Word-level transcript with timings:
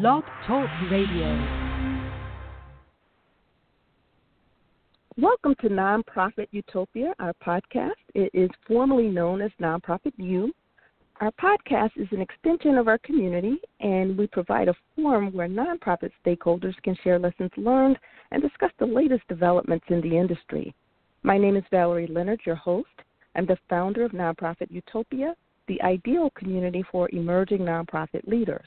Blog 0.00 0.24
Talk 0.44 0.68
Radio. 0.90 1.38
Welcome 5.16 5.54
to 5.60 5.68
Nonprofit 5.68 6.48
Utopia, 6.50 7.14
our 7.20 7.32
podcast. 7.34 7.92
It 8.12 8.28
is 8.34 8.50
formerly 8.66 9.06
known 9.06 9.40
as 9.40 9.52
Nonprofit 9.62 10.12
U. 10.16 10.52
Our 11.20 11.30
podcast 11.40 11.92
is 11.94 12.08
an 12.10 12.20
extension 12.20 12.76
of 12.76 12.88
our 12.88 12.98
community, 12.98 13.58
and 13.78 14.18
we 14.18 14.26
provide 14.26 14.66
a 14.66 14.74
forum 14.96 15.32
where 15.32 15.46
nonprofit 15.46 16.10
stakeholders 16.26 16.74
can 16.82 16.96
share 17.04 17.20
lessons 17.20 17.52
learned 17.56 17.96
and 18.32 18.42
discuss 18.42 18.72
the 18.80 18.86
latest 18.86 19.22
developments 19.28 19.86
in 19.90 20.00
the 20.00 20.18
industry. 20.18 20.74
My 21.22 21.38
name 21.38 21.56
is 21.56 21.62
Valerie 21.70 22.08
Leonard, 22.08 22.40
your 22.44 22.56
host. 22.56 22.88
I'm 23.36 23.46
the 23.46 23.58
founder 23.70 24.04
of 24.04 24.10
Nonprofit 24.10 24.72
Utopia, 24.72 25.36
the 25.68 25.80
ideal 25.82 26.30
community 26.30 26.84
for 26.90 27.08
emerging 27.12 27.60
nonprofit 27.60 28.26
leaders. 28.26 28.66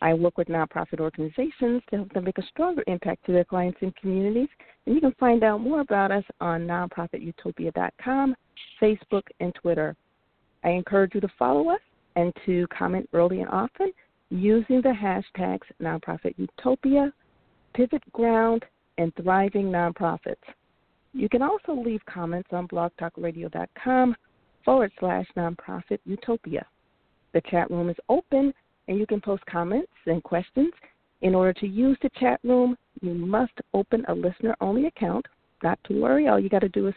I 0.00 0.14
work 0.14 0.38
with 0.38 0.48
nonprofit 0.48 1.00
organizations 1.00 1.82
to 1.90 1.96
help 1.96 2.12
them 2.12 2.24
make 2.24 2.38
a 2.38 2.46
stronger 2.46 2.84
impact 2.86 3.26
to 3.26 3.32
their 3.32 3.44
clients 3.44 3.78
and 3.80 3.94
communities. 3.96 4.48
And 4.86 4.94
you 4.94 5.00
can 5.00 5.14
find 5.18 5.42
out 5.42 5.60
more 5.60 5.80
about 5.80 6.12
us 6.12 6.24
on 6.40 6.66
nonprofitutopia.com, 6.66 8.36
Facebook, 8.80 9.22
and 9.40 9.54
Twitter. 9.54 9.96
I 10.64 10.70
encourage 10.70 11.14
you 11.14 11.20
to 11.20 11.28
follow 11.38 11.68
us 11.70 11.80
and 12.16 12.32
to 12.46 12.66
comment 12.76 13.08
early 13.12 13.40
and 13.40 13.50
often 13.50 13.92
using 14.30 14.82
the 14.82 14.88
hashtags 14.88 15.66
nonprofitutopia, 15.82 17.12
pivot 17.74 18.02
ground, 18.12 18.64
and 18.98 19.12
thriving 19.16 19.66
nonprofits. 19.66 20.36
You 21.12 21.28
can 21.28 21.42
also 21.42 21.72
leave 21.72 22.00
comments 22.06 22.50
on 22.52 22.68
blogtalkradio.com 22.68 24.16
forward 24.64 24.92
slash 25.00 25.26
nonprofit 25.36 25.98
utopia. 26.04 26.66
The 27.32 27.40
chat 27.50 27.70
room 27.70 27.88
is 27.88 27.96
open 28.08 28.52
and 28.88 28.98
you 28.98 29.06
can 29.06 29.20
post 29.20 29.44
comments 29.46 29.92
and 30.06 30.22
questions. 30.22 30.72
In 31.20 31.34
order 31.34 31.52
to 31.60 31.66
use 31.66 31.96
the 32.02 32.10
chat 32.18 32.40
room, 32.42 32.76
you 33.00 33.14
must 33.14 33.52
open 33.74 34.04
a 34.08 34.14
listener 34.14 34.56
only 34.60 34.86
account. 34.86 35.26
Not 35.62 35.78
to 35.84 36.00
worry, 36.00 36.28
all 36.28 36.40
you 36.40 36.48
got 36.48 36.60
to 36.60 36.68
do 36.68 36.88
is 36.88 36.94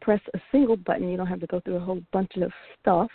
press 0.00 0.20
a 0.34 0.40
single 0.50 0.76
button. 0.76 1.08
You 1.08 1.16
don't 1.16 1.26
have 1.26 1.40
to 1.40 1.46
go 1.46 1.60
through 1.60 1.76
a 1.76 1.80
whole 1.80 2.02
bunch 2.12 2.32
of 2.36 2.52
stuff. 2.80 3.10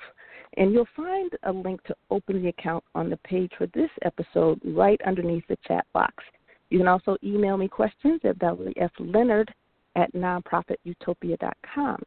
And 0.58 0.72
you'll 0.72 0.88
find 0.96 1.32
a 1.44 1.52
link 1.52 1.84
to 1.84 1.96
open 2.10 2.42
the 2.42 2.50
account 2.50 2.84
on 2.94 3.10
the 3.10 3.18
page 3.18 3.52
for 3.58 3.68
this 3.68 3.90
episode 4.04 4.60
right 4.64 5.02
underneath 5.06 5.46
the 5.48 5.58
chat 5.68 5.86
box. 5.94 6.24
You 6.70 6.78
can 6.80 6.88
also 6.88 7.18
email 7.24 7.58
me 7.58 7.68
questions 7.68 8.22
at 8.24 8.38
Valerie 8.38 8.74
at 8.78 10.14
nonprofitutopia.com. 10.14 12.04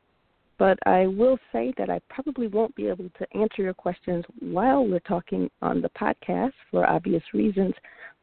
But 0.59 0.79
I 0.87 1.07
will 1.07 1.39
say 1.53 1.73
that 1.79 1.89
I 1.89 2.01
probably 2.09 2.49
won't 2.49 2.75
be 2.75 2.89
able 2.89 3.09
to 3.19 3.37
answer 3.37 3.63
your 3.63 3.75
questions 3.75 4.25
while 4.41 4.85
we're 4.85 4.99
talking 5.01 5.49
on 5.63 5.81
the 5.81 5.91
podcast 5.91 6.53
for 6.71 6.89
obvious 6.89 7.23
reasons. 7.33 7.75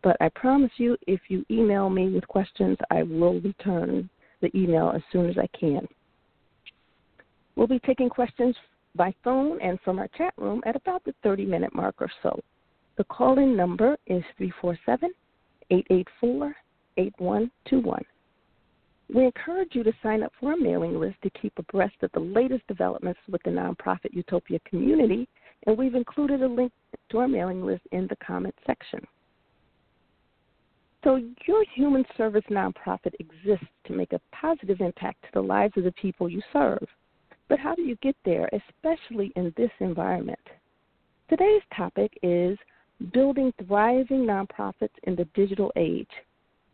But 0.03 0.17
I 0.19 0.29
promise 0.29 0.71
you, 0.77 0.97
if 1.07 1.21
you 1.29 1.45
email 1.49 1.89
me 1.89 2.09
with 2.09 2.27
questions, 2.27 2.77
I 2.91 3.03
will 3.03 3.39
return 3.39 4.09
the 4.41 4.55
email 4.55 4.91
as 4.93 5.01
soon 5.11 5.29
as 5.29 5.37
I 5.37 5.47
can. 5.57 5.87
We'll 7.55 7.67
be 7.67 7.79
taking 7.79 8.09
questions 8.09 8.55
by 8.95 9.15
phone 9.23 9.61
and 9.61 9.79
from 9.81 9.99
our 9.99 10.09
chat 10.17 10.33
room 10.37 10.61
at 10.65 10.75
about 10.75 11.03
the 11.05 11.13
30 11.23 11.45
minute 11.45 11.73
mark 11.73 11.95
or 11.99 12.11
so. 12.21 12.39
The 12.97 13.05
call 13.05 13.39
in 13.39 13.55
number 13.55 13.97
is 14.07 14.23
347 14.37 15.11
884 15.69 16.55
8121. 16.97 18.05
We 19.13 19.25
encourage 19.25 19.69
you 19.73 19.83
to 19.83 19.93
sign 20.01 20.23
up 20.23 20.33
for 20.39 20.51
our 20.51 20.57
mailing 20.57 20.99
list 20.99 21.17
to 21.23 21.29
keep 21.29 21.53
abreast 21.57 21.95
of 22.01 22.11
the 22.13 22.19
latest 22.19 22.65
developments 22.67 23.19
with 23.29 23.41
the 23.43 23.51
nonprofit 23.51 24.13
Utopia 24.13 24.59
community, 24.67 25.27
and 25.67 25.77
we've 25.77 25.95
included 25.95 26.41
a 26.41 26.47
link 26.47 26.71
to 27.11 27.19
our 27.19 27.27
mailing 27.27 27.63
list 27.63 27.83
in 27.91 28.07
the 28.07 28.15
comment 28.17 28.55
section. 28.65 29.05
So, 31.03 31.21
your 31.45 31.63
human 31.75 32.03
service 32.17 32.43
nonprofit 32.49 33.13
exists 33.19 33.67
to 33.85 33.93
make 33.93 34.11
a 34.11 34.21
positive 34.31 34.81
impact 34.81 35.21
to 35.23 35.29
the 35.35 35.41
lives 35.41 35.73
of 35.77 35.83
the 35.83 35.91
people 35.91 36.27
you 36.27 36.41
serve. 36.51 36.87
But 37.47 37.59
how 37.59 37.75
do 37.75 37.83
you 37.83 37.95
get 37.97 38.15
there, 38.25 38.49
especially 38.51 39.31
in 39.35 39.53
this 39.55 39.69
environment? 39.81 40.39
Today's 41.29 41.61
topic 41.77 42.11
is 42.23 42.57
building 43.13 43.53
thriving 43.67 44.25
nonprofits 44.25 44.97
in 45.03 45.15
the 45.15 45.25
digital 45.35 45.71
age. 45.75 46.09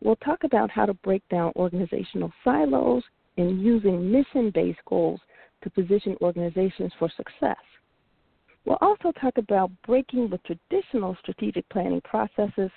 We'll 0.01 0.15
talk 0.17 0.43
about 0.43 0.71
how 0.71 0.85
to 0.85 0.93
break 0.95 1.21
down 1.29 1.51
organizational 1.55 2.31
silos 2.43 3.03
and 3.37 3.61
using 3.61 4.11
mission 4.11 4.51
based 4.53 4.79
goals 4.85 5.19
to 5.63 5.69
position 5.69 6.17
organizations 6.21 6.91
for 6.97 7.09
success. 7.15 7.57
We'll 8.65 8.77
also 8.81 9.11
talk 9.19 9.37
about 9.37 9.71
breaking 9.85 10.29
with 10.29 10.41
traditional 10.43 11.15
strategic 11.21 11.67
planning 11.69 12.01
processes, 12.01 12.69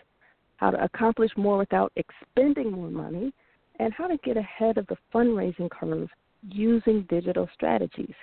how 0.56 0.70
to 0.70 0.82
accomplish 0.82 1.30
more 1.36 1.58
without 1.58 1.92
expending 1.96 2.72
more 2.72 2.90
money, 2.90 3.32
and 3.80 3.92
how 3.92 4.06
to 4.06 4.16
get 4.18 4.36
ahead 4.36 4.78
of 4.78 4.86
the 4.86 4.96
fundraising 5.12 5.70
curve 5.70 6.08
using 6.48 7.06
digital 7.08 7.48
strategies. 7.54 8.14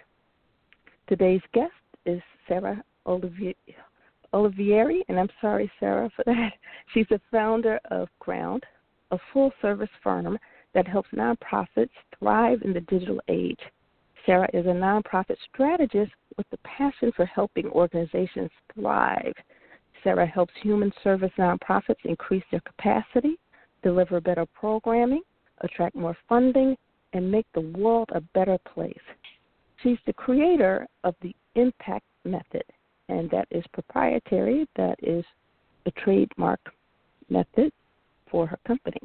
Today's 1.08 1.42
guest 1.54 1.74
is 2.06 2.22
Sarah 2.48 2.84
Olivieri, 3.06 3.56
and 5.08 5.20
I'm 5.20 5.30
sorry, 5.42 5.72
Sarah, 5.80 6.10
for 6.16 6.24
that. 6.26 6.54
She's 6.94 7.08
the 7.10 7.20
founder 7.32 7.80
of 7.90 8.08
Ground, 8.20 8.64
a 9.12 9.18
full 9.32 9.52
service 9.62 9.90
firm 10.04 10.38
that 10.74 10.88
helps 10.88 11.10
nonprofits 11.12 11.90
thrive 12.18 12.62
in 12.64 12.74
the 12.74 12.82
digital 12.82 13.22
age. 13.28 13.60
Sarah 14.26 14.50
is 14.54 14.66
a 14.66 14.70
nonprofit 14.70 15.36
strategist 15.52 16.12
with 16.38 16.46
a 16.52 16.58
passion 16.58 17.12
for 17.16 17.26
helping 17.26 17.68
organizations 17.68 18.50
thrive. 18.74 19.34
Sarah 20.04 20.26
helps 20.26 20.54
human 20.62 20.92
service 21.04 21.32
nonprofits 21.38 22.06
increase 22.06 22.44
their 22.52 22.62
capacity, 22.62 23.38
deliver 23.84 24.22
better 24.22 24.46
programming, 24.46 25.22
attract 25.60 25.96
more 25.96 26.18
funding, 26.30 26.76
and 27.14 27.30
make 27.30 27.46
the 27.54 27.62
world 27.78 28.10
a 28.14 28.22
better 28.22 28.58
place. 28.74 28.94
She's 29.84 29.98
the 30.06 30.14
creator 30.14 30.88
of 31.04 31.16
the 31.22 31.36
Impact 31.56 32.06
Method, 32.24 32.64
and 33.10 33.30
that 33.32 33.48
is 33.52 33.66
proprietary, 33.74 34.68
that 34.76 34.98
is 35.02 35.26
a 35.86 35.92
trademark 35.92 36.60
method 37.30 37.72
for 38.31 38.47
her 38.47 38.58
company. 38.66 39.02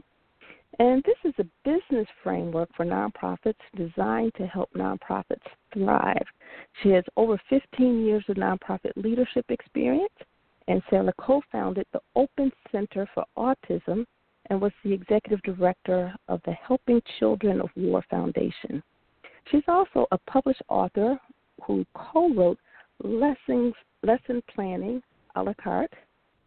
And 0.78 1.02
this 1.04 1.16
is 1.24 1.34
a 1.38 1.68
business 1.68 2.06
framework 2.22 2.68
for 2.76 2.84
nonprofits 2.84 3.54
designed 3.76 4.32
to 4.36 4.46
help 4.46 4.70
nonprofits 4.74 5.46
thrive. 5.72 6.26
She 6.82 6.90
has 6.90 7.04
over 7.16 7.40
15 7.48 8.04
years 8.04 8.24
of 8.28 8.36
nonprofit 8.36 8.92
leadership 8.96 9.46
experience, 9.48 10.14
and 10.68 10.82
Sarah 10.88 11.12
co 11.18 11.42
founded 11.50 11.86
the 11.92 12.00
Open 12.14 12.52
Center 12.70 13.08
for 13.14 13.24
Autism 13.36 14.04
and 14.50 14.60
was 14.60 14.72
the 14.84 14.92
executive 14.92 15.42
director 15.42 16.14
of 16.28 16.40
the 16.44 16.52
Helping 16.52 17.00
Children 17.18 17.60
of 17.60 17.70
War 17.74 18.04
Foundation. 18.10 18.82
She's 19.50 19.64
also 19.68 20.06
a 20.12 20.18
published 20.18 20.62
author 20.68 21.18
who 21.62 21.84
co 21.94 22.32
wrote 22.34 22.58
Lessons, 23.02 23.74
Lesson 24.02 24.42
Planning 24.54 25.02
a 25.36 25.42
la 25.42 25.52
carte 25.62 25.92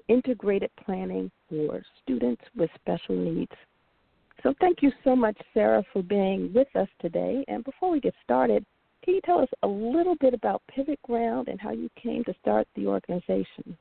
integrated 0.10 0.72
planning 0.84 1.32
for 1.48 1.82
students 2.04 2.42
with 2.58 2.70
special 2.82 3.16
needs. 3.16 3.52
So, 4.44 4.54
thank 4.60 4.82
you 4.82 4.92
so 5.04 5.16
much, 5.16 5.38
Sarah, 5.54 5.84
for 5.94 6.02
being 6.04 6.52
with 6.54 6.68
us 6.76 6.88
today. 7.02 7.46
And 7.48 7.64
before 7.64 7.92
we 7.92 8.00
get 8.00 8.14
started, 8.24 8.66
can 9.04 9.16
you 9.16 9.22
tell 9.22 9.40
us 9.40 9.50
a 9.64 9.68
little 9.68 10.16
bit 10.20 10.34
about 10.34 10.62
Pivot 10.68 11.02
Ground 11.04 11.48
and 11.48 11.60
how 11.60 11.72
you 11.72 11.90
came 12.02 12.24
to 12.26 12.34
start 12.42 12.68
the 12.76 12.88
organization? 12.88 13.78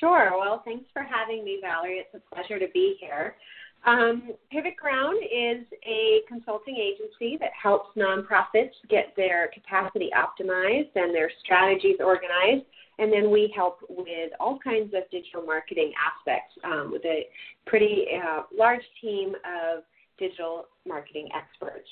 Sure. 0.00 0.32
Well, 0.38 0.62
thanks 0.64 0.84
for 0.92 1.02
having 1.02 1.44
me, 1.44 1.58
Valerie. 1.60 1.98
It's 1.98 2.14
a 2.14 2.34
pleasure 2.34 2.58
to 2.58 2.68
be 2.72 2.96
here. 3.00 3.36
Um, 3.84 4.32
Pivot 4.50 4.76
Ground 4.76 5.18
is 5.24 5.64
a 5.86 6.20
consulting 6.28 6.76
agency 6.76 7.38
that 7.40 7.50
helps 7.60 7.96
nonprofits 7.96 8.72
get 8.90 9.14
their 9.16 9.48
capacity 9.54 10.10
optimized 10.14 10.90
and 10.94 11.14
their 11.14 11.30
strategies 11.42 11.96
organized 12.00 12.64
and 12.98 13.12
then 13.12 13.30
we 13.30 13.52
help 13.54 13.78
with 13.88 14.32
all 14.40 14.58
kinds 14.58 14.92
of 14.94 15.08
digital 15.10 15.42
marketing 15.42 15.92
aspects 15.96 16.54
um, 16.64 16.90
with 16.92 17.04
a 17.04 17.26
pretty 17.66 18.06
uh, 18.14 18.42
large 18.56 18.82
team 19.00 19.34
of 19.46 19.84
digital 20.18 20.66
marketing 20.86 21.28
experts. 21.34 21.88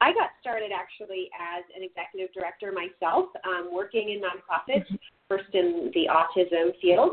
I 0.00 0.12
got 0.12 0.30
started 0.40 0.70
actually 0.74 1.30
as 1.34 1.64
an 1.76 1.82
executive 1.82 2.32
director 2.32 2.72
myself, 2.72 3.26
um, 3.44 3.70
working 3.72 4.10
in 4.10 4.20
nonprofits, 4.20 4.84
mm-hmm. 4.84 4.94
first 5.28 5.52
in 5.54 5.90
the 5.94 6.06
autism 6.08 6.72
field. 6.80 7.12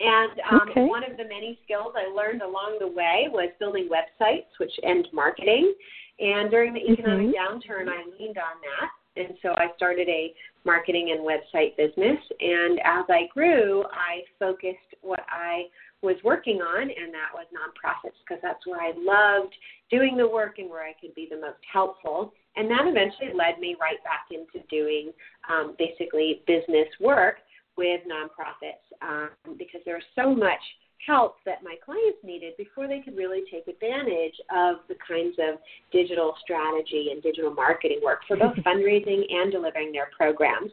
And 0.00 0.40
um, 0.50 0.68
okay. 0.70 0.84
one 0.84 1.04
of 1.04 1.16
the 1.16 1.24
many 1.24 1.58
skills 1.64 1.94
I 1.96 2.12
learned 2.12 2.42
along 2.42 2.78
the 2.80 2.88
way 2.88 3.28
was 3.30 3.50
building 3.58 3.88
websites, 3.88 4.50
which 4.58 4.72
end 4.82 5.08
marketing. 5.12 5.74
And 6.18 6.50
during 6.50 6.74
the 6.74 6.80
economic 6.80 7.28
mm-hmm. 7.28 7.56
downturn, 7.56 7.88
I 7.88 8.04
leaned 8.18 8.38
on 8.38 8.56
that 8.62 8.90
and 9.16 9.34
so 9.42 9.50
I 9.50 9.68
started 9.76 10.08
a 10.08 10.34
marketing 10.64 11.14
and 11.16 11.20
website 11.20 11.76
business. 11.76 12.18
And 12.40 12.78
as 12.80 13.04
I 13.08 13.28
grew, 13.32 13.84
I 13.92 14.22
focused 14.38 14.78
what 15.02 15.20
I 15.28 15.64
was 16.02 16.16
working 16.24 16.60
on, 16.60 16.82
and 16.82 17.12
that 17.14 17.30
was 17.32 17.46
nonprofits 17.52 18.18
because 18.26 18.40
that's 18.42 18.66
where 18.66 18.80
I 18.80 18.92
loved 18.96 19.54
doing 19.90 20.16
the 20.16 20.26
work 20.26 20.58
and 20.58 20.68
where 20.68 20.82
I 20.82 20.94
could 21.00 21.14
be 21.14 21.28
the 21.30 21.40
most 21.40 21.60
helpful. 21.70 22.32
And 22.56 22.70
that 22.70 22.86
eventually 22.86 23.32
led 23.34 23.60
me 23.60 23.76
right 23.80 24.02
back 24.02 24.26
into 24.30 24.66
doing 24.68 25.12
um, 25.48 25.76
basically 25.78 26.42
business 26.46 26.88
work 27.00 27.36
with 27.76 28.00
nonprofits 28.06 28.84
um, 29.02 29.56
because 29.58 29.80
there's 29.84 30.04
so 30.14 30.34
much 30.34 30.60
help 31.06 31.36
that 31.44 31.62
my 31.64 31.74
clients 31.84 32.18
needed 32.22 32.54
before 32.56 32.86
they 32.86 33.00
could 33.00 33.16
really 33.16 33.42
take 33.50 33.66
advantage 33.66 34.34
of 34.54 34.76
the 34.88 34.94
kinds 35.06 35.36
of 35.38 35.58
digital 35.90 36.34
strategy 36.42 37.08
and 37.10 37.22
digital 37.22 37.52
marketing 37.52 38.00
work 38.04 38.20
for 38.26 38.36
both 38.36 38.54
fundraising 38.66 39.22
and 39.30 39.50
delivering 39.50 39.92
their 39.92 40.08
programs. 40.16 40.70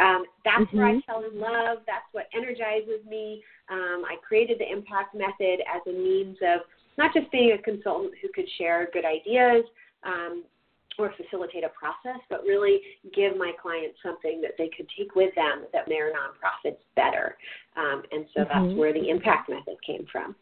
Um, 0.00 0.24
that's 0.44 0.64
mm-hmm. 0.64 0.76
where 0.76 0.86
I 0.86 0.92
mm-hmm. 0.92 1.10
fell 1.10 1.24
in 1.24 1.38
love. 1.38 1.78
That's 1.86 2.06
what 2.12 2.26
energizes 2.34 3.06
me. 3.08 3.42
Um, 3.70 4.02
I 4.04 4.16
created 4.26 4.58
the 4.58 4.70
impact 4.70 5.14
method 5.14 5.60
as 5.62 5.82
a 5.86 5.92
means 5.92 6.38
of 6.42 6.60
not 6.96 7.14
just 7.14 7.30
being 7.30 7.56
a 7.58 7.62
consultant 7.62 8.14
who 8.20 8.28
could 8.34 8.48
share 8.58 8.88
good 8.92 9.04
ideas, 9.04 9.64
um, 10.04 10.44
or 10.98 11.12
facilitate 11.16 11.64
a 11.64 11.68
process, 11.68 12.20
but 12.28 12.42
really 12.42 12.80
give 13.14 13.36
my 13.36 13.52
clients 13.60 13.96
something 14.02 14.40
that 14.40 14.52
they 14.58 14.68
could 14.76 14.86
take 14.96 15.14
with 15.14 15.34
them 15.34 15.64
that 15.72 15.84
their 15.88 16.12
nonprofits 16.12 16.78
better. 16.96 17.36
Um, 17.76 18.02
and 18.12 18.26
so 18.34 18.42
mm-hmm. 18.42 18.66
that's 18.66 18.78
where 18.78 18.92
the 18.92 19.08
impact 19.08 19.48
method 19.48 19.76
came 19.86 20.06
from. 20.10 20.34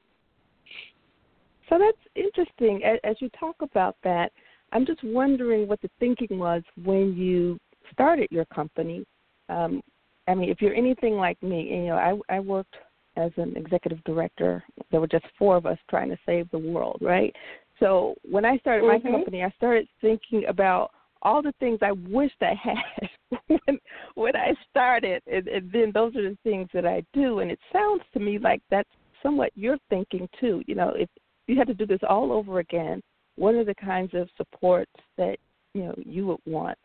So 1.69 1.79
that's 1.79 1.99
interesting. 2.14 2.82
As 3.05 3.17
you 3.20 3.29
talk 3.38 3.56
about 3.61 3.97
that, 4.05 4.32
I'm 4.73 4.87
just 4.87 5.03
wondering 5.05 5.69
what 5.69 5.81
the 5.82 5.91
thinking 5.99 6.38
was 6.38 6.62
when 6.82 7.14
you 7.17 7.59
started 7.93 8.29
your 8.31 8.44
company. 8.47 9.05
Um, 9.49 9.82
I 10.29 10.35
mean, 10.35 10.49
if 10.49 10.61
you're 10.61 10.75
anything 10.75 11.14
like 11.14 11.41
me, 11.43 11.69
you 11.70 11.87
know, 11.87 12.23
I, 12.29 12.37
I 12.37 12.41
worked 12.41 12.75
as 13.17 13.31
an 13.37 13.56
executive 13.56 14.02
director. 14.05 14.62
There 14.91 15.00
were 15.00 15.06
just 15.06 15.25
four 15.38 15.56
of 15.56 15.67
us 15.67 15.79
trying 15.88 16.11
to 16.11 16.19
save 16.26 16.50
the 16.50 16.59
world, 16.59 16.99
right? 17.00 17.35
So 17.81 18.14
when 18.23 18.44
I 18.44 18.58
started 18.58 18.84
mm-hmm. 18.84 19.06
my 19.06 19.12
company, 19.12 19.43
I 19.43 19.50
started 19.56 19.87
thinking 20.00 20.44
about 20.49 20.90
all 21.23 21.43
the 21.43 21.55
things 21.58 21.78
I 21.82 21.93
wished 21.93 22.40
I 22.40 22.55
had 22.55 23.40
when, 23.49 23.78
when 24.14 24.37
I 24.37 24.55
started, 24.70 25.23
and, 25.26 25.49
and 25.49 25.70
then 25.73 25.90
those 25.93 26.14
are 26.17 26.31
the 26.31 26.38
things 26.44 26.69
that 26.73 26.87
I 26.87 27.02
do. 27.12 27.40
And 27.40 27.50
it 27.50 27.58
sounds 27.73 28.02
to 28.14 28.20
me 28.20 28.38
like 28.38 28.62
that's 28.70 28.88
somewhat 29.23 29.50
your 29.55 29.76
thinking 29.90 30.28
too. 30.40 30.62
You 30.67 30.75
know, 30.75 30.93
if 30.94 31.08
you 31.46 31.56
had 31.56 31.67
to 31.67 31.75
do 31.75 31.87
this 31.87 32.00
all 32.08 32.32
over 32.32 32.61
again, 32.61 33.02
what 33.37 33.55
are 33.55 33.64
the 33.64 33.75
kinds 33.75 34.14
of 34.14 34.28
supports 34.37 34.93
that 35.17 35.37
you 35.75 35.84
know 35.84 35.94
you 35.96 36.26
would 36.26 36.40
want? 36.46 36.78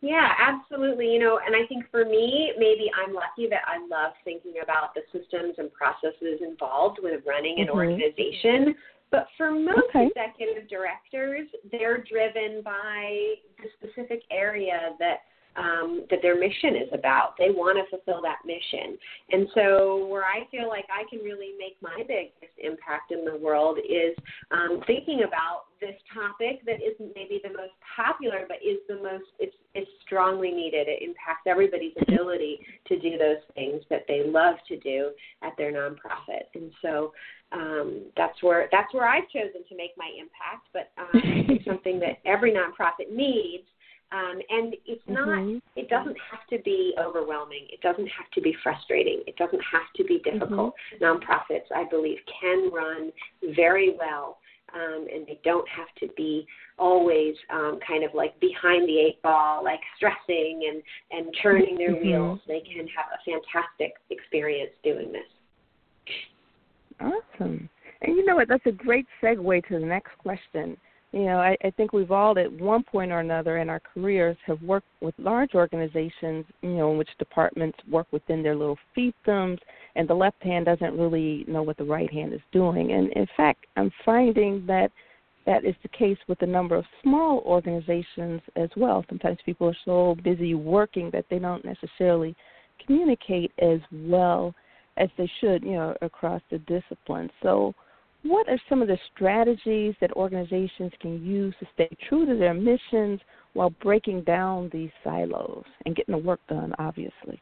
Yeah, 0.00 0.32
absolutely. 0.38 1.06
You 1.10 1.18
know, 1.18 1.40
and 1.44 1.56
I 1.56 1.66
think 1.66 1.84
for 1.90 2.04
me, 2.04 2.52
maybe 2.58 2.90
I'm 2.94 3.14
lucky 3.14 3.48
that 3.48 3.62
I 3.66 3.78
love 3.88 4.12
thinking 4.22 4.54
about 4.62 4.94
the 4.94 5.00
systems 5.10 5.54
and 5.56 5.72
processes 5.72 6.40
involved 6.46 6.98
with 7.02 7.22
running 7.26 7.60
an 7.60 7.68
mm-hmm. 7.68 7.76
organization. 7.76 8.74
But 9.10 9.26
for 9.36 9.50
most 9.50 9.78
okay. 9.90 10.08
executive 10.08 10.68
directors, 10.68 11.48
they're 11.70 12.02
driven 12.02 12.62
by 12.62 13.34
the 13.58 13.68
specific 13.78 14.22
area 14.30 14.90
that 14.98 15.18
um, 15.56 16.04
that 16.10 16.20
their 16.22 16.38
mission 16.38 16.76
is 16.76 16.88
about. 16.92 17.34
They 17.38 17.50
want 17.50 17.78
to 17.78 17.88
fulfill 17.90 18.22
that 18.22 18.38
mission. 18.44 18.98
And 19.30 19.48
so, 19.54 20.06
where 20.06 20.24
I 20.24 20.46
feel 20.50 20.68
like 20.68 20.86
I 20.90 21.08
can 21.08 21.24
really 21.24 21.52
make 21.58 21.76
my 21.80 22.02
biggest 22.06 22.54
impact 22.58 23.12
in 23.12 23.24
the 23.24 23.36
world 23.36 23.78
is 23.78 24.16
um, 24.50 24.80
thinking 24.86 25.24
about 25.26 25.66
this 25.80 25.94
topic 26.12 26.64
that 26.66 26.80
isn't 26.82 27.14
maybe 27.14 27.40
the 27.42 27.50
most 27.50 27.74
popular, 27.96 28.46
but 28.48 28.56
is 28.64 28.78
the 28.88 28.96
most 28.96 29.24
it's, 29.38 29.54
it's 29.74 29.90
strongly 30.04 30.50
needed. 30.50 30.88
It 30.88 31.02
impacts 31.02 31.46
everybody's 31.46 31.94
ability 32.00 32.60
to 32.88 32.98
do 32.98 33.18
those 33.18 33.42
things 33.54 33.82
that 33.90 34.04
they 34.08 34.22
love 34.24 34.56
to 34.68 34.78
do 34.78 35.10
at 35.42 35.52
their 35.56 35.72
nonprofit. 35.72 36.50
And 36.54 36.72
so, 36.82 37.12
um, 37.52 38.06
that's 38.16 38.42
where 38.42 38.68
that's 38.72 38.92
where 38.92 39.06
I've 39.06 39.28
chosen 39.28 39.62
to 39.68 39.76
make 39.76 39.92
my 39.96 40.10
impact. 40.18 40.66
But 40.72 40.90
um, 40.98 41.48
it's 41.48 41.64
something 41.68 42.00
that 42.00 42.18
every 42.24 42.52
nonprofit 42.52 43.14
needs 43.14 43.64
um, 44.14 44.38
and 44.48 44.76
it's 44.86 45.02
not, 45.08 45.26
mm-hmm. 45.26 45.58
it 45.74 45.88
doesn't 45.88 46.16
have 46.30 46.46
to 46.50 46.62
be 46.64 46.94
overwhelming. 47.00 47.66
It 47.70 47.80
doesn't 47.80 48.06
have 48.06 48.30
to 48.34 48.40
be 48.40 48.54
frustrating. 48.62 49.22
It 49.26 49.36
doesn't 49.36 49.62
have 49.72 49.92
to 49.96 50.04
be 50.04 50.20
difficult. 50.22 50.74
Mm-hmm. 50.94 51.04
Nonprofits, 51.04 51.66
I 51.74 51.84
believe, 51.90 52.18
can 52.40 52.70
run 52.72 53.10
very 53.56 53.96
well. 53.98 54.38
Um, 54.72 55.06
and 55.12 55.26
they 55.26 55.38
don't 55.44 55.68
have 55.68 55.88
to 56.00 56.12
be 56.16 56.46
always 56.78 57.34
um, 57.52 57.78
kind 57.86 58.02
of 58.02 58.12
like 58.14 58.38
behind 58.40 58.88
the 58.88 58.98
eight 58.98 59.22
ball, 59.22 59.62
like 59.62 59.80
stressing 59.96 60.68
and, 60.68 60.82
and 61.10 61.34
turning 61.42 61.76
their 61.76 61.92
mm-hmm. 61.92 62.06
wheels. 62.06 62.40
They 62.46 62.60
can 62.60 62.86
have 62.88 63.06
a 63.14 63.18
fantastic 63.24 63.94
experience 64.10 64.72
doing 64.82 65.12
this. 65.12 65.22
Awesome. 67.00 67.68
And 68.02 68.16
you 68.16 68.24
know 68.24 68.36
what? 68.36 68.48
That's 68.48 68.66
a 68.66 68.72
great 68.72 69.06
segue 69.22 69.66
to 69.68 69.78
the 69.78 69.86
next 69.86 70.16
question 70.18 70.76
you 71.14 71.26
know, 71.26 71.38
I, 71.38 71.56
I 71.62 71.70
think 71.70 71.92
we've 71.92 72.10
all 72.10 72.36
at 72.36 72.50
one 72.52 72.82
point 72.82 73.12
or 73.12 73.20
another 73.20 73.58
in 73.58 73.70
our 73.70 73.80
careers 73.80 74.36
have 74.46 74.60
worked 74.62 74.88
with 75.00 75.14
large 75.16 75.54
organizations, 75.54 76.44
you 76.60 76.70
know, 76.70 76.90
in 76.90 76.98
which 76.98 77.08
departments 77.20 77.78
work 77.88 78.08
within 78.10 78.42
their 78.42 78.56
little 78.56 78.78
fiefdoms 78.96 79.58
and 79.94 80.08
the 80.08 80.14
left 80.14 80.42
hand 80.42 80.66
doesn't 80.66 80.98
really 80.98 81.44
know 81.46 81.62
what 81.62 81.76
the 81.76 81.84
right 81.84 82.12
hand 82.12 82.32
is 82.32 82.40
doing. 82.50 82.92
And 82.92 83.12
in 83.12 83.28
fact, 83.36 83.64
I'm 83.76 83.92
finding 84.04 84.66
that 84.66 84.90
that 85.46 85.64
is 85.64 85.76
the 85.82 85.88
case 85.88 86.18
with 86.26 86.42
a 86.42 86.46
number 86.46 86.74
of 86.74 86.84
small 87.00 87.44
organizations 87.46 88.40
as 88.56 88.70
well. 88.76 89.04
Sometimes 89.08 89.38
people 89.46 89.68
are 89.68 89.76
so 89.84 90.16
busy 90.24 90.54
working 90.54 91.10
that 91.12 91.26
they 91.30 91.38
don't 91.38 91.64
necessarily 91.64 92.34
communicate 92.84 93.52
as 93.62 93.78
well 93.92 94.52
as 94.96 95.10
they 95.16 95.30
should, 95.40 95.62
you 95.62 95.74
know, 95.74 95.96
across 96.02 96.42
the 96.50 96.58
disciplines. 96.58 97.30
So 97.40 97.72
what 98.24 98.48
are 98.48 98.58
some 98.68 98.82
of 98.82 98.88
the 98.88 98.98
strategies 99.14 99.94
that 100.00 100.10
organizations 100.12 100.92
can 101.00 101.24
use 101.24 101.54
to 101.60 101.66
stay 101.74 101.88
true 102.08 102.26
to 102.26 102.36
their 102.36 102.54
missions 102.54 103.20
while 103.52 103.70
breaking 103.82 104.22
down 104.22 104.70
these 104.72 104.90
silos 105.04 105.64
and 105.84 105.94
getting 105.94 106.12
the 106.12 106.18
work 106.18 106.40
done, 106.48 106.74
obviously? 106.78 107.40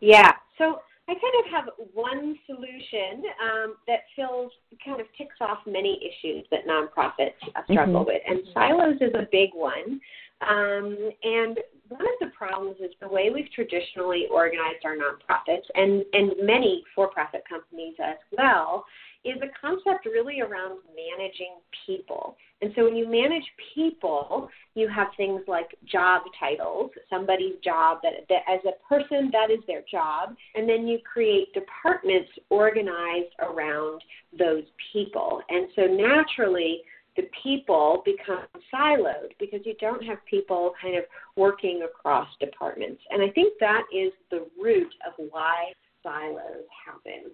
Yeah, 0.00 0.30
so 0.56 0.80
I 1.08 1.14
kind 1.14 1.44
of 1.44 1.52
have 1.52 1.64
one 1.92 2.38
solution 2.46 3.24
um, 3.42 3.74
that 3.88 4.00
fills, 4.14 4.52
kind 4.84 5.00
of 5.00 5.08
ticks 5.18 5.34
off 5.40 5.58
many 5.66 6.00
issues 6.00 6.46
that 6.52 6.60
nonprofits 6.66 7.34
struggle 7.64 8.04
mm-hmm. 8.04 8.06
with, 8.06 8.22
and 8.28 8.40
silos 8.54 8.96
is 9.00 9.12
a 9.14 9.26
big 9.32 9.50
one. 9.52 10.00
Um, 10.48 11.10
and 11.24 11.58
one 11.88 12.02
of 12.02 12.18
the 12.20 12.30
problems 12.38 12.76
is 12.78 12.92
the 13.00 13.08
way 13.08 13.30
we've 13.34 13.50
traditionally 13.52 14.26
organized 14.30 14.84
our 14.84 14.96
nonprofits 14.96 15.66
and, 15.74 16.04
and 16.12 16.32
many 16.40 16.84
for 16.94 17.08
profit 17.08 17.42
companies 17.48 17.94
as 18.02 18.16
well 18.38 18.86
is 19.24 19.36
a 19.42 19.48
concept 19.60 20.06
really 20.06 20.40
around 20.40 20.78
managing 20.94 21.56
people. 21.86 22.36
And 22.62 22.72
so 22.76 22.84
when 22.84 22.96
you 22.96 23.08
manage 23.08 23.44
people, 23.74 24.48
you 24.74 24.88
have 24.88 25.08
things 25.16 25.42
like 25.48 25.68
job 25.90 26.22
titles, 26.38 26.90
somebody's 27.08 27.56
job 27.64 27.98
that, 28.02 28.26
that 28.28 28.42
as 28.48 28.60
a 28.64 28.88
person 28.88 29.30
that 29.32 29.50
is 29.50 29.60
their 29.66 29.82
job, 29.90 30.34
and 30.54 30.68
then 30.68 30.86
you 30.86 30.98
create 31.10 31.52
departments 31.54 32.30
organized 32.50 33.34
around 33.40 34.02
those 34.38 34.64
people. 34.92 35.40
And 35.48 35.68
so 35.74 35.82
naturally 35.82 36.82
the 37.16 37.28
people 37.42 38.02
become 38.04 38.46
siloed 38.72 39.32
because 39.38 39.60
you 39.64 39.74
don't 39.80 40.04
have 40.04 40.18
people 40.26 40.72
kind 40.80 40.96
of 40.96 41.04
working 41.36 41.82
across 41.82 42.28
departments. 42.40 43.02
And 43.10 43.22
I 43.22 43.30
think 43.30 43.54
that 43.60 43.82
is 43.92 44.12
the 44.30 44.46
root 44.62 44.92
of 45.06 45.12
why 45.30 45.72
silos 46.02 46.64
happen. 46.86 47.30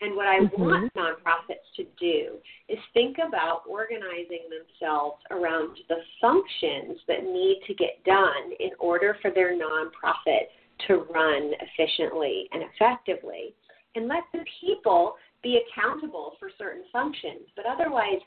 And 0.00 0.14
what 0.14 0.26
I 0.26 0.40
mm-hmm. 0.40 0.62
want 0.62 0.94
nonprofits 0.94 1.66
to 1.76 1.84
do 1.98 2.36
is 2.68 2.78
think 2.92 3.16
about 3.26 3.62
organizing 3.68 4.48
themselves 4.50 5.22
around 5.30 5.78
the 5.88 5.96
functions 6.20 6.98
that 7.08 7.24
need 7.24 7.60
to 7.66 7.74
get 7.74 8.02
done 8.04 8.52
in 8.60 8.70
order 8.78 9.16
for 9.22 9.30
their 9.30 9.56
nonprofit 9.56 10.48
to 10.86 11.06
run 11.12 11.52
efficiently 11.60 12.48
and 12.52 12.62
effectively. 12.62 13.54
And 13.94 14.08
let 14.08 14.24
the 14.32 14.44
people 14.60 15.14
be 15.42 15.60
accountable 15.64 16.34
for 16.38 16.50
certain 16.58 16.82
functions, 16.92 17.48
but 17.54 17.64
otherwise 17.64 18.20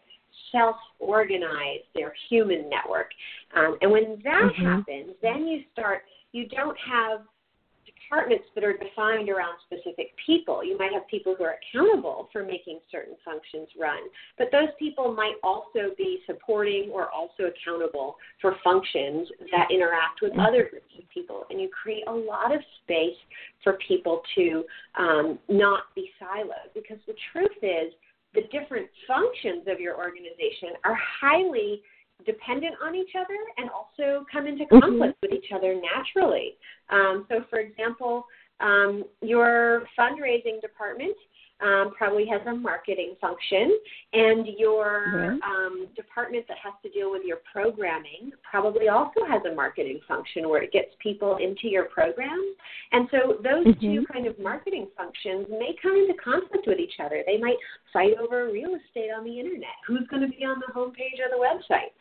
self 0.51 0.75
organize 0.99 1.81
their 1.93 2.13
human 2.29 2.69
network. 2.69 3.11
Um, 3.55 3.77
and 3.81 3.91
when 3.91 4.19
that 4.23 4.51
mm-hmm. 4.53 4.65
happens, 4.65 5.15
then 5.21 5.47
you 5.47 5.61
start, 5.73 6.01
you 6.31 6.47
don't 6.47 6.77
have 6.79 7.21
departments 8.09 8.45
that 8.55 8.63
are 8.63 8.73
defined 8.73 9.29
around 9.29 9.55
specific 9.65 10.11
people. 10.25 10.63
You 10.63 10.77
might 10.77 10.93
have 10.93 11.07
people 11.07 11.35
who 11.37 11.43
are 11.43 11.55
accountable 11.61 12.29
for 12.31 12.43
making 12.43 12.79
certain 12.91 13.15
functions 13.23 13.67
run, 13.79 13.99
but 14.37 14.47
those 14.51 14.69
people 14.77 15.13
might 15.13 15.35
also 15.43 15.93
be 15.97 16.19
supporting 16.25 16.89
or 16.91 17.09
also 17.09 17.43
accountable 17.43 18.15
for 18.41 18.55
functions 18.63 19.27
that 19.51 19.67
interact 19.71 20.21
with 20.21 20.31
other 20.39 20.69
groups 20.69 20.91
of 20.97 21.07
people. 21.13 21.45
And 21.49 21.61
you 21.61 21.69
create 21.69 22.03
a 22.07 22.11
lot 22.11 22.53
of 22.53 22.61
space 22.83 23.17
for 23.63 23.77
people 23.87 24.21
to 24.35 24.63
um, 24.97 25.39
not 25.47 25.83
be 25.95 26.09
siloed 26.21 26.73
because 26.73 26.97
the 27.07 27.15
truth 27.31 27.57
is, 27.61 27.93
the 28.35 28.41
different 28.51 28.87
functions 29.07 29.65
of 29.67 29.79
your 29.79 29.97
organization 29.97 30.77
are 30.83 30.95
highly 31.19 31.81
dependent 32.25 32.75
on 32.83 32.95
each 32.95 33.11
other 33.15 33.37
and 33.57 33.69
also 33.69 34.25
come 34.31 34.47
into 34.47 34.65
mm-hmm. 34.65 34.79
conflict 34.79 35.15
mm-hmm. 35.21 35.33
with 35.33 35.43
each 35.43 35.51
other 35.55 35.75
naturally. 35.75 36.57
Um, 36.89 37.25
so, 37.29 37.45
for 37.49 37.59
example, 37.59 38.25
um, 38.59 39.03
your 39.21 39.83
fundraising 39.97 40.59
department 40.61 41.15
um, 41.61 41.91
probably 41.97 42.25
has 42.27 42.41
a 42.47 42.55
marketing 42.55 43.15
function, 43.19 43.77
and 44.13 44.47
your 44.57 45.37
um, 45.43 45.87
department 45.95 46.45
that 46.47 46.57
has 46.63 46.73
to 46.83 46.89
deal 46.89 47.11
with 47.11 47.23
your 47.25 47.39
programming 47.51 48.31
probably 48.49 48.87
also 48.87 49.25
has 49.27 49.41
a 49.49 49.53
marketing 49.53 49.99
function 50.07 50.49
where 50.49 50.63
it 50.63 50.71
gets 50.71 50.89
people 51.01 51.37
into 51.37 51.67
your 51.67 51.85
program. 51.85 52.39
And 52.91 53.07
so 53.11 53.37
those 53.43 53.67
mm-hmm. 53.67 53.81
two 53.81 54.05
kind 54.11 54.27
of 54.27 54.39
marketing 54.39 54.87
functions 54.95 55.47
may 55.49 55.75
come 55.81 55.95
into 55.95 56.13
conflict 56.21 56.65
with 56.67 56.79
each 56.79 56.99
other. 57.03 57.23
They 57.25 57.37
might 57.37 57.57
fight 57.91 58.13
over 58.21 58.49
real 58.51 58.75
estate 58.75 59.09
on 59.15 59.25
the 59.25 59.39
internet. 59.39 59.75
Who's 59.87 60.07
going 60.09 60.21
to 60.21 60.29
be 60.29 60.45
on 60.45 60.61
the 60.65 60.71
homepage 60.73 61.19
of 61.23 61.31
the 61.31 61.39
website, 61.39 61.91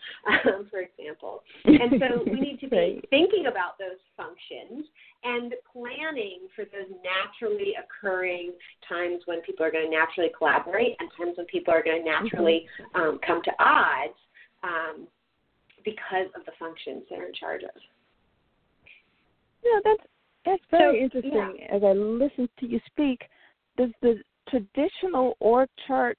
um, 0.55 0.69
for 0.71 0.81
example? 0.81 1.43
And 1.65 2.01
so 2.01 2.23
we 2.31 2.41
need 2.41 2.61
to 2.61 2.69
be 2.69 2.77
right. 2.77 3.05
thinking 3.11 3.47
about 3.47 3.79
those 3.79 3.99
functions 4.17 4.87
and 5.25 5.55
planning 5.73 6.41
for 6.55 6.65
those 6.65 6.91
naturally 7.03 7.75
occurring 7.75 8.53
times 8.89 9.23
when 9.27 9.41
people 9.43 9.65
are 9.65 9.71
going 9.71 9.91
to 9.91 9.97
naturally 9.97 10.31
collaborate 10.37 10.97
and 11.01 11.11
times 11.17 11.37
when 11.37 11.47
people 11.47 11.75
are 11.75 11.83
going 11.83 12.05
to 12.05 12.09
naturally 12.09 12.67
mm-hmm. 12.81 13.01
um, 13.01 13.21
come 13.27 13.43
to 13.43 13.51
odds 13.59 14.19
um, 14.63 15.07
because 15.85 16.27
of 16.37 16.45
the 16.47 16.53
functions 16.59 17.03
they're 17.11 17.27
in 17.27 17.35
charge 17.35 17.63
of. 17.63 17.81
Yeah, 19.65 19.81
that's 19.85 20.09
that's 20.45 20.63
very 20.71 20.99
so, 20.99 21.05
interesting. 21.05 21.59
Yeah. 21.59 21.77
As 21.77 21.83
I 21.83 21.93
listen 21.93 22.49
to 22.61 22.67
you 22.67 22.81
speak, 22.87 23.23
does 23.77 23.91
the 24.01 24.23
traditional 24.49 25.37
org 25.41 25.69
chart 25.87 26.17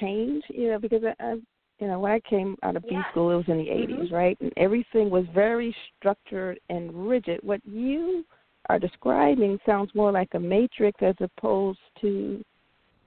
change? 0.00 0.42
You 0.48 0.70
know, 0.70 0.78
because 0.78 1.02
I, 1.04 1.22
I 1.22 1.34
you 1.80 1.86
know, 1.86 1.98
when 1.98 2.12
I 2.12 2.20
came 2.28 2.56
out 2.62 2.76
of 2.76 2.82
B 2.82 2.90
yeah. 2.92 3.10
school, 3.10 3.30
it 3.30 3.36
was 3.36 3.44
in 3.48 3.56
the 3.56 3.64
80s, 3.64 4.04
mm-hmm. 4.04 4.14
right? 4.14 4.36
And 4.40 4.52
everything 4.58 5.08
was 5.08 5.24
very 5.34 5.74
structured 5.96 6.60
and 6.68 7.08
rigid. 7.08 7.40
What 7.42 7.60
you 7.64 8.24
are 8.70 8.78
describing 8.78 9.58
sounds 9.66 9.90
more 9.94 10.12
like 10.12 10.28
a 10.34 10.40
matrix 10.40 11.02
as 11.02 11.16
opposed 11.20 11.80
to 12.00 12.42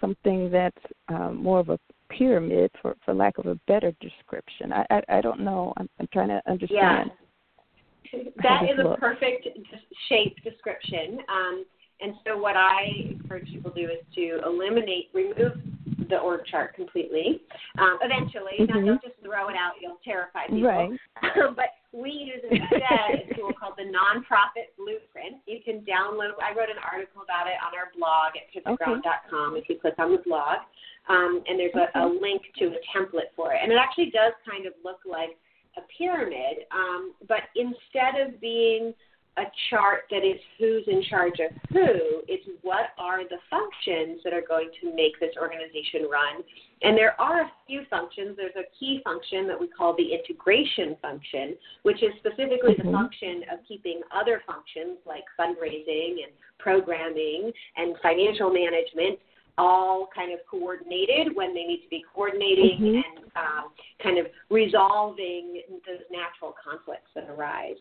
something 0.02 0.52
that's 0.52 0.86
um, 1.08 1.42
more 1.42 1.60
of 1.60 1.70
a 1.70 1.80
pyramid, 2.10 2.70
for 2.82 2.96
for 3.04 3.14
lack 3.14 3.38
of 3.38 3.46
a 3.46 3.56
better 3.68 3.92
description. 4.02 4.74
I 4.74 4.86
I, 4.90 5.18
I 5.18 5.22
don't 5.22 5.40
know. 5.40 5.74
I'm, 5.78 5.90
I'm 6.00 6.10
trying 6.12 6.30
to 6.30 6.42
understand. 6.48 7.12
Yeah. 7.12 8.20
That 8.44 8.64
is 8.70 8.78
a 8.78 8.96
perfect 9.00 9.48
shape 10.08 10.36
description. 10.44 11.18
Um, 11.30 11.66
and 12.02 12.14
so 12.26 12.38
what 12.38 12.56
I 12.56 12.82
encourage 13.10 13.48
people 13.48 13.72
to 13.72 13.88
do 13.88 13.92
is 13.92 14.06
to 14.16 14.40
eliminate, 14.46 15.10
remove 15.14 15.54
the 16.14 16.22
org 16.22 16.46
chart 16.46 16.76
completely. 16.78 17.42
Um, 17.82 17.98
eventually, 18.06 18.62
mm-hmm. 18.62 18.86
not 18.86 19.02
just 19.02 19.18
throw 19.26 19.50
it 19.50 19.58
out; 19.58 19.82
you'll 19.82 19.98
terrify 20.06 20.46
people. 20.46 20.70
Right. 20.70 20.94
but 21.58 21.74
we 21.90 22.30
use 22.30 22.46
instead 22.46 23.26
a 23.26 23.34
tool 23.38 23.50
called 23.58 23.74
the 23.82 23.90
Nonprofit 23.90 24.78
Blueprint. 24.78 25.42
You 25.50 25.66
can 25.66 25.82
download. 25.82 26.38
I 26.38 26.54
wrote 26.54 26.70
an 26.70 26.82
article 26.86 27.26
about 27.26 27.50
it 27.50 27.58
on 27.58 27.74
our 27.74 27.90
blog 27.98 28.38
at 28.38 28.46
pivotground.com. 28.54 29.58
Okay. 29.58 29.60
If 29.60 29.70
you 29.70 29.82
click 29.82 29.98
on 29.98 30.14
the 30.14 30.22
blog, 30.22 30.62
um, 31.10 31.42
and 31.50 31.58
there's 31.58 31.74
a, 31.74 31.90
a 31.98 32.06
link 32.06 32.46
to 32.62 32.78
a 32.78 32.82
template 32.94 33.34
for 33.36 33.54
it, 33.54 33.60
and 33.62 33.74
it 33.74 33.78
actually 33.82 34.14
does 34.14 34.38
kind 34.46 34.70
of 34.70 34.74
look 34.86 35.02
like 35.10 35.34
a 35.78 35.82
pyramid. 35.98 36.70
Um, 36.70 37.14
but 37.28 37.50
instead 37.58 38.22
of 38.22 38.40
being 38.40 38.94
a 39.38 39.44
chart 39.70 40.04
that 40.12 40.24
is 40.24 40.40
who's 40.60 40.84
in 40.88 41.04
charge 41.10 41.40
of 41.40 41.52
who. 41.72 42.22
It's 42.28 42.48
what 42.62 42.94
are 43.00 43.24
the 43.24 43.38
functions 43.50 44.22
that 44.24 44.34
are 44.34 44.46
going 44.48 44.70
to 44.82 44.96
make 44.96 45.20
this 45.20 45.34
organization 45.42 46.08
run. 46.10 46.44
And 46.84 46.98
there 46.98 47.20
are 47.20 47.42
a 47.42 47.52
few 47.66 47.82
functions. 47.90 48.38
There's 48.38 48.56
a 48.56 48.70
key 48.78 49.02
function 49.04 49.48
that 49.48 49.60
we 49.60 49.68
call 49.68 49.96
the 49.96 50.14
integration 50.14 50.96
function, 51.02 51.56
which 51.82 52.04
is 52.04 52.12
specifically 52.20 52.76
mm-hmm. 52.78 52.88
the 52.88 52.94
function 52.94 53.44
of 53.52 53.60
keeping 53.68 54.02
other 54.14 54.44
functions 54.46 55.00
like 55.06 55.24
fundraising 55.40 56.22
and 56.22 56.34
programming 56.60 57.52
and 57.78 57.96
financial 58.04 58.52
management 58.52 59.18
all 59.58 60.10
kind 60.14 60.34
of 60.34 60.40
coordinated 60.50 61.36
when 61.36 61.54
they 61.54 61.64
need 61.64 61.82
to 61.84 61.90
be 61.90 62.04
coordinating 62.14 62.80
mm-hmm. 62.82 62.96
and 62.96 63.26
um, 63.36 63.70
kind 64.02 64.18
of 64.18 64.26
resolving 64.50 65.62
those 65.86 66.02
natural 66.12 66.56
conflicts 66.64 67.10
that 67.16 67.30
arise. 67.30 67.78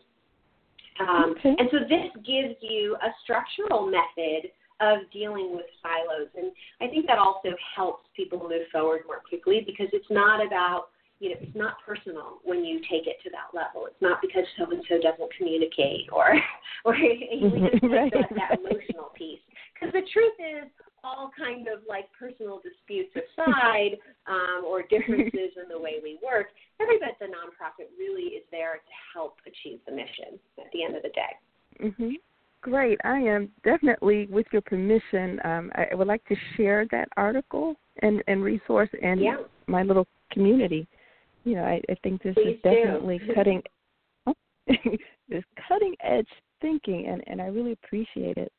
Um, 0.99 1.35
okay. 1.37 1.55
And 1.57 1.69
so 1.71 1.79
this 1.89 2.11
gives 2.25 2.55
you 2.61 2.95
a 3.01 3.09
structural 3.23 3.85
method 3.85 4.51
of 4.81 5.09
dealing 5.11 5.55
with 5.55 5.65
silos. 5.81 6.29
And 6.37 6.51
I 6.81 6.87
think 6.91 7.07
that 7.07 7.17
also 7.17 7.49
helps 7.75 8.03
people 8.15 8.39
move 8.39 8.67
forward 8.71 9.01
more 9.07 9.21
quickly 9.27 9.63
because 9.65 9.87
it's 9.93 10.09
not 10.09 10.45
about, 10.45 10.89
you 11.19 11.29
know, 11.29 11.35
it's 11.39 11.55
not 11.55 11.77
personal 11.85 12.39
when 12.43 12.65
you 12.65 12.79
take 12.89 13.07
it 13.07 13.17
to 13.23 13.29
that 13.31 13.55
level. 13.55 13.87
It's 13.87 14.01
not 14.01 14.19
because 14.21 14.43
so 14.57 14.69
and 14.69 14.83
so 14.89 14.99
doesn't 14.99 15.31
communicate 15.37 16.11
or, 16.11 16.35
or 16.85 16.95
you 16.95 17.49
just 17.49 17.83
right. 17.91 18.11
that, 18.13 18.29
that 18.35 18.59
emotional 18.59 19.11
piece. 19.15 19.39
Because 19.73 19.93
the 19.93 20.05
truth 20.11 20.37
is, 20.39 20.69
all 21.03 21.31
kind 21.37 21.67
of 21.67 21.83
like 21.87 22.05
personal 22.17 22.61
disputes 22.63 23.11
aside 23.11 23.99
um, 24.27 24.63
or 24.65 24.83
differences 24.83 25.51
in 25.59 25.67
the 25.69 25.77
way 25.77 25.99
we 26.01 26.17
work, 26.23 26.47
everybody 26.81 27.11
at 27.11 27.19
the 27.19 27.25
nonprofit 27.25 27.87
really 27.97 28.35
is 28.35 28.43
there 28.51 28.75
to 28.75 28.93
help 29.13 29.37
achieve 29.45 29.79
the 29.85 29.91
mission 29.91 30.39
at 30.59 30.71
the 30.73 30.83
end 30.83 30.95
of 30.95 31.03
the 31.03 31.09
day. 31.09 31.87
Mm-hmm. 31.87 32.15
Great. 32.61 32.97
I 33.03 33.17
am 33.17 33.49
definitely, 33.65 34.27
with 34.27 34.45
your 34.51 34.61
permission, 34.61 35.39
um, 35.43 35.71
I 35.75 35.93
would 35.95 36.07
like 36.07 36.23
to 36.29 36.35
share 36.55 36.85
that 36.91 37.09
article 37.17 37.75
and, 38.01 38.23
and 38.27 38.41
resource 38.41 38.89
and 39.01 39.19
yeah. 39.19 39.35
my 39.67 39.83
little 39.83 40.07
community. 40.31 40.87
You 41.43 41.55
know, 41.55 41.63
I, 41.63 41.81
I 41.89 41.95
think 42.03 42.23
this 42.23 42.35
Please 42.35 42.55
is 42.55 42.61
definitely 42.63 43.19
do. 43.19 43.33
cutting, 43.35 43.61
this 45.29 45.43
cutting 45.67 45.95
edge 46.01 46.27
thinking, 46.61 47.07
and, 47.07 47.21
and 47.27 47.41
I 47.41 47.47
really 47.47 47.73
appreciate 47.73 48.37
it. 48.37 48.51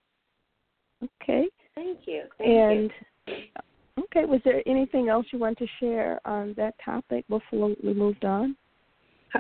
Okay. 1.22 1.46
Thank 1.74 2.00
you. 2.06 2.24
Thank 2.38 2.50
and 2.50 2.90
you. 3.26 3.34
Okay, 3.98 4.24
was 4.24 4.40
there 4.44 4.62
anything 4.66 5.08
else 5.08 5.26
you 5.32 5.38
want 5.38 5.58
to 5.58 5.66
share 5.80 6.20
on 6.24 6.54
that 6.56 6.74
topic 6.84 7.26
before 7.28 7.74
we 7.82 7.94
moved 7.94 8.24
on? 8.24 8.56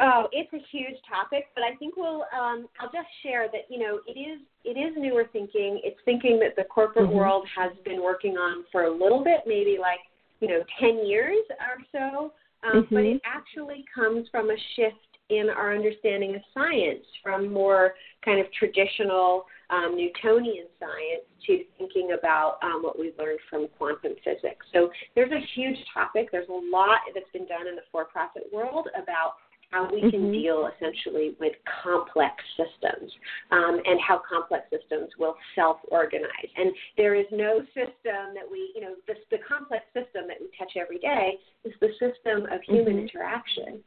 Oh, 0.00 0.26
it's 0.32 0.52
a 0.52 0.58
huge 0.72 0.96
topic, 1.08 1.46
but 1.54 1.62
I 1.62 1.76
think 1.76 1.96
we'll. 1.96 2.24
Um, 2.36 2.66
I'll 2.80 2.90
just 2.90 3.06
share 3.22 3.46
that 3.52 3.62
you 3.68 3.78
know 3.78 4.00
it 4.08 4.18
is 4.18 4.40
it 4.64 4.78
is 4.78 4.92
newer 4.96 5.24
thinking. 5.32 5.80
It's 5.84 5.98
thinking 6.04 6.40
that 6.40 6.56
the 6.56 6.64
corporate 6.64 7.06
mm-hmm. 7.06 7.16
world 7.16 7.46
has 7.56 7.70
been 7.84 8.02
working 8.02 8.32
on 8.32 8.64
for 8.72 8.84
a 8.84 8.90
little 8.90 9.22
bit, 9.22 9.40
maybe 9.46 9.76
like 9.80 10.00
you 10.40 10.48
know 10.48 10.64
ten 10.80 11.06
years 11.06 11.44
or 11.50 11.84
so. 11.92 12.32
Um, 12.66 12.82
mm-hmm. 12.82 12.94
But 12.94 13.04
it 13.04 13.22
actually 13.24 13.84
comes 13.94 14.26
from 14.32 14.50
a 14.50 14.56
shift 14.74 15.13
in 15.30 15.48
our 15.48 15.74
understanding 15.74 16.34
of 16.34 16.42
science 16.52 17.04
from 17.22 17.52
more 17.52 17.94
kind 18.24 18.40
of 18.40 18.46
traditional 18.52 19.46
um, 19.70 19.96
Newtonian 19.96 20.66
science 20.78 21.24
to 21.46 21.64
thinking 21.78 22.16
about 22.18 22.58
um, 22.62 22.82
what 22.82 22.98
we've 22.98 23.16
learned 23.18 23.40
from 23.48 23.68
quantum 23.78 24.12
physics. 24.22 24.66
So 24.72 24.90
there's 25.14 25.32
a 25.32 25.40
huge 25.54 25.78
topic. 25.92 26.28
There's 26.30 26.48
a 26.48 26.60
lot 26.70 26.98
that's 27.14 27.30
been 27.32 27.46
done 27.46 27.66
in 27.68 27.74
the 27.74 27.82
for-profit 27.90 28.44
world 28.52 28.88
about 28.94 29.34
how 29.70 29.90
we 29.90 30.00
can 30.02 30.30
mm-hmm. 30.30 30.32
deal 30.32 30.70
essentially 30.76 31.34
with 31.40 31.52
complex 31.82 32.34
systems 32.56 33.10
um, 33.50 33.80
and 33.84 33.98
how 34.06 34.20
complex 34.28 34.64
systems 34.70 35.10
will 35.18 35.34
self-organize. 35.54 36.50
And 36.56 36.70
there 36.96 37.14
is 37.14 37.26
no 37.32 37.60
system 37.74 38.36
that 38.36 38.46
we, 38.50 38.72
you 38.74 38.82
know, 38.82 38.94
the, 39.08 39.14
the 39.30 39.38
complex 39.48 39.84
system 39.92 40.28
that 40.28 40.36
we 40.38 40.48
touch 40.56 40.72
every 40.76 40.98
day 40.98 41.38
is 41.64 41.72
the 41.80 41.90
system 41.98 42.46
of 42.52 42.60
human 42.68 42.94
mm-hmm. 42.94 43.08
interaction. 43.08 43.82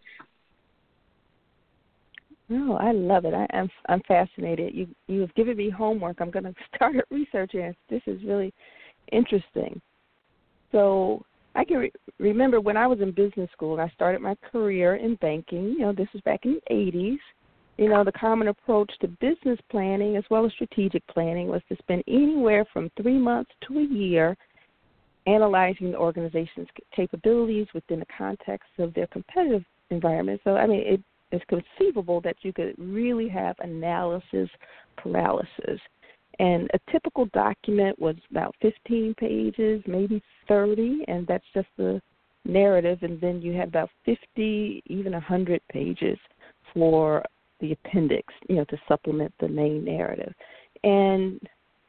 No, 2.50 2.77
I 2.77 2.92
love 2.92 3.25
it. 3.25 3.34
I, 3.34 3.46
am 3.51 3.70
I'm 3.89 4.01
fascinated. 4.08 4.74
You 4.74 4.88
you 5.08 5.22
have 5.22 5.34
given 5.36 5.58
me 5.58 5.70
homework. 5.70 6.18
I'm 6.20 6.32
going 6.32 6.44
to 6.46 6.54
start 6.75 6.96
researching. 7.12 7.74
This 7.89 8.01
is 8.08 8.24
really 8.24 8.54
interesting. 9.12 9.82
So 10.72 11.24
I 11.56 11.66
can 11.66 11.77
re- 11.77 11.92
remember 12.20 12.62
when 12.62 12.77
I 12.77 12.88
was 12.88 13.01
in 13.01 13.12
business 13.12 13.50
school 13.51 13.74
and 13.74 13.82
I 13.82 13.92
started 13.94 14.22
my 14.22 14.36
career 14.51 14.96
in 14.96 15.16
banking. 15.16 15.72
You 15.72 15.80
know, 15.80 15.94
this 15.94 16.08
was 16.13 16.22
back 16.24 16.42
in 16.46 16.60
the 16.70 16.74
80s. 16.74 17.18
You 17.77 17.89
know, 17.89 18.04
the 18.04 18.12
common 18.13 18.48
approach 18.48 18.92
to 19.01 19.08
business 19.08 19.60
planning 19.70 20.18
as 20.18 20.24
well 20.30 20.46
as 20.46 20.51
strategic 20.54 21.06
planning 21.08 21.48
was 21.48 21.62
to 21.70 21.77
spend 21.77 22.04
anywhere 22.08 22.66
from 22.74 22.89
three 23.00 23.20
months 23.20 23.51
to 23.68 23.80
a 23.80 23.84
year 23.84 24.36
analyzing 25.27 25.92
the 25.92 25.98
organization's 25.98 26.68
capabilities 26.96 27.68
within 27.74 28.00
the 28.00 28.06
context 28.18 28.70
of 28.80 28.94
their 28.94 29.08
competitive 29.08 29.63
environment. 29.89 30.39
So, 30.44 30.56
I 30.56 30.66
mean, 30.66 30.82
it 30.86 31.01
it's 31.32 31.44
conceivable 31.50 32.22
that 32.22 32.38
you 32.42 32.54
could 32.54 32.76
really 32.78 33.28
have 33.28 33.56
analysis 33.60 34.50
paralysis. 34.98 35.80
And 36.40 36.70
a 36.74 36.92
typical 36.92 37.26
document 37.34 37.98
was 38.00 38.16
about 38.30 38.56
15 38.62 39.16
pages, 39.16 39.82
maybe 39.88 40.22
30, 40.48 41.04
and 41.08 41.26
that's 41.26 41.46
just 41.54 41.68
the 41.78 42.02
narrative. 42.46 43.00
And 43.02 43.20
then 43.20 43.42
you 43.42 43.54
had 43.54 43.70
about 43.70 43.90
50, 44.06 44.84
even 44.86 45.14
100 45.14 45.62
pages 45.70 46.18
for 46.74 47.24
the 47.60 47.72
appendix, 47.72 48.34
you 48.48 48.56
know, 48.58 48.66
to 48.66 48.78
supplement 48.88 49.34
the 49.40 49.48
main 49.48 49.84
narrative. 49.84 50.34
And, 50.84 51.42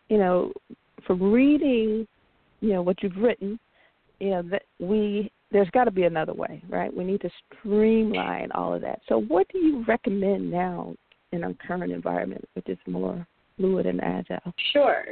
you 0.09 0.17
know, 0.17 0.53
from 1.07 1.31
reading, 1.31 2.07
you 2.61 2.73
know, 2.73 2.83
what 2.83 3.03
you've 3.03 3.17
written, 3.17 3.59
you 4.19 4.31
know, 4.31 4.43
that 4.51 4.63
we 4.81 5.31
there's 5.51 5.71
got 5.71 5.85
to 5.85 5.91
be 5.91 6.05
another 6.05 6.35
way, 6.35 6.63
right? 6.69 6.95
We 6.95 7.05
need 7.05 7.21
to 7.23 7.31
streamline 7.61 8.51
all 8.53 8.75
of 8.75 8.83
that. 8.83 9.01
So, 9.09 9.23
what 9.23 9.47
do 9.53 9.59
you 9.59 9.85
recommend 9.87 10.51
now 10.51 10.95
in 11.33 11.45
our 11.45 11.55
current 11.55 11.93
environment, 11.93 12.45
which 12.55 12.69
is 12.69 12.79
more 12.87 13.27
fluid 13.57 13.87
and 13.87 14.03
agile? 14.03 14.53
Sure. 14.73 15.05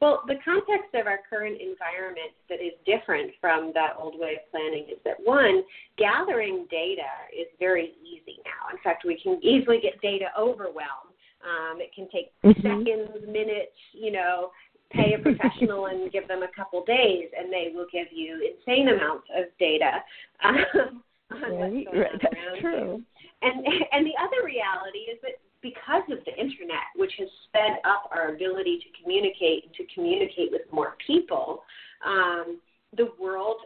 Well, 0.00 0.22
the 0.26 0.36
context 0.44 0.94
of 0.94 1.06
our 1.06 1.20
current 1.28 1.60
environment 1.60 2.32
that 2.48 2.60
is 2.60 2.72
different 2.84 3.32
from 3.40 3.72
that 3.74 3.94
old 3.98 4.18
way 4.18 4.36
of 4.36 4.50
planning 4.50 4.86
is 4.90 4.98
that 5.04 5.16
one, 5.22 5.62
gathering 5.98 6.66
data 6.70 7.08
is 7.32 7.46
very 7.58 7.92
easy 8.02 8.38
now. 8.44 8.72
In 8.72 8.78
fact, 8.82 9.04
we 9.06 9.18
can 9.22 9.38
easily 9.42 9.80
get 9.80 10.00
data 10.00 10.26
overwhelmed. 10.38 11.12
Um, 11.44 11.78
it 11.80 11.94
can 11.94 12.08
take 12.10 12.32
mm-hmm. 12.42 12.60
seconds, 12.60 13.26
minutes, 13.28 13.76
you 13.92 14.12
know, 14.12 14.50
pay 14.94 15.14
a 15.14 15.18
professional 15.22 15.86
and 15.86 16.10
give 16.12 16.28
them 16.28 16.42
a 16.42 16.48
couple 16.54 16.84
days, 16.84 17.28
and 17.38 17.52
they 17.52 17.70
will 17.74 17.86
give 17.92 18.08
you 18.12 18.54
insane 18.56 18.88
amounts 18.88 19.26
of 19.36 19.44
data. 19.58 20.02
Um, 21.30 21.40
right, 21.40 21.86
right. 21.94 22.20
That's 22.20 22.60
true. 22.60 23.02
And 23.40 23.66
and 23.92 24.06
the 24.06 24.12
other 24.22 24.44
reality 24.44 25.10
is 25.10 25.18
that 25.22 25.40
because 25.62 26.02
of 26.12 26.18
the 26.26 26.32
internet, 26.32 26.84
which 26.96 27.12
has 27.18 27.28
sped 27.48 27.80
up 27.84 28.10
our 28.12 28.34
ability 28.34 28.78
to 28.78 29.02
communicate 29.02 29.64
and 29.64 29.74
to 29.74 29.94
communicate 29.94 30.52
with 30.52 30.62
more 30.70 30.96
people, 31.04 31.64
um, 32.06 32.60
the 32.94 33.08
world 33.18 33.56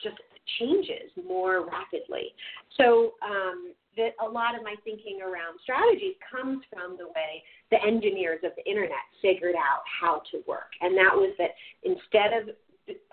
just 0.00 0.16
changes 0.60 1.10
more 1.26 1.66
rapidly. 1.66 2.34
So 2.76 3.14
um, 3.22 3.72
that 3.96 4.12
a 4.24 4.28
lot 4.28 4.54
of 4.54 4.62
my 4.62 4.74
thinking 4.84 5.20
around 5.22 5.58
strategies 5.62 6.14
comes 6.20 6.62
from 6.72 6.96
the 6.96 7.08
way 7.08 7.42
the 7.70 7.82
engineers 7.82 8.40
of 8.44 8.52
the 8.56 8.64
internet 8.68 9.04
figured 9.20 9.56
out 9.56 9.82
how 9.86 10.22
to 10.30 10.42
work, 10.46 10.70
and 10.80 10.96
that 10.96 11.14
was 11.14 11.34
that 11.38 11.50
instead 11.82 12.32
of 12.32 12.54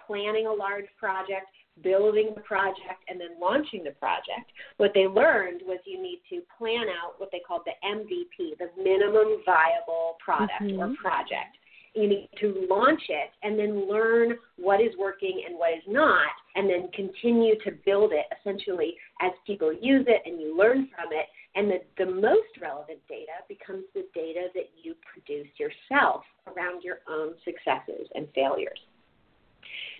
planning 0.05 0.47
a 0.47 0.53
large 0.53 0.85
project 0.99 1.47
building 1.81 2.33
the 2.35 2.41
project 2.41 3.01
and 3.07 3.19
then 3.19 3.39
launching 3.41 3.83
the 3.83 3.91
project, 3.91 4.51
what 4.77 4.91
they 4.93 5.07
learned 5.07 5.61
was 5.65 5.79
you 5.85 6.01
need 6.01 6.21
to 6.29 6.41
plan 6.57 6.85
out 7.01 7.17
what 7.17 7.29
they 7.31 7.39
called 7.39 7.61
the 7.65 7.73
MVP, 7.87 8.57
the 8.59 8.69
minimum 8.77 9.41
viable 9.45 10.17
product 10.23 10.61
mm-hmm. 10.61 10.79
or 10.79 10.93
project. 11.01 11.57
You 11.95 12.07
need 12.07 12.29
to 12.41 12.65
launch 12.69 13.01
it 13.09 13.29
and 13.43 13.57
then 13.57 13.87
learn 13.87 14.33
what 14.57 14.81
is 14.81 14.91
working 14.97 15.43
and 15.47 15.57
what 15.57 15.73
is 15.73 15.83
not, 15.87 16.31
and 16.55 16.67
then 16.69 16.89
continue 16.93 17.55
to 17.63 17.71
build 17.85 18.11
it 18.13 18.25
essentially 18.39 18.95
as 19.21 19.31
people 19.45 19.71
use 19.71 20.05
it 20.07 20.21
and 20.25 20.41
you 20.41 20.57
learn 20.57 20.89
from 20.95 21.11
it. 21.11 21.27
And 21.55 21.69
the, 21.69 21.81
the 22.03 22.09
most 22.11 22.49
relevant 22.59 22.99
data 23.07 23.45
becomes 23.47 23.83
the 23.93 24.05
data 24.15 24.47
that 24.55 24.71
you 24.81 24.95
produce 25.05 25.47
yourself 25.59 26.23
around 26.47 26.83
your 26.83 26.99
own 27.07 27.35
successes 27.45 28.07
and 28.15 28.27
failures. 28.33 28.79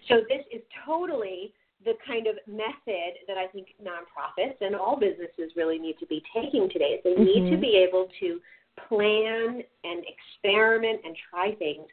So 0.09 0.21
this 0.27 0.43
is 0.51 0.61
totally 0.85 1.53
the 1.85 1.93
kind 2.07 2.27
of 2.27 2.35
method 2.47 3.21
that 3.27 3.37
I 3.37 3.47
think 3.47 3.67
nonprofits 3.81 4.55
and 4.61 4.75
all 4.75 4.97
businesses 4.97 5.51
really 5.55 5.77
need 5.77 5.97
to 5.99 6.05
be 6.07 6.23
taking 6.33 6.69
today. 6.69 6.97
Is 6.97 7.03
they 7.03 7.11
mm-hmm. 7.11 7.23
need 7.23 7.49
to 7.49 7.55
mm-hmm. 7.57 7.61
be 7.61 7.85
able 7.87 8.07
to 8.19 8.39
plan 8.87 9.61
and 9.83 10.03
experiment 10.05 11.01
and 11.05 11.15
try 11.29 11.55
things 11.55 11.87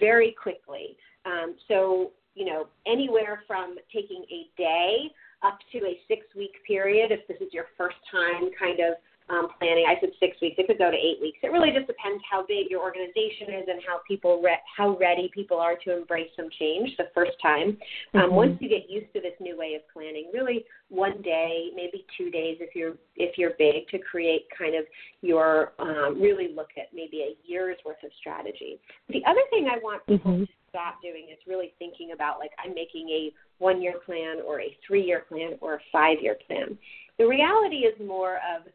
very 0.00 0.34
quickly. 0.40 0.96
Um, 1.24 1.56
so, 1.68 2.12
you 2.34 2.44
know, 2.44 2.66
anywhere 2.86 3.42
from 3.46 3.76
taking 3.92 4.24
a 4.30 4.48
day 4.56 5.10
up 5.42 5.58
to 5.72 5.78
a 5.78 5.98
six 6.08 6.26
week 6.36 6.52
period, 6.66 7.10
if 7.12 7.26
this 7.28 7.38
is 7.40 7.52
your 7.52 7.66
first 7.76 7.96
time 8.10 8.50
kind 8.58 8.80
of 8.80 8.94
um, 9.28 9.48
planning. 9.58 9.86
I 9.88 9.98
said 10.00 10.10
six 10.20 10.36
weeks. 10.40 10.56
It 10.58 10.66
could 10.66 10.78
go 10.78 10.90
to 10.90 10.96
eight 10.96 11.18
weeks. 11.20 11.38
It 11.42 11.50
really 11.50 11.70
just 11.74 11.86
depends 11.86 12.22
how 12.28 12.46
big 12.46 12.70
your 12.70 12.80
organization 12.80 13.50
is 13.58 13.66
and 13.68 13.80
how 13.86 14.00
people 14.06 14.40
re- 14.42 14.62
how 14.76 14.96
ready 14.96 15.30
people 15.34 15.58
are 15.58 15.76
to 15.84 15.96
embrace 15.96 16.30
some 16.36 16.48
change 16.58 16.90
the 16.96 17.10
first 17.14 17.32
time. 17.42 17.76
Um, 18.14 18.30
mm-hmm. 18.30 18.34
Once 18.34 18.58
you 18.60 18.68
get 18.68 18.88
used 18.88 19.12
to 19.14 19.20
this 19.20 19.34
new 19.40 19.58
way 19.58 19.74
of 19.74 19.82
planning, 19.92 20.30
really 20.32 20.64
one 20.88 21.20
day, 21.22 21.70
maybe 21.74 22.06
two 22.16 22.30
days 22.30 22.58
if 22.60 22.74
you're 22.74 22.94
if 23.16 23.36
you're 23.36 23.54
big 23.58 23.88
to 23.90 23.98
create 23.98 24.46
kind 24.56 24.76
of 24.76 24.84
your 25.22 25.72
um, 25.78 26.20
really 26.20 26.54
look 26.54 26.70
at 26.76 26.86
maybe 26.94 27.22
a 27.22 27.34
year's 27.44 27.78
worth 27.84 28.02
of 28.04 28.10
strategy. 28.20 28.78
The 29.08 29.22
other 29.26 29.42
thing 29.50 29.68
I 29.70 29.78
want 29.82 30.06
people 30.06 30.32
mm-hmm. 30.32 30.44
to 30.44 30.52
stop 30.68 31.02
doing 31.02 31.26
is 31.32 31.38
really 31.48 31.72
thinking 31.80 32.12
about 32.12 32.38
like 32.38 32.52
I'm 32.62 32.74
making 32.74 33.08
a 33.10 33.32
one 33.58 33.82
year 33.82 33.94
plan 34.04 34.38
or 34.46 34.60
a 34.60 34.76
three 34.86 35.02
year 35.02 35.24
plan 35.28 35.54
or 35.60 35.74
a 35.74 35.80
five 35.90 36.18
year 36.20 36.36
plan. 36.46 36.78
The 37.18 37.26
reality 37.26 37.78
is 37.78 37.94
more 38.06 38.36
of 38.36 38.70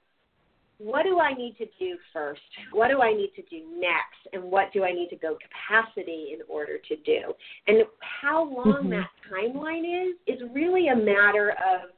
what 0.83 1.03
do 1.03 1.19
I 1.19 1.33
need 1.33 1.57
to 1.57 1.65
do 1.79 1.97
first? 2.11 2.41
What 2.71 2.89
do 2.89 3.01
I 3.01 3.13
need 3.13 3.31
to 3.35 3.41
do 3.43 3.63
next? 3.79 4.33
And 4.33 4.43
what 4.43 4.73
do 4.73 4.83
I 4.83 4.91
need 4.91 5.09
to 5.09 5.15
build 5.15 5.37
capacity 5.41 6.29
in 6.33 6.39
order 6.49 6.77
to 6.77 6.95
do? 6.97 7.33
And 7.67 7.83
how 7.99 8.43
long 8.43 8.83
mm-hmm. 8.83 8.89
that 8.91 9.09
timeline 9.31 10.09
is, 10.09 10.15
is 10.27 10.41
really 10.53 10.87
a 10.87 10.95
matter 10.95 11.51
of 11.51 11.91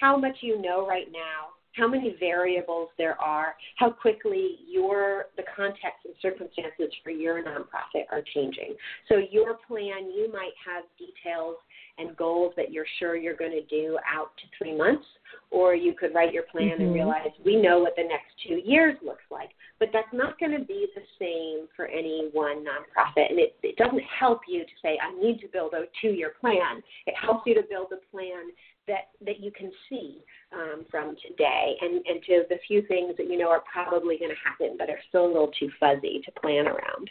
how 0.00 0.16
much 0.16 0.36
you 0.40 0.60
know 0.60 0.86
right 0.86 1.06
now, 1.12 1.54
how 1.76 1.88
many 1.88 2.16
variables 2.18 2.88
there 2.98 3.20
are, 3.20 3.54
how 3.76 3.90
quickly 3.90 4.58
your 4.68 5.26
the 5.36 5.42
context 5.56 6.04
and 6.04 6.14
circumstances 6.22 6.92
for 7.02 7.10
your 7.10 7.42
nonprofit 7.42 8.04
are 8.10 8.22
changing. 8.34 8.74
So 9.08 9.16
your 9.30 9.58
plan, 9.66 10.10
you 10.14 10.30
might 10.32 10.54
have 10.64 10.84
details 10.98 11.56
and 11.98 12.16
goals 12.16 12.52
that 12.56 12.72
you're 12.72 12.86
sure 12.98 13.16
you're 13.16 13.36
going 13.36 13.52
to 13.52 13.64
do 13.64 13.98
out 14.12 14.30
to 14.36 14.44
three 14.58 14.76
months, 14.76 15.04
or 15.50 15.74
you 15.74 15.94
could 15.94 16.14
write 16.14 16.32
your 16.32 16.44
plan 16.44 16.70
mm-hmm. 16.70 16.82
and 16.82 16.94
realize 16.94 17.28
we 17.44 17.60
know 17.60 17.78
what 17.78 17.94
the 17.96 18.02
next 18.02 18.32
two 18.46 18.60
years 18.68 18.96
looks 19.04 19.22
like. 19.30 19.50
But 19.78 19.90
that's 19.92 20.12
not 20.12 20.38
going 20.38 20.58
to 20.58 20.64
be 20.64 20.86
the 20.94 21.02
same 21.18 21.68
for 21.76 21.86
any 21.86 22.30
one 22.32 22.64
nonprofit, 22.64 23.30
and 23.30 23.38
it, 23.38 23.56
it 23.62 23.76
doesn't 23.76 24.02
help 24.18 24.42
you 24.48 24.60
to 24.60 24.70
say 24.82 24.98
I 25.00 25.14
need 25.20 25.40
to 25.40 25.48
build 25.48 25.74
a 25.74 25.84
two-year 26.00 26.34
plan. 26.40 26.82
It 27.06 27.14
helps 27.20 27.46
you 27.46 27.54
to 27.54 27.62
build 27.68 27.92
a 27.92 28.16
plan 28.16 28.50
that 28.86 29.08
that 29.24 29.40
you 29.40 29.50
can 29.50 29.70
see 29.88 30.18
um, 30.52 30.84
from 30.90 31.16
today, 31.26 31.74
and 31.80 32.04
and 32.06 32.22
to 32.26 32.42
the 32.48 32.56
few 32.66 32.82
things 32.86 33.16
that 33.16 33.28
you 33.28 33.38
know 33.38 33.50
are 33.50 33.62
probably 33.70 34.18
going 34.18 34.30
to 34.30 34.48
happen, 34.48 34.76
but 34.78 34.90
are 34.90 35.00
still 35.08 35.26
a 35.26 35.32
little 35.32 35.52
too 35.58 35.70
fuzzy 35.80 36.22
to 36.24 36.40
plan 36.40 36.66
around. 36.66 37.10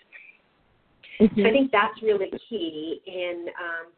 Mm-hmm. 1.19 1.41
So 1.41 1.47
I 1.47 1.51
think 1.51 1.71
that's 1.71 2.01
really 2.01 2.31
key 2.49 3.01
in 3.05 3.45
um, 3.59 3.91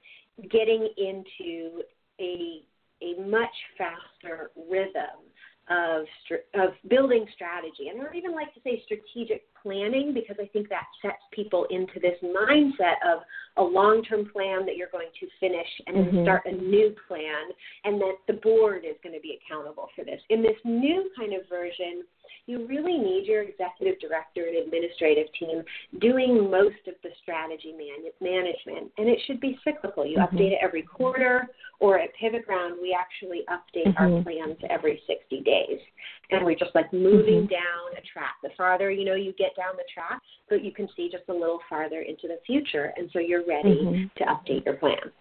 getting 0.51 0.89
into 0.97 1.81
a 2.19 2.61
a 3.01 3.19
much 3.21 3.55
faster 3.77 4.51
rhythm 4.69 5.19
of 5.69 6.05
of 6.53 6.69
building 6.89 7.25
strategy, 7.33 7.89
and 7.89 7.99
I 7.99 8.05
don't 8.05 8.15
even 8.15 8.33
like 8.33 8.53
to 8.53 8.59
say 8.63 8.83
strategic 8.85 9.43
planning 9.61 10.13
because 10.13 10.35
I 10.39 10.45
think 10.47 10.69
that 10.69 10.85
sets 11.01 11.21
people 11.33 11.65
into 11.71 11.99
this 11.99 12.17
mindset 12.23 13.01
of 13.03 13.21
a 13.57 13.63
long 13.63 14.03
term 14.03 14.29
plan 14.31 14.65
that 14.67 14.75
you're 14.75 14.91
going 14.91 15.09
to 15.19 15.27
finish 15.39 15.67
and 15.87 15.97
mm-hmm. 15.97 16.23
start 16.23 16.43
a 16.45 16.51
new 16.51 16.93
plan, 17.07 17.49
and 17.83 17.99
that 17.99 18.15
the 18.27 18.33
board 18.33 18.83
is 18.85 18.95
going 19.01 19.15
to 19.15 19.21
be 19.21 19.39
accountable 19.41 19.89
for 19.95 20.05
this. 20.05 20.21
In 20.29 20.43
this 20.43 20.57
new 20.63 21.09
kind 21.17 21.33
of 21.33 21.49
version, 21.49 22.03
you 22.45 22.67
really 22.67 22.97
need 22.97 23.25
your 23.25 23.43
executive 23.43 23.99
director 23.99 24.45
and 24.47 24.57
administrative 24.65 25.27
team 25.39 25.63
doing 25.99 26.49
most 26.49 26.87
of 26.87 26.95
the 27.03 27.09
strategy 27.21 27.73
man- 27.77 28.11
management. 28.21 28.91
And 28.97 29.07
it 29.09 29.19
should 29.25 29.39
be 29.39 29.57
cyclical. 29.63 30.05
You 30.05 30.17
mm-hmm. 30.17 30.35
update 30.35 30.51
it 30.51 30.59
every 30.61 30.81
quarter, 30.83 31.47
or 31.79 31.99
at 31.99 32.09
Pivot 32.19 32.45
Ground, 32.45 32.77
we 32.81 32.97
actually 32.97 33.43
update 33.49 33.93
mm-hmm. 33.93 34.15
our 34.15 34.23
plans 34.23 34.57
every 34.69 35.01
60 35.07 35.41
days. 35.41 35.79
And 36.31 36.45
we're 36.45 36.55
just 36.55 36.73
like 36.75 36.91
moving 36.93 37.45
mm-hmm. 37.45 37.53
down 37.53 37.97
a 37.97 38.01
track. 38.13 38.35
The 38.43 38.49
farther 38.57 38.91
you 38.91 39.05
know 39.05 39.15
you 39.15 39.33
get 39.33 39.55
down 39.55 39.75
the 39.75 39.83
track, 39.93 40.21
but 40.49 40.63
you 40.63 40.71
can 40.71 40.87
see 40.95 41.09
just 41.11 41.25
a 41.29 41.33
little 41.33 41.59
farther 41.69 42.01
into 42.01 42.27
the 42.27 42.39
future. 42.45 42.93
And 42.97 43.09
so 43.13 43.19
you're 43.19 43.45
ready 43.45 43.81
mm-hmm. 43.83 44.03
to 44.17 44.23
update 44.25 44.65
your 44.65 44.75
plan. 44.75 45.11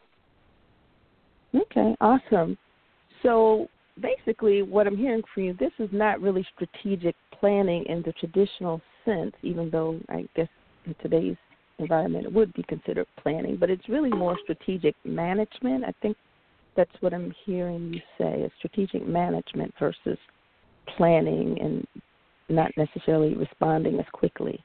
Okay, 1.55 1.95
awesome. 2.01 2.59
So 3.23 3.69
basically 4.01 4.63
what 4.63 4.87
I'm 4.87 4.97
hearing 4.97 5.23
from 5.33 5.45
you, 5.45 5.55
this 5.55 5.73
is 5.79 5.89
not 5.93 6.21
really 6.21 6.47
strategic 6.55 7.15
planning 7.39 7.85
in 7.87 8.03
the 8.03 8.13
traditional 8.13 8.81
sense, 9.05 9.33
even 9.43 9.71
though 9.71 9.99
I 10.09 10.27
guess 10.35 10.49
in 10.87 10.95
today's 11.03 11.37
environment 11.79 12.27
it 12.27 12.33
would 12.33 12.53
be 12.55 12.63
considered 12.65 13.07
planning, 13.23 13.57
but 13.57 13.71
it's 13.71 13.89
really 13.89 14.11
more 14.11 14.37
strategic 14.43 14.95
management. 15.05 15.85
I 15.85 15.93
think 16.03 16.17
that's 16.77 16.91
what 17.01 17.15
I'm 17.15 17.33
hearing 17.45 17.95
you 17.95 18.01
say, 18.19 18.43
is 18.43 18.53
strategic 18.59 19.07
management 19.07 19.73
versus 19.79 20.19
planning 20.97 21.59
and 21.61 21.87
not 22.49 22.71
necessarily 22.77 23.35
responding 23.35 23.99
as 23.99 24.07
quickly. 24.13 24.63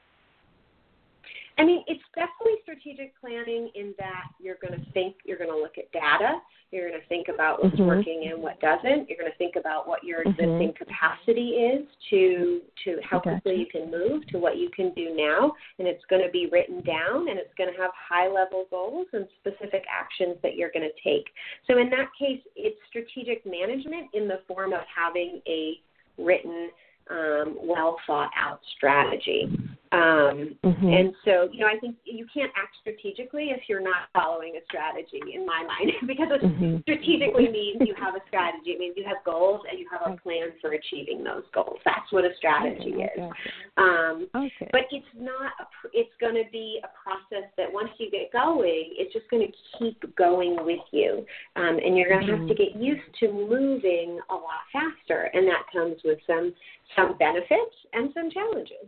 I 1.60 1.64
mean, 1.64 1.84
it's 1.86 2.00
definitely 2.14 2.56
strategic 2.62 3.20
planning 3.20 3.68
in 3.74 3.92
that 3.98 4.28
you're 4.40 4.56
going 4.66 4.82
to 4.82 4.92
think, 4.92 5.16
you're 5.26 5.36
going 5.36 5.50
to 5.50 5.56
look 5.56 5.76
at 5.76 5.92
data, 5.92 6.38
you're 6.70 6.88
going 6.88 6.98
to 6.98 7.06
think 7.08 7.28
about 7.28 7.62
what's 7.62 7.76
mm-hmm. 7.76 7.84
working 7.84 8.30
and 8.32 8.42
what 8.42 8.58
doesn't. 8.60 9.10
You're 9.10 9.18
going 9.18 9.30
to 9.30 9.36
think 9.36 9.56
about 9.56 9.86
what 9.86 10.02
your 10.02 10.20
mm-hmm. 10.20 10.30
existing 10.30 10.72
capacity 10.78 11.48
is 11.68 11.86
to 12.08 12.62
to 12.84 12.98
how 13.02 13.18
gotcha. 13.18 13.42
quickly 13.42 13.60
you 13.60 13.66
can 13.66 13.90
move 13.90 14.26
to 14.28 14.38
what 14.38 14.56
you 14.56 14.70
can 14.74 14.94
do 14.94 15.14
now, 15.14 15.52
and 15.78 15.86
it's 15.86 16.02
going 16.08 16.24
to 16.24 16.30
be 16.30 16.48
written 16.50 16.80
down, 16.80 17.28
and 17.28 17.38
it's 17.38 17.52
going 17.58 17.70
to 17.70 17.78
have 17.78 17.90
high 17.92 18.28
level 18.28 18.64
goals 18.70 19.08
and 19.12 19.26
specific 19.40 19.84
actions 19.86 20.38
that 20.42 20.56
you're 20.56 20.70
going 20.72 20.88
to 20.88 21.10
take. 21.10 21.26
So 21.66 21.78
in 21.78 21.90
that 21.90 22.08
case, 22.18 22.40
it's 22.56 22.78
strategic 22.88 23.44
management 23.44 24.08
in 24.14 24.28
the 24.28 24.40
form 24.48 24.72
of 24.72 24.80
having 24.88 25.42
a 25.46 25.74
written, 26.16 26.70
um, 27.10 27.58
well 27.60 27.96
thought 28.06 28.30
out 28.34 28.60
strategy. 28.76 29.46
Um, 29.92 30.54
mm-hmm. 30.62 30.86
And 30.86 31.14
so, 31.24 31.48
you 31.50 31.60
know, 31.60 31.66
I 31.66 31.76
think 31.80 31.96
you 32.04 32.24
can't 32.32 32.52
act 32.54 32.76
strategically 32.80 33.50
if 33.50 33.62
you're 33.68 33.82
not 33.82 34.06
following 34.14 34.54
a 34.54 34.62
strategy, 34.66 35.18
in 35.34 35.44
my 35.44 35.66
mind, 35.66 35.90
because 36.06 36.30
mm-hmm. 36.30 36.78
strategically 36.82 37.50
means 37.50 37.82
you 37.82 37.94
have 37.98 38.14
a 38.14 38.22
strategy. 38.28 38.70
It 38.70 38.78
means 38.78 38.94
you 38.96 39.04
have 39.04 39.18
goals 39.24 39.62
and 39.68 39.80
you 39.80 39.86
have 39.90 40.14
a 40.14 40.16
plan 40.16 40.54
for 40.60 40.72
achieving 40.78 41.24
those 41.24 41.42
goals. 41.52 41.78
That's 41.84 42.06
what 42.10 42.24
a 42.24 42.30
strategy 42.38 42.94
okay. 42.94 43.10
is. 43.18 43.30
Um, 43.76 44.28
okay. 44.34 44.70
But 44.70 44.86
it's 44.92 45.10
not. 45.18 45.58
A, 45.58 45.66
it's 45.92 46.14
going 46.20 46.38
to 46.38 46.46
be 46.52 46.78
a 46.84 46.90
process 46.94 47.50
that 47.56 47.66
once 47.72 47.90
you 47.98 48.12
get 48.12 48.30
going, 48.32 48.94
it's 48.94 49.12
just 49.12 49.28
going 49.28 49.42
to 49.42 49.52
keep 49.78 49.98
going 50.14 50.56
with 50.64 50.86
you, 50.92 51.26
um, 51.56 51.78
and 51.82 51.98
you're 51.98 52.08
going 52.08 52.26
to 52.26 52.32
mm-hmm. 52.32 52.46
have 52.46 52.48
to 52.48 52.54
get 52.54 52.76
used 52.76 53.10
to 53.18 53.32
moving 53.32 54.20
a 54.30 54.34
lot 54.34 54.62
faster, 54.70 55.30
and 55.34 55.48
that 55.48 55.66
comes 55.72 55.96
with 56.04 56.18
some 56.28 56.54
some 56.94 57.18
benefits 57.18 57.74
and 57.92 58.10
some 58.14 58.30
challenges. 58.30 58.86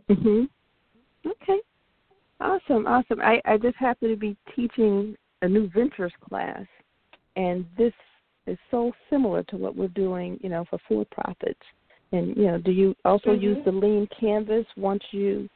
Okay. 1.25 1.59
Awesome, 2.39 2.85
awesome. 2.87 3.21
I, 3.21 3.41
I 3.45 3.57
just 3.57 3.77
happen 3.77 4.09
to 4.09 4.15
be 4.15 4.35
teaching 4.55 5.15
a 5.41 5.47
new 5.47 5.69
ventures 5.69 6.11
class, 6.27 6.65
and 7.35 7.65
this 7.77 7.93
is 8.47 8.57
so 8.69 8.91
similar 9.09 9.43
to 9.43 9.57
what 9.57 9.75
we're 9.75 9.87
doing, 9.89 10.37
you 10.41 10.49
know, 10.49 10.65
for 10.69 10.79
for 10.87 11.05
profits. 11.05 11.61
And 12.11 12.35
you 12.35 12.47
know, 12.47 12.57
do 12.57 12.71
you 12.71 12.95
also 13.05 13.29
mm-hmm. 13.29 13.43
use 13.43 13.57
the 13.65 13.71
lean 13.71 14.07
canvas 14.19 14.65
once 14.75 15.03
you 15.11 15.49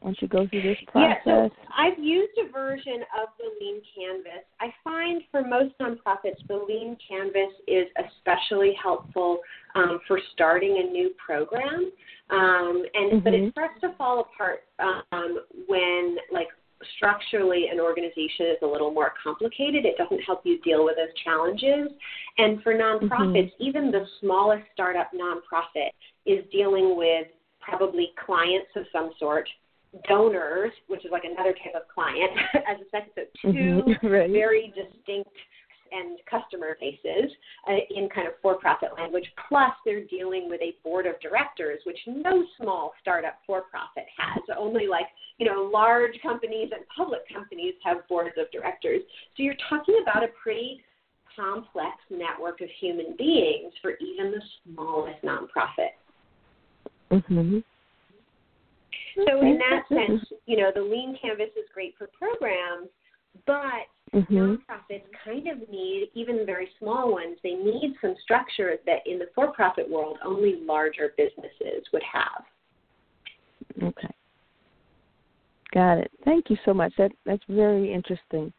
once 0.00 0.16
you 0.20 0.28
go 0.28 0.46
through 0.48 0.62
this 0.62 0.78
process? 0.88 1.18
Yeah, 1.26 1.48
so 1.48 1.50
I've 1.76 1.98
used 1.98 2.32
a 2.38 2.50
version 2.52 3.02
of 3.20 3.28
the 3.38 3.50
Lean 3.60 3.80
Canvas. 3.94 4.44
I 4.60 4.72
find 4.84 5.22
for 5.30 5.42
most 5.42 5.74
nonprofits, 5.80 6.46
the 6.48 6.64
Lean 6.68 6.96
Canvas 7.08 7.52
is 7.66 7.86
especially 7.98 8.76
helpful 8.82 9.38
um, 9.74 10.00
for 10.06 10.20
starting 10.32 10.82
a 10.86 10.90
new 10.90 11.10
program. 11.24 11.90
Um, 12.30 12.84
and 12.94 13.12
mm-hmm. 13.12 13.18
but 13.20 13.34
it 13.34 13.52
starts 13.52 13.80
to 13.82 13.94
fall 13.96 14.20
apart 14.20 14.60
um, 14.80 15.40
when 15.68 16.16
like 16.32 16.48
structurally 16.96 17.66
an 17.72 17.80
organization 17.80 18.46
is 18.46 18.58
a 18.62 18.66
little 18.66 18.90
more 18.90 19.12
complicated. 19.22 19.84
It 19.84 19.96
doesn't 19.96 20.20
help 20.20 20.42
you 20.44 20.60
deal 20.60 20.84
with 20.84 20.96
those 20.96 21.14
challenges. 21.24 21.90
And 22.38 22.62
for 22.62 22.74
nonprofits, 22.74 23.52
mm-hmm. 23.52 23.62
even 23.62 23.90
the 23.90 24.04
smallest 24.20 24.64
startup 24.72 25.10
nonprofit 25.14 25.90
is 26.26 26.44
dealing 26.52 26.96
with 26.96 27.28
probably 27.60 28.10
clients 28.24 28.68
of 28.76 28.84
some 28.92 29.12
sort 29.18 29.48
donors, 30.08 30.72
which 30.88 31.04
is 31.04 31.10
like 31.10 31.24
another 31.24 31.52
type 31.52 31.74
of 31.74 31.82
client, 31.92 32.32
as 32.54 32.78
a 32.80 32.88
second. 32.90 33.12
So 33.16 33.52
2 33.52 33.52
mm-hmm. 33.52 34.06
right. 34.12 34.30
very 34.30 34.72
distinct 34.74 35.30
and 35.92 36.18
customer 36.28 36.76
faces 36.80 37.30
uh, 37.68 37.76
in 37.90 38.08
kind 38.08 38.26
of 38.26 38.34
for-profit 38.42 38.90
language. 38.98 39.24
Plus, 39.48 39.70
they're 39.84 40.04
dealing 40.04 40.48
with 40.48 40.60
a 40.60 40.74
board 40.82 41.06
of 41.06 41.14
directors, 41.20 41.80
which 41.86 41.98
no 42.06 42.44
small 42.60 42.92
startup 43.00 43.38
for-profit 43.46 44.04
has. 44.18 44.42
Only 44.58 44.86
like 44.88 45.06
you 45.38 45.46
know 45.46 45.70
large 45.72 46.18
companies 46.22 46.70
and 46.74 46.84
public 46.96 47.20
companies 47.32 47.74
have 47.84 48.06
boards 48.08 48.34
of 48.38 48.50
directors. 48.50 49.02
So 49.36 49.42
you're 49.42 49.56
talking 49.68 49.98
about 50.02 50.24
a 50.24 50.28
pretty 50.42 50.80
complex 51.34 51.96
network 52.10 52.60
of 52.62 52.68
human 52.80 53.14
beings 53.16 53.72
for 53.82 53.92
even 54.00 54.32
the 54.32 54.40
smallest 54.64 55.22
nonprofit. 55.22 55.94
Mm-hmm. 57.12 57.58
So 59.16 59.40
in 59.40 59.58
that 59.58 59.88
sense, 59.88 60.22
you 60.46 60.58
know, 60.58 60.70
the 60.74 60.82
lean 60.82 61.16
canvas 61.20 61.48
is 61.56 61.64
great 61.72 61.94
for 61.96 62.08
programs, 62.18 62.88
but 63.46 63.88
mm-hmm. 64.14 64.34
nonprofits 64.34 65.04
kind 65.24 65.48
of 65.48 65.68
need, 65.70 66.10
even 66.14 66.44
very 66.44 66.68
small 66.78 67.12
ones, 67.12 67.38
they 67.42 67.54
need 67.54 67.94
some 68.00 68.14
structure 68.22 68.76
that 68.84 68.98
in 69.06 69.18
the 69.18 69.28
for-profit 69.34 69.88
world 69.88 70.18
only 70.24 70.56
larger 70.62 71.14
businesses 71.16 71.84
would 71.92 72.02
have. 72.02 72.44
Okay. 73.82 74.14
Got 75.72 75.98
it. 75.98 76.10
Thank 76.24 76.48
you 76.48 76.56
so 76.64 76.72
much. 76.72 76.92
That 76.96 77.10
that's 77.24 77.42
very 77.48 77.92
interesting. 77.92 78.52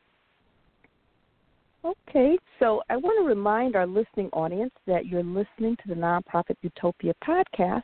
Okay, 1.86 2.38
so 2.60 2.82
I 2.90 2.98
want 2.98 3.18
to 3.24 3.28
remind 3.28 3.76
our 3.76 3.88
listening 3.88 4.30
audience 4.34 4.74
that 4.88 5.06
you're 5.06 5.24
listening 5.24 5.78
to 5.78 5.88
the 5.88 5.96
Nonprofit 5.96 6.58
Utopia 6.62 7.14
podcast, 7.26 7.84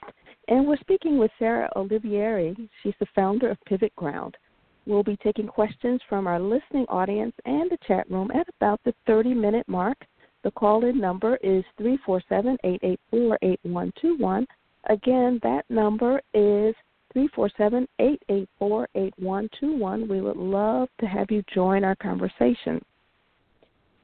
and 0.53 0.67
we're 0.67 0.77
speaking 0.77 1.17
with 1.17 1.31
Sarah 1.39 1.67
Olivieri. 1.75 2.55
She's 2.83 2.93
the 2.99 3.07
founder 3.15 3.49
of 3.49 3.57
Pivot 3.65 3.95
Ground. 3.95 4.37
We'll 4.85 5.01
be 5.01 5.17
taking 5.23 5.47
questions 5.47 5.99
from 6.07 6.27
our 6.27 6.39
listening 6.39 6.85
audience 6.89 7.33
and 7.45 7.71
the 7.71 7.77
chat 7.87 8.07
room 8.07 8.29
at 8.29 8.47
about 8.49 8.79
the 8.85 8.93
30 9.07 9.33
minute 9.33 9.67
mark. 9.67 9.97
The 10.43 10.51
call 10.51 10.85
in 10.85 10.99
number 10.99 11.37
is 11.37 11.63
347 11.77 12.57
884 12.63 13.39
8121. 13.41 14.45
Again, 14.91 15.39
that 15.41 15.63
number 15.69 16.17
is 16.35 16.75
347 17.13 17.87
884 17.97 18.89
8121. 18.93 20.07
We 20.07 20.21
would 20.21 20.37
love 20.37 20.87
to 20.99 21.07
have 21.07 21.31
you 21.31 21.43
join 21.51 21.83
our 21.83 21.95
conversation. 21.95 22.79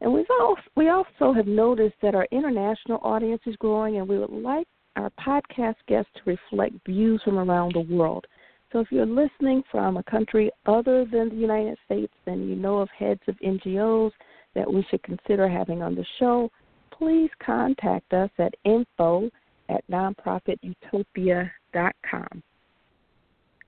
And 0.02 0.12
we've 0.12 0.26
also, 0.42 0.62
we 0.76 0.90
also 0.90 1.32
have 1.32 1.46
noticed 1.46 1.98
that 2.02 2.16
our 2.16 2.28
international 2.32 3.00
audience 3.04 3.42
is 3.46 3.56
growing, 3.58 3.98
and 3.98 4.10
we 4.10 4.18
would 4.18 4.32
like 4.32 4.66
our 4.96 5.12
podcast 5.12 5.76
guests 5.88 6.12
to 6.16 6.22
reflect 6.26 6.74
views 6.86 7.22
from 7.24 7.38
around 7.38 7.74
the 7.74 7.82
world. 7.82 8.26
So 8.72 8.80
if 8.80 8.92
you're 8.92 9.06
listening 9.06 9.64
from 9.72 9.98
a 9.98 10.04
country 10.04 10.52
other 10.66 11.06
than 11.06 11.30
the 11.30 11.36
United 11.36 11.78
States 11.86 12.14
and 12.28 12.48
you 12.48 12.56
know 12.56 12.80
of 12.80 12.90
heads 12.98 13.22
of 13.28 13.36
NGOs 13.40 14.12
that 14.56 14.72
we 14.72 14.86
should 14.90 15.04
consider 15.04 15.50
having 15.50 15.82
on 15.82 15.96
the 15.96 16.06
show, 16.20 16.50
please 16.92 17.32
contact 17.44 18.14
us 18.14 18.30
at 18.38 18.54
info 18.66 19.30
at 19.70 19.84
nonprofitutopia.com. 19.90 22.44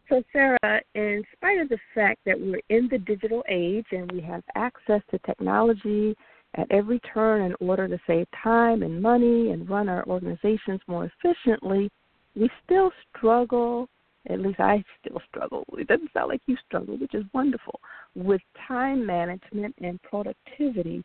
So, 0.10 0.24
Sarah, 0.34 0.82
in 0.94 1.24
spite 1.38 1.60
of 1.60 1.70
the 1.70 1.80
fact 1.96 2.20
that 2.26 2.38
we're 2.38 2.60
in 2.70 2.90
the 2.92 2.98
digital 2.98 3.46
age 3.48 3.86
and 3.92 4.12
we 4.12 4.20
have 4.22 4.44
access 4.56 5.02
to 5.10 5.18
technology 5.20 6.18
at 6.56 6.72
every 6.72 7.00
turn 7.14 7.42
in 7.42 7.56
order 7.66 7.88
to 7.88 8.00
save 8.06 8.28
time 8.44 8.84
and 8.84 9.02
money 9.02 9.52
and 9.52 9.70
run 9.70 9.88
our 9.88 10.06
organizations 10.08 10.82
more 10.88 11.06
efficiently, 11.24 11.90
we 12.36 12.50
still 12.66 12.92
struggle, 13.16 13.88
at 14.30 14.40
least 14.40 14.60
I 14.60 14.84
still 15.00 15.22
struggle. 15.30 15.64
It 15.74 15.88
doesn't 15.88 16.12
sound 16.14 16.30
like 16.30 16.42
you 16.46 16.58
struggle, 16.68 16.98
which 16.98 17.16
is 17.16 17.24
wonderful, 17.34 17.80
with 18.16 18.42
time 18.68 19.06
management 19.06 19.76
and 19.82 20.02
productivity. 20.04 21.04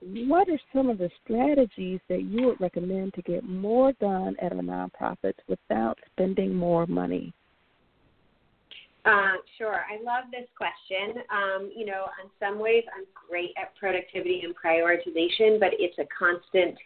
What 0.00 0.48
are 0.48 0.60
some 0.74 0.90
of 0.90 0.98
the 0.98 1.10
strategies 1.24 2.00
that 2.08 2.22
you 2.22 2.46
would 2.46 2.60
recommend 2.60 3.14
to 3.14 3.22
get 3.22 3.44
more 3.44 3.92
done 3.94 4.36
at 4.40 4.52
our 4.52 4.58
nonprofits 4.58 5.38
without 5.48 5.98
spending 6.12 6.54
more 6.54 6.86
money? 6.86 7.32
Uh, 9.06 9.38
sure. 9.56 9.84
I 9.88 10.02
love 10.02 10.24
this 10.32 10.48
question. 10.58 11.22
Um, 11.30 11.70
you 11.74 11.86
know, 11.86 12.06
in 12.22 12.28
some 12.40 12.58
ways, 12.58 12.82
I'm 12.96 13.04
great 13.28 13.52
at 13.60 13.74
productivity 13.76 14.42
and 14.42 14.52
prioritization, 14.52 15.60
but 15.60 15.70
it's 15.78 15.96
a 15.98 16.06
constant. 16.18 16.76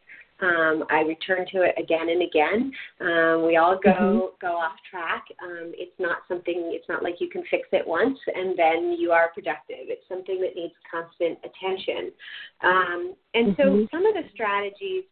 Um, 0.43 0.85
I 0.91 1.01
return 1.01 1.47
to 1.53 1.63
it 1.63 1.75
again 1.79 2.09
and 2.09 2.23
again. 2.23 2.73
Um, 3.01 3.47
we 3.47 3.57
all 3.57 3.79
go 3.83 3.91
mm-hmm. 3.91 4.47
go 4.47 4.53
off 4.57 4.77
track. 4.91 5.25
Um, 5.43 5.73
it's 5.77 5.97
not 5.99 6.19
something. 6.29 6.73
It's 6.73 6.89
not 6.89 7.03
like 7.03 7.17
you 7.21 7.29
can 7.29 7.43
fix 7.51 7.69
it 7.73 7.87
once 7.87 8.19
and 8.35 8.59
then 8.59 8.97
you 8.99 9.13
are 9.13 9.31
productive. 9.35 9.89
It's 9.89 10.07
something 10.09 10.41
that 10.41 10.57
needs 10.57 10.73
constant 10.91 11.39
attention. 11.45 12.13
Um, 12.63 13.15
and 13.35 13.57
mm-hmm. 13.57 13.85
so, 13.85 13.89
some 13.91 14.07
of 14.07 14.15
the 14.15 14.29
strategies 14.33 15.05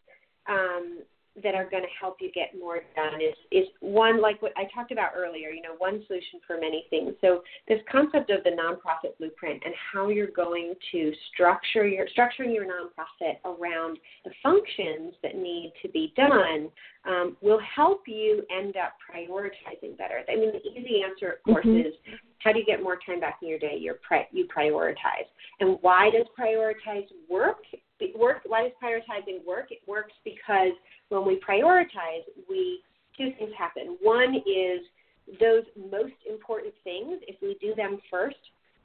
um, 0.48 1.00
that 1.42 1.54
are 1.54 1.68
going 1.68 1.82
to 1.82 1.88
help 2.00 2.16
you 2.20 2.30
get 2.32 2.52
more 2.58 2.80
done 2.94 3.20
is 3.20 3.34
is 3.50 3.66
one 3.80 4.20
like 4.20 4.40
what 4.42 4.52
I 4.56 4.64
talked 4.74 4.92
about 4.92 5.12
earlier. 5.16 5.50
You 5.50 5.62
know, 5.62 5.74
one 5.78 6.02
solution 6.06 6.40
for 6.46 6.58
many 6.58 6.86
things. 6.90 7.14
So 7.20 7.42
this 7.66 7.80
concept 7.90 8.30
of 8.30 8.44
the 8.44 8.50
nonprofit 8.50 9.16
blueprint 9.18 9.62
and 9.64 9.74
how 9.92 10.08
you're 10.08 10.30
going 10.30 10.74
to 10.92 11.12
structure 11.32 11.86
your 11.86 12.06
structuring 12.06 12.54
your 12.54 12.66
nonprofit 12.66 13.36
around 13.44 13.98
the 14.24 14.30
functions 14.42 15.14
that 15.22 15.36
need 15.36 15.72
to 15.82 15.88
be 15.88 16.12
done 16.16 16.68
um, 17.06 17.36
will 17.40 17.60
help 17.74 18.02
you 18.06 18.42
end 18.56 18.76
up 18.76 18.94
prioritizing 19.02 19.96
better. 19.96 20.22
I 20.28 20.36
mean, 20.36 20.52
the 20.52 20.70
easy 20.70 21.02
answer, 21.02 21.38
of 21.38 21.42
course, 21.42 21.66
mm-hmm. 21.66 21.86
is 21.86 21.94
how 22.38 22.52
do 22.52 22.58
you 22.58 22.64
get 22.64 22.82
more 22.82 22.98
time 23.04 23.20
back 23.20 23.38
in 23.42 23.48
your 23.48 23.58
day? 23.58 23.76
You're 23.78 23.98
pri- 24.06 24.28
you 24.32 24.46
prioritize. 24.46 25.26
And 25.60 25.78
why 25.80 26.10
does 26.10 26.26
prioritize 26.38 27.06
work? 27.28 27.58
Prioritizing 28.82 29.44
work? 29.46 29.70
It 29.70 29.80
works 29.86 30.12
because 30.24 30.72
when 31.08 31.26
we 31.26 31.40
prioritize, 31.46 32.24
we 32.48 32.80
two 33.16 33.32
things 33.38 33.52
happen. 33.58 33.96
One 34.00 34.36
is 34.36 34.80
those 35.40 35.64
most 35.90 36.14
important 36.28 36.72
things, 36.84 37.20
if 37.26 37.36
we 37.42 37.56
do 37.60 37.74
them 37.74 37.98
first, 38.10 38.36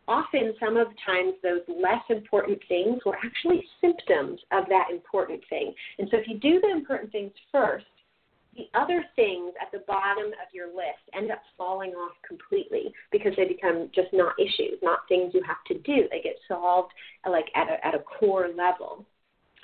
often 0.08 0.54
some 0.60 0.76
of 0.76 0.88
the 0.90 0.96
times 1.06 1.34
those 1.42 1.62
less 1.68 2.04
important 2.10 2.60
things 2.68 3.00
were 3.06 3.18
actually 3.24 3.64
symptoms 3.80 4.40
of 4.52 4.66
that 4.70 4.88
important 4.92 5.42
thing. 5.50 5.74
And 6.00 6.08
so 6.12 6.18
if 6.18 6.28
you 6.28 6.40
do 6.40 6.60
the 6.60 6.72
important 6.72 7.12
things 7.12 7.32
first, 7.52 7.86
the 8.56 8.68
other 8.80 9.04
things 9.16 9.54
at 9.60 9.72
the 9.72 9.84
bottom 9.88 10.28
of 10.28 10.54
your 10.54 10.68
list 10.68 11.02
end 11.16 11.32
up 11.32 11.42
falling 11.58 11.92
off 11.92 12.12
completely 12.28 12.94
because 13.12 13.34
they 13.36 13.46
become 13.46 13.90
just 13.96 14.10
not 14.14 14.34
issues, 14.38 14.78
not 14.84 15.08
things 15.08 15.34
you 15.34 15.42
have 15.48 15.64
to 15.68 15.74
do. 15.80 16.08
They 16.12 16.22
get 16.22 16.36
solved 16.48 16.92
like 17.28 17.46
at 17.56 17.68
a, 17.68 17.86
at 17.86 17.96
a 17.96 18.00
core 18.00 18.50
level. 18.56 19.06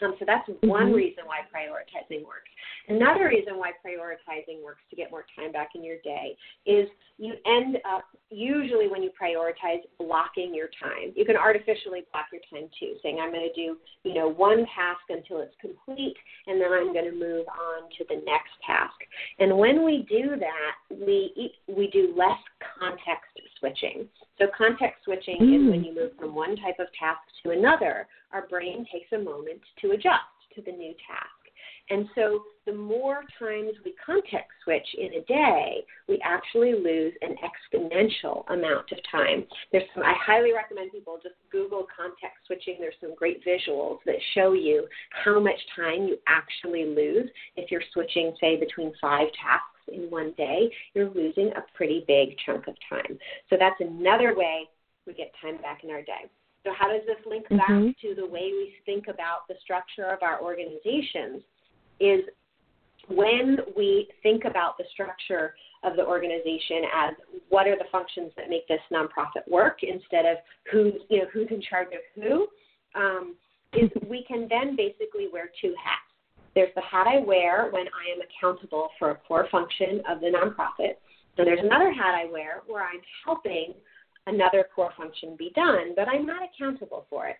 Um, 0.01 0.15
so 0.19 0.25
that's 0.25 0.47
mm-hmm. 0.49 0.67
one 0.67 0.93
reason 0.93 1.23
why 1.25 1.39
prioritizing 1.53 2.25
works. 2.25 2.49
Another 2.87 3.27
reason 3.27 3.57
why 3.57 3.71
prioritizing 3.85 4.63
works 4.63 4.81
to 4.89 4.95
get 4.95 5.11
more 5.11 5.25
time 5.35 5.51
back 5.51 5.69
in 5.75 5.83
your 5.83 5.97
day 6.03 6.35
is 6.65 6.87
you 7.17 7.33
end 7.45 7.77
up 7.87 8.05
usually 8.29 8.87
when 8.87 9.03
you 9.03 9.11
prioritize 9.11 9.81
blocking 9.99 10.53
your 10.55 10.69
time. 10.81 11.13
You 11.15 11.25
can 11.25 11.35
artificially 11.35 12.03
block 12.11 12.25
your 12.31 12.41
time 12.51 12.69
too, 12.79 12.95
saying 13.03 13.19
I'm 13.21 13.31
going 13.31 13.47
to 13.47 13.53
do, 13.53 13.77
you 14.03 14.13
know, 14.13 14.27
one 14.29 14.65
task 14.75 15.01
until 15.09 15.41
it's 15.41 15.55
complete 15.59 16.15
and 16.47 16.59
then 16.59 16.71
I'm 16.71 16.93
going 16.93 17.05
to 17.05 17.17
move 17.17 17.45
on 17.47 17.89
to 17.97 18.05
the 18.07 18.15
next 18.25 18.55
task. 18.65 18.95
And 19.39 19.57
when 19.57 19.83
we 19.85 20.05
do 20.09 20.35
that, 20.39 20.95
we 21.05 21.53
we 21.67 21.89
do 21.91 22.13
less 22.17 22.39
context 22.79 23.29
switching. 23.59 24.07
So 24.39 24.47
context 24.57 25.03
switching 25.03 25.37
mm. 25.41 25.55
is 25.55 25.71
when 25.71 25.83
you 25.83 25.93
move 25.93 26.11
from 26.17 26.33
one 26.33 26.55
type 26.55 26.79
of 26.79 26.87
task 26.97 27.19
to 27.43 27.51
another. 27.51 28.07
Our 28.31 28.47
brain 28.47 28.85
takes 28.91 29.11
a 29.11 29.17
moment 29.17 29.61
to 29.81 29.91
adjust 29.91 30.37
to 30.55 30.61
the 30.61 30.71
new 30.71 30.93
task. 31.07 31.29
And 31.91 32.07
so 32.13 32.43
the 32.65 32.73
more 32.73 33.23
times 33.39 33.73
we 33.83 33.95
context 34.05 34.51
switch 34.63 34.85
in 34.97 35.13
a 35.15 35.25
day, 35.25 35.83
we 36.07 36.21
actually 36.23 36.73
lose 36.73 37.13
an 37.21 37.35
exponential 37.43 38.47
amount 38.49 38.91
of 38.91 38.99
time. 39.11 39.45
There's 39.71 39.85
some 39.93 40.03
I 40.03 40.13
highly 40.23 40.53
recommend 40.53 40.91
people 40.91 41.17
just 41.21 41.35
Google 41.51 41.87
context 41.95 42.45
switching. 42.45 42.77
There's 42.79 42.93
some 43.01 43.15
great 43.15 43.43
visuals 43.43 43.97
that 44.05 44.15
show 44.35 44.53
you 44.53 44.87
how 45.09 45.39
much 45.39 45.59
time 45.75 46.03
you 46.03 46.17
actually 46.27 46.85
lose 46.85 47.27
if 47.55 47.71
you're 47.71 47.81
switching 47.91 48.35
say 48.39 48.59
between 48.59 48.93
five 49.01 49.27
tasks 49.41 49.78
in 49.93 50.09
one 50.09 50.33
day, 50.37 50.71
you're 50.93 51.09
losing 51.09 51.51
a 51.55 51.63
pretty 51.75 52.03
big 52.07 52.35
chunk 52.45 52.67
of 52.67 52.75
time. 52.89 53.17
So 53.49 53.57
that's 53.59 53.79
another 53.79 54.35
way 54.35 54.69
we 55.05 55.13
get 55.13 55.31
time 55.41 55.57
back 55.61 55.83
in 55.83 55.89
our 55.89 56.01
day. 56.01 56.29
So 56.65 56.71
how 56.77 56.87
does 56.87 57.01
this 57.07 57.25
link 57.25 57.45
mm-hmm. 57.45 57.57
back 57.57 57.95
to 58.01 58.15
the 58.15 58.25
way 58.25 58.51
we 58.51 58.73
think 58.85 59.07
about 59.07 59.47
the 59.47 59.55
structure 59.61 60.05
of 60.05 60.19
our 60.21 60.41
organizations? 60.41 61.43
is 61.99 62.21
when 63.09 63.57
we 63.75 64.07
think 64.23 64.45
about 64.45 64.77
the 64.77 64.83
structure 64.91 65.55
of 65.83 65.95
the 65.95 66.05
organization 66.05 66.83
as 66.93 67.13
what 67.49 67.67
are 67.67 67.77
the 67.77 67.85
functions 67.91 68.31
that 68.35 68.49
make 68.49 68.67
this 68.67 68.81
nonprofit 68.91 69.49
work 69.49 69.79
instead 69.81 70.25
of 70.25 70.37
who's 70.71 70.93
you 71.09 71.19
know 71.19 71.25
who's 71.33 71.47
in 71.49 71.61
charge 71.61 71.87
of 71.87 72.21
who 72.21 72.47
um, 72.95 73.35
is 73.73 73.89
we 74.09 74.25
can 74.27 74.47
then 74.49 74.75
basically 74.75 75.27
wear 75.31 75.49
two 75.61 75.73
hats. 75.83 76.08
There's 76.59 76.75
the 76.75 76.81
hat 76.81 77.07
I 77.07 77.19
wear 77.19 77.69
when 77.71 77.85
I 77.87 78.11
am 78.13 78.19
accountable 78.19 78.89
for 78.99 79.11
a 79.11 79.15
core 79.15 79.47
function 79.49 80.01
of 80.09 80.19
the 80.19 80.27
nonprofit. 80.27 80.95
And 81.37 81.47
there's 81.47 81.63
another 81.63 81.89
hat 81.89 82.13
I 82.13 82.29
wear 82.29 82.63
where 82.67 82.83
I'm 82.83 82.99
helping 83.23 83.75
another 84.27 84.65
core 84.75 84.91
function 84.97 85.37
be 85.37 85.53
done, 85.55 85.93
but 85.95 86.09
I'm 86.09 86.25
not 86.25 86.41
accountable 86.43 87.05
for 87.09 87.27
it. 87.27 87.37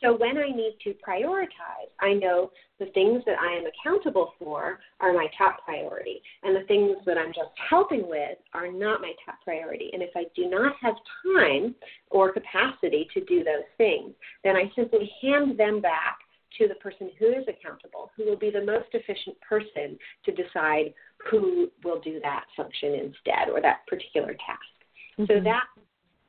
So 0.00 0.16
when 0.16 0.38
I 0.38 0.50
need 0.50 0.76
to 0.84 0.94
prioritize, 1.04 1.90
I 1.98 2.12
know 2.12 2.52
the 2.78 2.86
things 2.94 3.24
that 3.26 3.40
I 3.40 3.58
am 3.58 3.64
accountable 3.66 4.34
for 4.38 4.78
are 5.00 5.12
my 5.12 5.26
top 5.36 5.64
priority, 5.64 6.22
and 6.44 6.54
the 6.54 6.64
things 6.68 6.96
that 7.06 7.18
I'm 7.18 7.32
just 7.34 7.50
helping 7.68 8.08
with 8.08 8.38
are 8.54 8.70
not 8.70 9.00
my 9.00 9.14
top 9.26 9.42
priority. 9.42 9.90
And 9.92 10.00
if 10.00 10.10
I 10.14 10.26
do 10.36 10.48
not 10.48 10.76
have 10.80 10.94
time 11.26 11.74
or 12.12 12.32
capacity 12.32 13.08
to 13.14 13.24
do 13.24 13.42
those 13.42 13.66
things, 13.78 14.12
then 14.44 14.54
I 14.54 14.70
simply 14.76 15.10
hand 15.20 15.58
them 15.58 15.80
back 15.80 16.19
to 16.60 16.68
the 16.68 16.74
person 16.76 17.10
who 17.18 17.28
is 17.28 17.44
accountable, 17.48 18.10
who 18.16 18.26
will 18.26 18.36
be 18.36 18.50
the 18.50 18.64
most 18.64 18.88
efficient 18.92 19.36
person 19.40 19.98
to 20.24 20.32
decide 20.32 20.92
who 21.30 21.70
will 21.82 22.00
do 22.00 22.20
that 22.22 22.44
function 22.56 22.94
instead 22.94 23.48
or 23.52 23.60
that 23.60 23.80
particular 23.88 24.34
task. 24.34 24.76
Mm-hmm. 25.18 25.24
So 25.26 25.40
that 25.44 25.64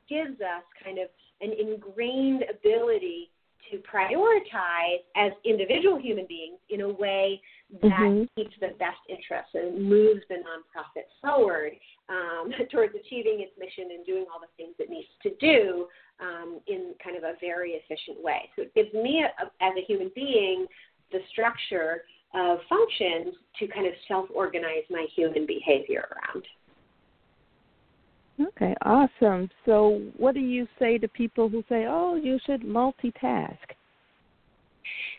gives 0.08 0.40
us 0.40 0.64
kind 0.82 0.98
of 0.98 1.08
an 1.40 1.52
ingrained 1.52 2.44
ability 2.48 3.30
to 3.70 3.78
prioritize 3.78 5.00
as 5.16 5.32
individual 5.44 5.98
human 5.98 6.26
beings 6.28 6.58
in 6.68 6.82
a 6.82 6.88
way 6.88 7.40
that 7.80 7.90
mm-hmm. 7.90 8.24
keeps 8.36 8.54
the 8.60 8.68
best 8.78 9.00
interests 9.08 9.52
and 9.54 9.88
moves 9.88 10.20
the 10.28 10.36
nonprofit 10.36 11.08
forward 11.20 11.72
um, 12.08 12.50
towards 12.72 12.94
achieving 12.94 13.40
its 13.40 13.52
mission 13.58 13.90
and 13.94 14.04
doing 14.04 14.26
all 14.32 14.40
the 14.40 14.50
things 14.56 14.74
it 14.78 14.90
needs 14.90 15.08
to 15.22 15.30
do 15.40 15.86
um, 16.22 16.60
in 16.66 16.94
kind 17.02 17.16
of 17.16 17.24
a 17.24 17.34
very 17.40 17.72
efficient 17.72 18.22
way. 18.22 18.48
So 18.56 18.62
it 18.62 18.74
gives 18.74 18.92
me, 18.94 19.24
a, 19.24 19.42
as 19.62 19.72
a 19.76 19.84
human 19.86 20.10
being, 20.14 20.66
the 21.10 21.18
structure 21.30 22.04
of 22.34 22.58
functions 22.68 23.34
to 23.58 23.66
kind 23.68 23.86
of 23.86 23.92
self 24.08 24.26
organize 24.34 24.84
my 24.90 25.06
human 25.14 25.46
behavior 25.46 26.08
around. 26.12 26.44
Okay, 28.48 28.74
awesome. 28.82 29.50
So, 29.66 30.00
what 30.16 30.34
do 30.34 30.40
you 30.40 30.66
say 30.78 30.96
to 30.98 31.08
people 31.08 31.48
who 31.48 31.62
say, 31.68 31.84
"Oh, 31.86 32.14
you 32.14 32.38
should 32.46 32.62
multitask"? 32.62 33.58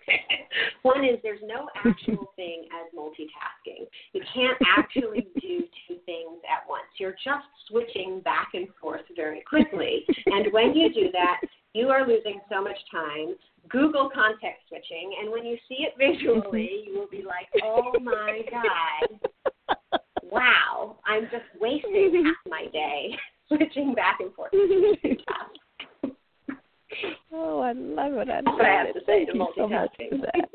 One 0.83 1.03
is 1.03 1.17
there's 1.23 1.41
no 1.43 1.69
actual 1.75 2.31
thing 2.35 2.65
as 2.71 2.93
multitasking. 2.97 3.85
You 4.13 4.21
can't 4.33 4.57
actually 4.77 5.27
do 5.41 5.63
two 5.87 5.97
things 6.05 6.41
at 6.49 6.67
once. 6.67 6.85
You're 6.97 7.15
just 7.23 7.47
switching 7.67 8.21
back 8.21 8.49
and 8.53 8.67
forth 8.79 9.01
very 9.15 9.43
quickly. 9.47 10.05
And 10.25 10.51
when 10.51 10.73
you 10.73 10.93
do 10.93 11.11
that, 11.13 11.41
you 11.73 11.87
are 11.87 12.07
losing 12.07 12.39
so 12.51 12.61
much 12.61 12.77
time. 12.91 13.35
Google 13.69 14.09
context 14.13 14.61
switching, 14.67 15.15
and 15.21 15.31
when 15.31 15.45
you 15.45 15.57
see 15.69 15.85
it 15.87 15.93
visually, 15.97 16.41
mm-hmm. 16.43 16.91
you 16.91 16.99
will 16.99 17.07
be 17.07 17.23
like, 17.23 17.47
"Oh 17.63 17.93
my 18.01 18.41
god, 18.51 19.77
wow, 20.21 20.97
I'm 21.05 21.23
just 21.31 21.45
wasting 21.61 22.25
half 22.25 22.51
my 22.51 22.65
day 22.73 23.15
switching 23.47 23.93
back 23.93 24.17
and 24.19 24.33
forth 24.33 24.51
Oh, 27.31 27.59
I 27.59 27.73
love 27.73 28.13
it. 28.13 28.29
I 28.29 28.41
love 28.41 28.59
I 28.59 28.83
it. 28.87 29.03
Thank 29.05 29.29
you 29.33 29.47
so 29.57 29.67
much 29.67 29.91
for 30.09 30.17
that. 30.17 30.49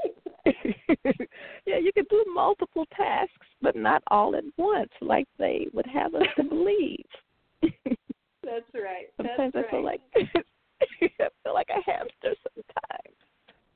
yeah, 1.67 1.79
you 1.79 1.93
can 1.93 2.05
do 2.11 2.25
multiple 2.33 2.87
tasks, 2.97 3.47
but 3.61 3.77
not 3.77 4.03
all 4.09 4.35
at 4.37 4.45
once, 4.57 4.91
like 5.01 5.27
they 5.39 5.67
would 5.73 5.87
have 5.87 6.15
us 6.15 6.27
to 6.37 6.45
believe. 6.45 7.05
That's 7.63 8.65
right. 8.75 9.09
Sometimes 9.17 9.53
That's 9.55 9.67
I 9.69 9.71
feel 9.71 9.85
like 9.85 10.01
I 10.17 11.09
feel 11.43 11.55
like 11.55 11.69
a 11.71 11.83
hamster 11.91 12.35
sometimes. 12.55 13.17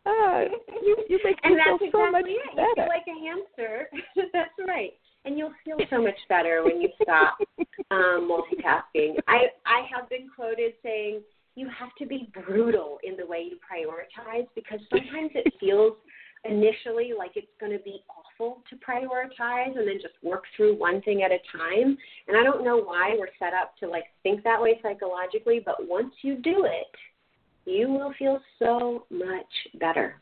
Ah, 0.05 0.43
you 0.83 0.97
you 1.09 1.21
make 1.23 1.37
and 1.45 1.55
me 1.55 1.63
feel 1.63 1.75
exactly 1.75 1.89
so 1.93 2.11
much 2.11 2.25
it. 2.27 2.57
better. 2.57 2.69
You 2.69 2.75
feel 2.75 2.87
like 2.89 3.07
a 3.07 3.25
hamster. 3.25 3.89
that's 4.33 4.51
right 4.67 4.93
and 5.25 5.39
you'll 5.39 5.53
feel 5.65 5.79
so 5.91 6.03
much 6.03 6.19
better 6.29 6.65
when 6.65 6.81
you 6.81 6.89
stop 7.03 7.39
um, 7.91 8.29
multitasking. 8.31 9.19
I 9.29 9.47
I 9.67 9.87
have 9.95 10.09
been 10.09 10.29
quoted 10.35 10.73
saying 10.83 11.23
you 11.55 11.69
have 11.79 11.95
to 11.99 12.07
be 12.07 12.31
brutal 12.33 12.99
in 13.03 13.17
the 13.17 13.27
way 13.27 13.47
you 13.51 13.57
prioritize 13.57 14.47
because 14.55 14.81
sometimes 14.91 15.31
it 15.35 15.53
feels 15.61 15.95
initially 16.45 17.13
like 17.17 17.33
it's 17.37 17.47
going 17.61 17.73
to 17.73 17.83
be 17.85 18.03
awful 18.09 18.63
to 18.69 18.77
prioritize 18.77 19.77
and 19.79 19.87
then 19.87 19.99
just 20.01 20.15
work 20.23 20.45
through 20.57 20.77
one 20.77 21.01
thing 21.03 21.23
at 21.23 21.31
a 21.31 21.39
time. 21.57 21.97
And 22.27 22.37
I 22.37 22.43
don't 22.43 22.65
know 22.65 22.79
why 22.79 23.15
we're 23.19 23.29
set 23.39 23.55
up 23.55 23.77
to 23.81 23.89
like 23.89 24.05
think 24.23 24.43
that 24.45 24.61
way 24.61 24.81
psychologically, 24.83 25.61
but 25.65 25.77
once 25.87 26.13
you 26.23 26.37
do 26.37 26.65
it, 26.65 27.71
you 27.71 27.89
will 27.89 28.13
feel 28.19 28.41
so 28.59 29.07
much 29.11 29.47
better. 29.79 30.21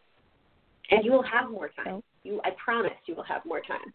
And 0.91 1.05
you 1.05 1.13
will 1.13 1.23
have 1.23 1.51
more 1.51 1.71
time. 1.77 1.95
Oh. 1.95 2.03
You 2.23 2.41
I 2.45 2.51
promise 2.63 2.93
you 3.07 3.15
will 3.15 3.25
have 3.25 3.47
more 3.47 3.61
time. 3.61 3.95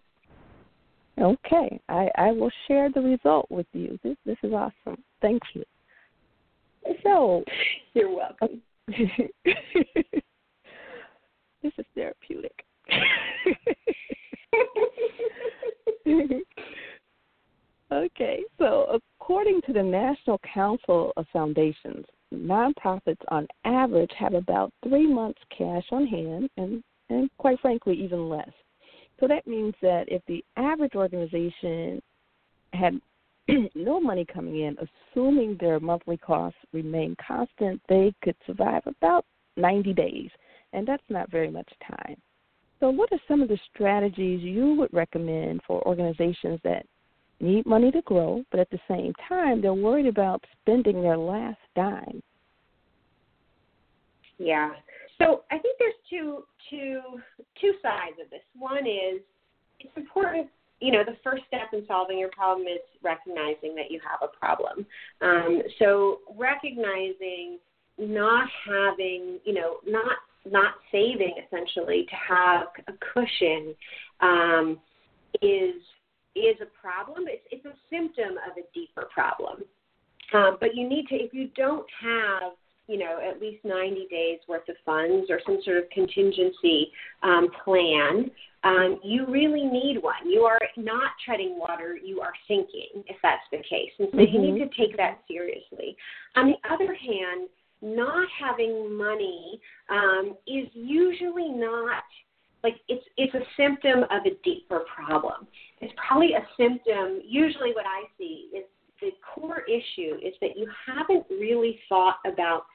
Okay, 1.18 1.80
I, 1.88 2.10
I 2.18 2.32
will 2.32 2.52
share 2.68 2.90
the 2.92 3.02
result 3.02 3.50
with 3.52 3.68
you. 3.74 4.00
This 4.04 4.18
this 4.26 4.38
is 4.42 4.52
awesome. 4.52 5.04
Thank 5.22 5.42
you. 5.54 5.64
So 7.04 7.44
you're 7.94 8.16
welcome. 8.16 8.62
this 8.88 9.10
is 11.78 11.86
therapeutic. 11.96 12.64
okay, 17.92 18.44
so 18.58 19.00
according 19.20 19.62
to 19.66 19.74
the 19.74 19.84
National 19.84 20.40
Council 20.54 21.12
of 21.18 21.26
Foundations, 21.34 22.06
nonprofits 22.34 23.18
on 23.30 23.48
average 23.66 24.12
have 24.18 24.34
about 24.34 24.72
three 24.88 25.12
months 25.12 25.42
cash 25.56 25.84
on 25.92 26.06
hand, 26.06 26.50
and 26.58 26.84
and 27.10 27.30
quite 27.38 27.60
frankly, 27.60 27.96
even 27.96 28.30
less. 28.30 28.50
So 29.20 29.28
that 29.28 29.48
means 29.48 29.74
that 29.82 30.06
if 30.08 30.22
the 30.28 30.44
average 30.58 30.96
organization 30.96 32.02
had 32.74 33.00
no 33.76 34.00
money 34.00 34.26
coming 34.26 34.62
in, 34.62 34.76
assuming 35.14 35.58
their 35.60 35.80
monthly 35.80 36.18
costs 36.18 36.58
remain 36.74 37.16
constant, 37.26 37.82
they 37.88 38.14
could 38.24 38.36
survive 38.46 38.82
about 38.86 39.26
90 39.58 39.94
days, 39.94 40.30
and 40.74 40.88
that's 40.88 41.04
not 41.10 41.32
very 41.32 41.50
much 41.50 41.70
time. 41.88 42.16
So, 42.80 42.90
what 42.90 43.12
are 43.12 43.20
some 43.28 43.42
of 43.42 43.48
the 43.48 43.60
strategies 43.74 44.42
you 44.42 44.76
would 44.76 44.94
recommend 44.94 45.62
for 45.66 45.86
organizations 45.88 46.60
that 46.64 46.86
need 47.40 47.66
money 47.66 47.92
to 47.92 48.02
grow, 48.02 48.44
but 48.52 48.60
at 48.60 48.70
the 48.70 48.80
same 48.88 49.14
time 49.28 49.62
they're 49.62 49.74
worried 49.74 50.08
about 50.08 50.44
spending 50.62 51.02
their 51.02 51.18
last 51.18 51.60
dime? 51.76 52.22
Yeah. 54.38 54.72
So 55.18 55.44
I 55.52 55.58
think 55.58 55.78
there's 55.80 55.94
two 56.10 56.44
two 56.70 57.02
two 57.62 57.74
sides 57.82 58.18
of 58.24 58.30
this. 58.30 58.42
One 58.58 58.86
is 58.86 59.22
it's 59.80 59.96
important. 59.96 60.48
You 60.86 60.92
know, 60.92 61.04
the 61.04 61.18
first 61.24 61.44
step 61.48 61.74
in 61.74 61.84
solving 61.88 62.20
your 62.20 62.30
problem 62.30 62.68
is 62.68 62.80
recognizing 63.02 63.74
that 63.74 63.90
you 63.90 64.00
have 64.08 64.22
a 64.22 64.38
problem. 64.38 64.86
Um, 65.20 65.64
so 65.80 66.20
recognizing 66.38 67.58
not 67.98 68.48
having, 68.70 69.40
you 69.46 69.54
know, 69.54 69.78
not 69.88 70.18
not 70.46 70.76
saving 70.92 71.34
essentially 71.44 72.06
to 72.08 72.16
have 72.16 72.68
a 72.88 72.94
cushion 73.14 73.74
um, 74.22 74.80
is 75.42 75.82
is 76.36 76.56
a 76.62 76.70
problem. 76.80 77.26
It's 77.28 77.48
it's 77.50 77.66
a 77.66 77.74
symptom 77.90 78.38
of 78.48 78.56
a 78.56 78.66
deeper 78.74 79.08
problem. 79.12 79.64
Um, 80.34 80.58
but 80.60 80.76
you 80.76 80.88
need 80.88 81.08
to 81.08 81.16
if 81.16 81.34
you 81.34 81.50
don't 81.56 81.88
have 82.00 82.52
you 82.88 82.98
know 82.98 83.20
at 83.28 83.42
least 83.42 83.64
90 83.64 84.08
days 84.10 84.40
worth 84.48 84.68
of 84.70 84.76
funds 84.86 85.28
or 85.30 85.40
some 85.46 85.60
sort 85.64 85.78
of 85.78 85.90
contingency 85.90 86.92
um, 87.24 87.48
plan 87.64 88.30
um, 88.64 89.00
you 89.04 89.26
really 89.28 89.64
need 89.64 90.02
one 90.02 90.30
you 90.30 90.42
are 90.42 90.60
not 90.78 91.12
treading 91.24 91.58
water 91.58 91.98
you 92.02 92.22
are 92.22 92.34
sinking 92.48 93.04
if 93.08 93.18
that's 93.22 93.44
the 93.52 93.58
case 93.58 93.92
and 94.00 94.08
so 94.12 94.18
mm-hmm. 94.18 94.36
you 94.36 94.42
need 94.42 94.62
mm-hmm. 94.62 94.70
to 94.70 94.88
take 94.88 94.98
that 94.98 95.20
seriously 95.28 95.96
on 96.36 96.48
the 96.48 96.74
other 96.74 96.94
hand 96.94 97.50
not 97.82 98.28
having 98.40 98.98
money 98.98 99.60
um, 99.90 100.36
is 100.48 100.68
usually 100.74 101.50
not 101.50 102.04
like 102.66 102.82
it's 102.88 103.06
it's 103.16 103.34
a 103.36 103.46
symptom 103.56 104.04
of 104.10 104.26
a 104.26 104.34
deeper 104.44 104.82
problem. 104.94 105.48
It's 105.82 105.94
probably 105.96 106.34
a 106.34 106.44
symptom. 106.58 107.22
Usually, 107.24 107.72
what 107.76 107.86
I 107.86 108.10
see 108.18 108.50
is 108.58 108.64
the 109.02 109.12
core 109.34 109.64
issue 109.68 110.16
is 110.24 110.34
that 110.42 110.58
you 110.58 110.68
haven't 110.86 111.26
really 111.30 111.80
thought 111.90 112.18
about 112.26 112.66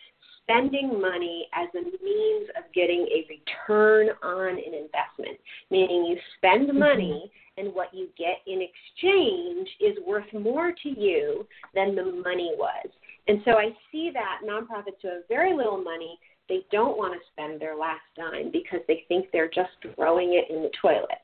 spending 0.42 1.00
money 1.00 1.48
as 1.54 1.68
a 1.74 1.84
means 2.04 2.48
of 2.56 2.64
getting 2.74 3.06
a 3.12 3.26
return 3.28 4.08
on 4.22 4.50
an 4.50 4.74
investment, 4.74 5.38
meaning 5.70 6.06
you 6.06 6.16
spend 6.36 6.68
mm-hmm. 6.68 6.78
money 6.78 7.30
and 7.56 7.74
what 7.74 7.92
you 7.92 8.08
get 8.16 8.40
in 8.46 8.60
exchange 8.62 9.68
is 9.80 9.96
worth 10.06 10.32
more 10.32 10.72
to 10.82 10.88
you 10.88 11.46
than 11.74 11.94
the 11.94 12.04
money 12.24 12.52
was. 12.56 12.88
And 13.28 13.40
so 13.44 13.52
I 13.52 13.76
see 13.92 14.10
that 14.12 14.40
nonprofits 14.44 15.00
who 15.02 15.08
have 15.08 15.28
very 15.28 15.54
little 15.54 15.82
money, 15.82 16.18
they 16.48 16.64
don't 16.72 16.96
want 16.96 17.14
to 17.14 17.20
spend 17.32 17.60
their 17.60 17.76
last 17.76 18.00
dime 18.16 18.50
because 18.50 18.80
they 18.88 19.04
think 19.08 19.26
they're 19.32 19.50
just 19.50 19.70
throwing 19.94 20.34
it 20.34 20.52
in 20.52 20.62
the 20.62 20.70
toilet. 20.80 21.20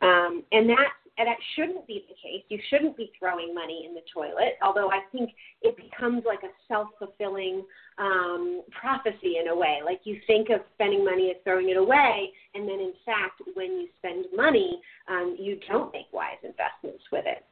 Um, 0.00 0.42
and 0.52 0.70
that 0.70 0.92
and 1.18 1.26
that 1.26 1.36
shouldn't 1.54 1.86
be 1.86 2.04
the 2.08 2.14
case. 2.14 2.42
You 2.48 2.58
shouldn't 2.70 2.96
be 2.96 3.12
throwing 3.18 3.54
money 3.54 3.86
in 3.88 3.94
the 3.94 4.02
toilet, 4.12 4.56
although 4.62 4.90
I 4.90 5.00
think 5.12 5.30
it 5.62 5.76
becomes 5.76 6.22
like 6.24 6.42
a 6.42 6.52
self 6.68 6.88
fulfilling 6.98 7.64
um, 7.98 8.62
prophecy 8.70 9.36
in 9.40 9.48
a 9.48 9.56
way. 9.56 9.80
Like 9.84 10.00
you 10.04 10.18
think 10.26 10.48
of 10.50 10.60
spending 10.74 11.04
money 11.04 11.30
as 11.30 11.36
throwing 11.44 11.68
it 11.68 11.76
away, 11.76 12.30
and 12.54 12.68
then 12.68 12.80
in 12.80 12.94
fact, 13.04 13.42
when 13.54 13.72
you 13.72 13.88
spend 13.98 14.26
money, 14.34 14.80
um, 15.08 15.36
you 15.38 15.58
don't 15.68 15.92
make 15.92 16.06
wise 16.12 16.40
investments 16.42 17.04
with 17.12 17.24
it. 17.26 17.44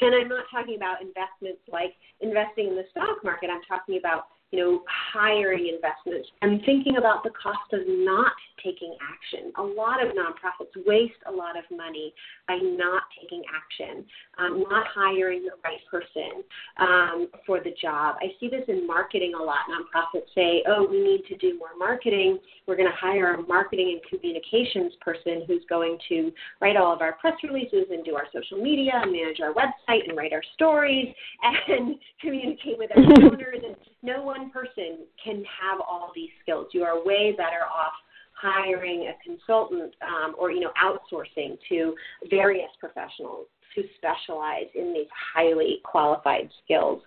And 0.00 0.14
I'm 0.14 0.28
not 0.28 0.44
talking 0.50 0.76
about 0.76 1.02
investments 1.02 1.60
like 1.70 1.94
investing 2.20 2.68
in 2.68 2.76
the 2.76 2.84
stock 2.90 3.18
market. 3.24 3.50
I'm 3.50 3.62
talking 3.68 3.98
about 3.98 4.26
you 4.50 4.58
know, 4.58 4.82
hiring 5.12 5.70
investments 5.74 6.28
and 6.42 6.62
thinking 6.64 6.96
about 6.96 7.22
the 7.22 7.30
cost 7.30 7.72
of 7.72 7.80
not 7.86 8.32
taking 8.64 8.96
action. 9.02 9.52
A 9.58 9.62
lot 9.62 10.02
of 10.02 10.12
nonprofits 10.14 10.74
waste 10.86 11.20
a 11.26 11.30
lot 11.30 11.56
of 11.56 11.64
money 11.70 12.12
by 12.46 12.56
not 12.56 13.02
taking 13.20 13.42
action, 13.54 14.04
um, 14.38 14.64
not 14.68 14.86
hiring 14.94 15.42
the 15.42 15.52
right 15.64 15.78
person 15.90 16.42
um, 16.78 17.28
for 17.46 17.60
the 17.60 17.72
job. 17.80 18.16
I 18.20 18.32
see 18.40 18.48
this 18.48 18.64
in 18.68 18.86
marketing 18.86 19.32
a 19.38 19.42
lot. 19.42 19.68
Nonprofits 19.68 20.28
say, 20.34 20.62
oh, 20.66 20.86
we 20.90 21.00
need 21.02 21.24
to 21.28 21.36
do 21.36 21.58
more 21.58 21.76
marketing. 21.78 22.38
We're 22.66 22.76
going 22.76 22.90
to 22.90 22.96
hire 22.96 23.34
a 23.34 23.42
marketing 23.42 23.98
and 24.00 24.20
communications 24.20 24.92
person 25.00 25.44
who's 25.46 25.62
going 25.68 25.98
to 26.08 26.32
write 26.60 26.76
all 26.76 26.92
of 26.92 27.00
our 27.00 27.12
press 27.14 27.34
releases 27.42 27.86
and 27.90 28.04
do 28.04 28.14
our 28.14 28.26
social 28.32 28.62
media 28.62 28.92
and 28.94 29.12
manage 29.12 29.40
our 29.40 29.52
website 29.52 30.08
and 30.08 30.16
write 30.16 30.32
our 30.32 30.42
stories 30.54 31.14
and 31.42 31.96
communicate 32.20 32.78
with 32.78 32.90
our 32.96 33.02
donors. 33.20 33.60
And 33.64 33.76
no 34.02 34.22
one 34.22 34.37
person 34.50 35.06
can 35.22 35.44
have 35.44 35.80
all 35.80 36.12
these 36.14 36.30
skills. 36.42 36.68
You 36.72 36.84
are 36.84 37.04
way 37.04 37.32
better 37.36 37.64
off 37.64 37.92
hiring 38.40 39.08
a 39.08 39.14
consultant 39.24 39.92
um, 40.02 40.34
or 40.38 40.50
you 40.50 40.60
know 40.60 40.70
outsourcing 40.82 41.58
to 41.68 41.94
various 42.30 42.70
professionals 42.78 43.46
who 43.74 43.82
specialize 43.96 44.66
in 44.74 44.92
these 44.92 45.08
highly 45.34 45.80
qualified 45.84 46.48
skills. 46.64 47.02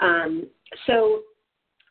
Um, 0.00 0.48
so 0.86 1.22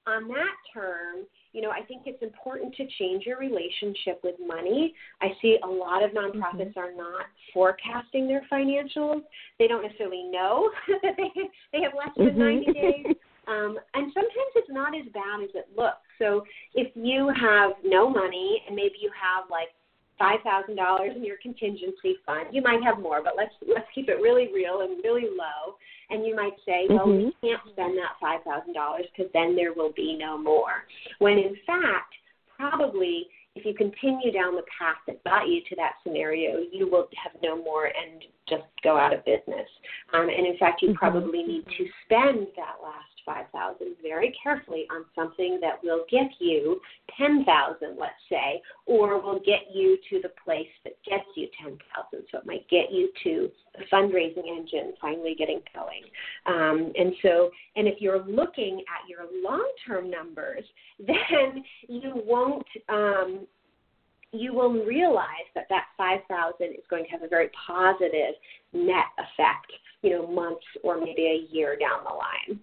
on 0.08 0.28
that 0.28 0.56
term, 0.74 1.26
you 1.54 1.62
know, 1.62 1.70
I 1.70 1.82
think 1.84 2.04
it's 2.06 2.22
important 2.24 2.76
to 2.76 2.88
change 2.98 3.26
your 3.26 3.38
relationship 3.38 4.22
with 4.24 4.36
money. 4.46 4.94
I 5.22 5.30
see 5.41 5.58
a 5.63 5.67
lot 5.67 6.04
of 6.04 6.12
nonprofits 6.12 6.74
mm-hmm. 6.76 6.80
are 6.80 6.96
not 6.96 7.26
forecasting 7.54 8.28
their 8.28 8.41
financials. 8.52 9.22
They 9.60 9.67
don't 9.67 9.84
necessarily 9.84 10.24
know 10.32 10.72
that 11.04 11.15
they 11.17 11.30
they 11.74 11.84
have 11.84 11.94
less 11.98 12.15
than 12.17 12.28
mm-hmm. 12.28 12.39
90 12.39 12.74
days. 12.74 13.15
Um, 13.47 13.77
and 13.93 14.12
sometimes 14.13 14.51
it's 14.56 14.69
not 14.69 14.95
as 14.95 15.06
bad 15.13 15.43
as 15.43 15.49
it 15.56 15.67
looks. 15.75 16.06
So 16.19 16.43
if 16.75 16.91
you 16.95 17.34
have 17.39 17.71
no 17.84 18.10
money 18.10 18.62
and 18.67 18.75
maybe 18.75 18.95
you 19.01 19.10
have 19.17 19.49
like 19.49 19.69
five 20.19 20.39
thousand 20.43 20.75
dollars 20.75 21.13
in 21.15 21.25
your 21.25 21.38
contingency 21.41 22.15
fund, 22.25 22.47
you 22.51 22.62
might 22.62 22.84
have 22.84 22.99
more, 22.99 23.23
but 23.23 23.34
let's 23.36 23.54
let's 23.67 23.88
keep 23.93 24.10
it 24.10 24.21
really 24.21 24.54
real 24.54 24.82
and 24.82 25.04
really 25.04 25.25
low. 25.25 25.75
And 26.12 26.25
you 26.25 26.36
might 26.36 26.54
say, 26.65 26.86
well, 26.89 27.08
mm-hmm. 27.08 27.32
we 27.41 27.49
can't 27.49 27.62
spend 27.71 27.97
that 27.97 28.21
five 28.21 28.43
thousand 28.43 28.73
dollars 28.73 29.06
because 29.12 29.32
then 29.34 29.56
there 29.56 29.73
will 29.73 29.91
be 29.95 30.15
no 30.19 30.38
more. 30.38 30.86
When 31.19 31.39
in 31.39 31.56
fact, 31.65 32.13
probably 32.56 33.27
if 33.56 33.65
you 33.65 33.73
continue 33.73 34.32
down 34.32 34.56
the 34.56 34.63
path 34.80 34.97
that 35.08 35.23
got 35.23 35.47
you 35.47 35.62
to 35.69 35.75
that 35.75 35.93
scenario, 36.04 36.60
you 36.71 36.89
will 36.89 37.08
have 37.21 37.34
no 37.43 37.62
more 37.62 37.86
and 37.86 38.23
just 38.47 38.63
go 38.84 38.97
out 38.97 39.13
of 39.13 39.25
business. 39.25 39.67
Um, 40.13 40.30
and 40.30 40.47
in 40.47 40.58
fact, 40.58 40.82
you 40.82 40.89
mm-hmm. 40.89 40.97
probably 40.97 41.43
need 41.43 41.65
to 41.65 41.86
spend 42.06 42.47
that 42.56 42.77
last 42.82 43.11
5000 43.25 43.95
very 44.01 44.36
carefully 44.41 44.86
on 44.91 45.05
something 45.15 45.60
that 45.62 45.84
will 45.84 46.05
get 46.10 46.29
you 46.39 46.79
10000 47.17 47.97
let's 47.99 48.13
say 48.29 48.62
or 48.86 49.21
will 49.21 49.39
get 49.39 49.73
you 49.73 49.97
to 50.10 50.21
the 50.21 50.31
place 50.43 50.67
that 50.84 50.93
gets 51.07 51.25
you 51.36 51.47
10000 51.62 51.79
so 52.31 52.38
it 52.38 52.45
might 52.45 52.67
get 52.69 52.91
you 52.91 53.10
to 53.23 53.49
the 53.77 53.86
fundraising 53.91 54.47
engine 54.47 54.93
finally 55.01 55.36
getting 55.38 55.62
going. 55.73 56.03
Um, 56.45 56.91
and 56.97 57.13
so 57.21 57.51
and 57.75 57.88
if 57.88 58.01
you're 58.01 58.23
looking 58.25 58.84
at 58.89 59.10
your 59.10 59.25
long 59.43 59.69
term 59.88 60.10
numbers 60.10 60.63
then 60.99 61.63
you 61.88 62.13
won't 62.25 62.67
um, 62.89 63.47
you 64.34 64.53
will 64.53 64.71
realize 64.86 65.47
that 65.55 65.65
that 65.69 65.86
5000 65.97 66.65
is 66.65 66.84
going 66.89 67.03
to 67.03 67.10
have 67.10 67.23
a 67.23 67.27
very 67.27 67.49
positive 67.67 68.36
net 68.73 69.05
effect 69.17 69.71
you 70.01 70.12
know 70.12 70.27
months 70.27 70.65
or 70.84 70.99
maybe 70.99 71.23
a 71.23 71.53
year 71.53 71.77
down 71.77 72.03
the 72.03 72.10
line 72.10 72.60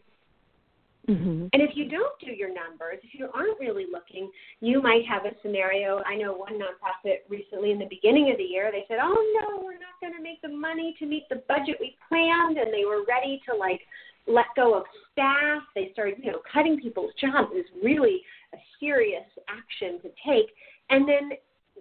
Mm-hmm. 1.08 1.48
And 1.52 1.62
if 1.62 1.70
you 1.74 1.88
don't 1.88 2.12
do 2.20 2.32
your 2.32 2.48
numbers, 2.48 2.98
if 3.02 3.18
you 3.18 3.28
aren't 3.32 3.58
really 3.58 3.86
looking, 3.90 4.30
you 4.60 4.82
might 4.82 5.06
have 5.08 5.24
a 5.24 5.34
scenario. 5.40 6.02
I 6.06 6.16
know 6.16 6.34
one 6.34 6.60
nonprofit 6.60 7.24
recently 7.30 7.70
in 7.70 7.78
the 7.78 7.88
beginning 7.88 8.30
of 8.30 8.36
the 8.36 8.44
year, 8.44 8.70
they 8.70 8.84
said, 8.88 8.98
"Oh 9.00 9.16
no, 9.40 9.64
we're 9.64 9.80
not 9.80 9.96
going 10.00 10.12
to 10.14 10.22
make 10.22 10.42
the 10.42 10.48
money 10.48 10.94
to 10.98 11.06
meet 11.06 11.24
the 11.30 11.42
budget 11.48 11.76
we 11.80 11.96
planned," 12.08 12.58
and 12.58 12.72
they 12.72 12.84
were 12.84 13.04
ready 13.08 13.40
to 13.48 13.56
like 13.56 13.80
let 14.26 14.46
go 14.54 14.74
of 14.74 14.84
staff. 15.12 15.62
They 15.74 15.90
started, 15.92 16.16
you 16.22 16.32
know, 16.32 16.40
cutting 16.52 16.78
people's 16.78 17.12
jobs. 17.20 17.48
It 17.52 17.56
was 17.56 17.82
really 17.82 18.20
a 18.52 18.58
serious 18.78 19.26
action 19.48 20.00
to 20.02 20.08
take. 20.26 20.50
And 20.90 21.08
then, 21.08 21.30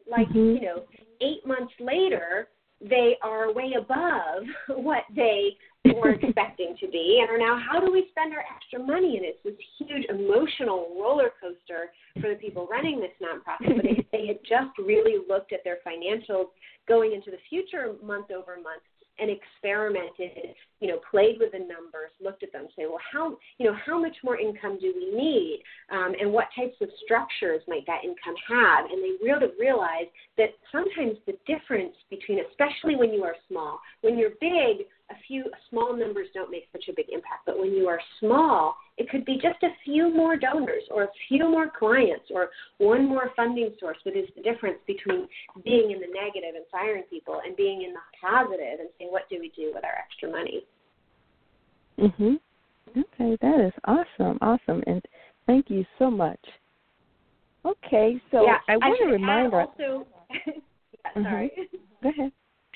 like, 0.09 0.29
mm-hmm. 0.29 0.55
you 0.55 0.61
know, 0.61 0.83
eight 1.21 1.45
months 1.45 1.73
later, 1.79 2.47
they 2.81 3.17
are 3.23 3.53
way 3.53 3.73
above 3.77 4.43
what 4.77 5.03
they 5.15 5.57
were 5.95 6.11
expecting 6.11 6.75
to 6.79 6.87
be 6.87 7.19
and 7.21 7.29
are 7.29 7.37
now 7.37 7.59
how 7.59 7.79
do 7.79 7.91
we 7.91 8.07
spend 8.11 8.33
our 8.33 8.43
extra 8.53 8.79
money 8.79 9.17
and 9.17 9.25
it's 9.25 9.39
this 9.43 9.53
huge 9.77 10.05
emotional 10.09 10.95
roller 10.99 11.31
coaster 11.39 11.91
for 12.21 12.29
the 12.29 12.35
people 12.35 12.67
running 12.69 12.99
this 12.99 13.11
nonprofit 13.21 13.75
but 13.75 13.85
if 13.85 14.05
they 14.11 14.27
had 14.27 14.39
just 14.47 14.77
really 14.77 15.17
looked 15.27 15.53
at 15.53 15.63
their 15.63 15.77
financials 15.85 16.47
going 16.87 17.13
into 17.13 17.31
the 17.31 17.37
future 17.49 17.93
month 18.03 18.31
over 18.31 18.55
month 18.55 18.81
and 19.19 19.31
experimented, 19.31 20.53
you 20.79 20.87
know, 20.87 20.99
played 21.09 21.37
with 21.39 21.51
the 21.51 21.59
numbers, 21.59 22.11
looked 22.21 22.43
at 22.43 22.51
them, 22.51 22.67
say, 22.75 22.85
well, 22.85 23.01
how, 23.11 23.37
you 23.57 23.65
know, 23.65 23.75
how 23.85 23.99
much 23.99 24.15
more 24.23 24.39
income 24.39 24.77
do 24.79 24.93
we 24.95 25.17
need, 25.17 25.63
um, 25.91 26.13
and 26.19 26.31
what 26.31 26.47
types 26.55 26.75
of 26.81 26.89
structures 27.03 27.61
might 27.67 27.85
that 27.87 28.03
income 28.03 28.35
have? 28.47 28.85
And 28.85 29.03
they 29.03 29.25
really 29.25 29.47
realized 29.59 30.09
that 30.37 30.49
sometimes 30.71 31.17
the 31.25 31.33
difference 31.47 31.95
between, 32.09 32.39
especially 32.49 32.95
when 32.95 33.11
you 33.11 33.23
are 33.23 33.35
small, 33.47 33.79
when 34.01 34.17
you're 34.17 34.37
big, 34.39 34.85
a 35.09 35.15
few 35.27 35.45
small 35.69 35.95
numbers 35.95 36.27
don't 36.33 36.51
make 36.51 36.67
such 36.71 36.85
a 36.89 36.93
big 36.93 37.07
impact. 37.09 37.45
But 37.45 37.59
when 37.59 37.71
you 37.71 37.87
are 37.87 37.99
small, 38.19 38.77
it 38.97 39.09
could 39.09 39.25
be 39.25 39.35
just 39.35 39.61
a 39.63 39.69
few 39.85 40.13
more 40.13 40.35
donors 40.35 40.83
or 40.91 41.03
a 41.03 41.09
few 41.27 41.49
more 41.49 41.69
clients 41.69 42.25
or 42.29 42.49
one 42.79 43.07
more 43.07 43.31
funding 43.35 43.73
source 43.79 43.97
that 44.05 44.17
is 44.17 44.27
the 44.35 44.41
difference 44.41 44.79
between 44.85 45.27
being 45.63 45.91
in 45.91 45.99
the 45.99 46.07
negative 46.07 46.55
and 46.55 46.65
firing 46.71 47.03
people 47.09 47.41
and 47.45 47.55
being 47.55 47.83
in 47.83 47.93
the 47.93 47.99
positive 48.21 48.79
and 48.79 48.89
saying, 48.97 49.11
what 49.11 49.29
do 49.29 49.37
we 49.39 49.51
do 49.55 49.71
with 49.73 49.83
our 49.83 49.95
extra 49.95 50.29
money? 50.29 50.65
Mhm. 51.97 52.39
Okay, 52.95 53.37
that 53.41 53.59
is 53.59 53.73
awesome. 53.85 54.37
Awesome. 54.41 54.83
And 54.87 55.05
thank 55.45 55.69
you 55.69 55.85
so 55.99 56.09
much. 56.09 56.39
Okay, 57.65 58.21
so 58.31 58.45
yeah, 58.45 58.59
I 58.69 58.77
want 58.77 58.99
to 58.99 59.05
remind 59.05 59.53
also 59.53 60.07
yeah, 60.47 61.13
sorry. 61.13 61.51
Mm-hmm. 61.57 61.77
Go 62.03 62.09
ahead. 62.09 62.31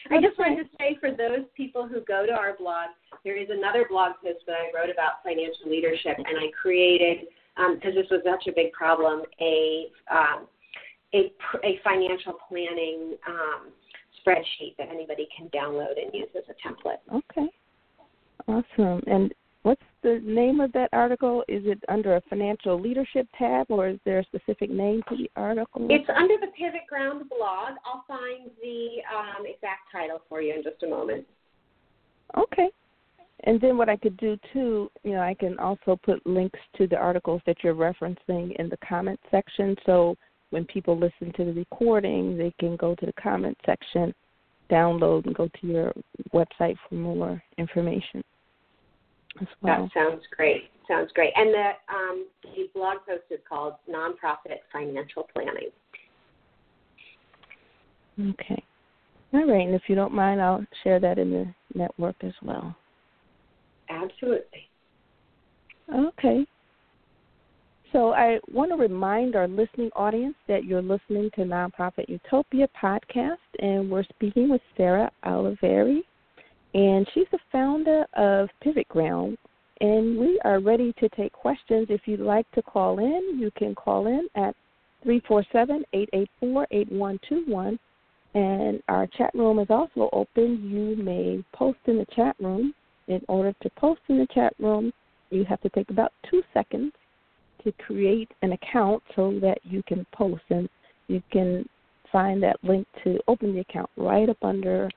I 0.10 0.20
just 0.22 0.38
wanted 0.40 0.64
to 0.64 0.70
say 0.80 0.98
for 1.00 1.12
those 1.12 1.46
people 1.56 1.88
who 1.88 2.02
go 2.02 2.26
to 2.26 2.32
our 2.32 2.56
blog, 2.58 2.90
there 3.24 3.38
is 3.38 3.50
another 3.52 3.86
blog 3.90 4.14
post 4.24 4.40
that 4.48 4.56
I 4.56 4.72
wrote 4.76 4.90
about 4.90 5.24
financial 5.24 5.70
leadership, 5.70 6.18
and 6.18 6.40
I 6.40 6.50
created 6.60 7.28
because 7.76 7.94
um, 7.94 7.96
this 7.96 8.10
was 8.10 8.22
such 8.26 8.48
a 8.48 8.56
big 8.56 8.72
problem 8.72 9.24
a 9.40 9.88
um, 10.10 10.48
a, 11.14 11.32
a 11.64 11.80
financial 11.84 12.34
planning 12.48 13.18
um, 13.28 13.68
spreadsheet 14.26 14.78
that 14.78 14.88
anybody 14.90 15.28
can 15.36 15.50
download 15.50 16.02
and 16.02 16.14
use 16.14 16.30
as 16.38 16.44
a 16.50 16.68
template. 16.68 17.00
Okay. 17.14 17.50
Awesome. 18.48 19.04
And 19.08 19.34
the 20.04 20.22
name 20.24 20.60
of 20.60 20.72
that 20.74 20.90
article? 20.94 21.44
Is 21.48 21.64
it 21.66 21.84
under 21.90 22.16
a 22.16 22.22
financial 22.30 22.80
leadership 22.80 23.28
tab 23.38 23.68
or 23.70 23.88
is 23.88 24.00
there 24.06 24.20
a 24.20 24.24
specific 24.26 24.70
name 24.70 25.02
to 25.10 25.18
the 25.18 25.30
article? 25.36 25.88
It's 25.90 26.10
under 26.16 26.36
the 26.40 26.48
Pivot 26.58 26.88
Ground 26.88 27.30
blog. 27.30 27.76
I'll 27.86 28.04
find 28.08 28.50
the 28.62 29.02
um, 29.16 29.46
exact 29.46 29.92
title 29.92 30.22
for 30.28 30.42
you 30.42 30.54
in 30.56 30.64
just 30.64 30.84
a 30.84 30.88
moment. 30.88 31.26
Okay. 32.38 32.70
And 33.44 33.60
then 33.60 33.78
what 33.78 33.90
I 33.90 33.98
could 33.98 34.18
do 34.18 34.38
too, 34.54 34.92
you 35.04 35.14
know, 35.14 35.22
I 35.22 35.34
can 35.34 35.58
also 35.58 36.00
put 36.04 36.26
links 36.28 36.60
to 36.78 36.88
the 36.88 36.98
articles 36.98 37.42
that 37.46 37.58
you're 37.64 37.74
referencing 37.74 38.56
in 38.60 38.70
the 38.70 38.78
comment 38.88 39.20
section. 39.32 39.76
So 39.86 40.16
when 40.52 40.66
people 40.66 40.98
listen 40.98 41.34
to 41.38 41.46
the 41.46 41.54
recording, 41.54 42.38
they 42.38 42.54
can 42.60 42.76
go 42.76 42.94
to 42.96 43.06
the 43.06 43.14
comment 43.14 43.58
section, 43.66 44.14
download, 44.70 45.26
and 45.26 45.36
go 45.36 45.48
to 45.60 45.68
your 45.68 45.94
website 46.34 46.76
for 46.88 46.96
more 46.96 47.42
information. 47.58 48.24
Well. 49.40 49.48
That 49.64 49.90
sounds 49.94 50.24
great. 50.36 50.64
Sounds 50.88 51.12
great. 51.14 51.32
And 51.36 51.54
the 51.54 51.72
um, 51.90 52.28
the 52.44 52.70
blog 52.74 52.98
post 53.08 53.24
is 53.30 53.40
called 53.48 53.76
Nonprofit 53.90 54.60
Financial 54.72 55.28
Planning. 55.34 55.70
Okay. 58.20 58.64
All 59.34 59.48
right. 59.48 59.66
And 59.66 59.76
if 59.76 59.84
you 59.88 59.96
don't 59.96 60.14
mind, 60.14 60.42
I'll 60.42 60.66
share 60.84 61.00
that 61.00 61.18
in 61.18 61.32
the 61.32 61.54
network 61.74 62.16
as 62.22 62.34
well. 62.44 62.76
Absolutely. 63.90 64.68
Okay. 65.94 66.46
So 67.92 68.14
I 68.14 68.40
want 68.52 68.72
to 68.72 68.78
remind 68.78 69.36
our 69.36 69.48
listening 69.48 69.90
audience 69.96 70.36
that 70.48 70.64
you're 70.64 70.82
listening 70.82 71.30
to 71.36 71.42
Nonprofit 71.42 72.08
Utopia 72.08 72.68
podcast, 72.82 73.36
and 73.60 73.90
we're 73.92 74.06
speaking 74.16 74.50
with 74.50 74.62
Sarah 74.78 75.12
Olivieri, 75.26 76.00
and 76.74 77.08
she's 77.14 77.28
the 77.32 77.40
founder 77.52 78.06
of 78.14 78.50
Pivot 78.62 78.88
Ground. 78.88 79.38
And 79.82 80.18
we 80.18 80.40
are 80.46 80.60
ready 80.60 80.94
to 81.00 81.10
take 81.10 81.34
questions. 81.34 81.88
If 81.90 82.02
you'd 82.06 82.20
like 82.20 82.50
to 82.52 82.62
call 82.62 83.00
in, 83.00 83.40
you 83.40 83.50
can 83.58 83.74
call 83.76 84.08
in 84.08 84.28
at 84.36 84.56
347 85.04 85.84
884 85.92 86.68
8121. 86.72 87.80
And 88.34 88.82
our 88.88 89.08
chat 89.08 89.32
room 89.34 89.60
is 89.60 89.68
also 89.70 90.10
open. 90.14 90.70
You 90.70 91.04
may 91.04 91.44
post 91.54 91.80
in 91.88 91.98
the 91.98 92.06
chat 92.16 92.36
room. 92.40 92.74
In 93.08 93.22
order 93.28 93.54
to 93.62 93.70
post 93.72 94.02
in 94.08 94.20
the 94.20 94.28
chat 94.34 94.54
room, 94.60 94.94
you 95.32 95.44
have 95.46 95.60
to 95.62 95.70
take 95.70 95.90
about 95.90 96.14
two 96.30 96.44
seconds 96.54 96.94
to 97.64 97.72
create 97.86 98.30
an 98.44 98.54
account 98.54 99.04
so 99.16 99.38
that 99.42 99.58
you 99.64 99.82
can 99.88 100.06
post. 100.14 100.44
And 100.50 100.70
you 101.08 101.22
can 101.32 101.68
find 102.12 102.42
that 102.44 102.58
link 102.64 102.88
to 103.04 103.20
open 103.28 103.56
the 103.56 103.62
account 103.62 103.90
right 103.98 104.30
up 104.30 104.38
under 104.44 104.90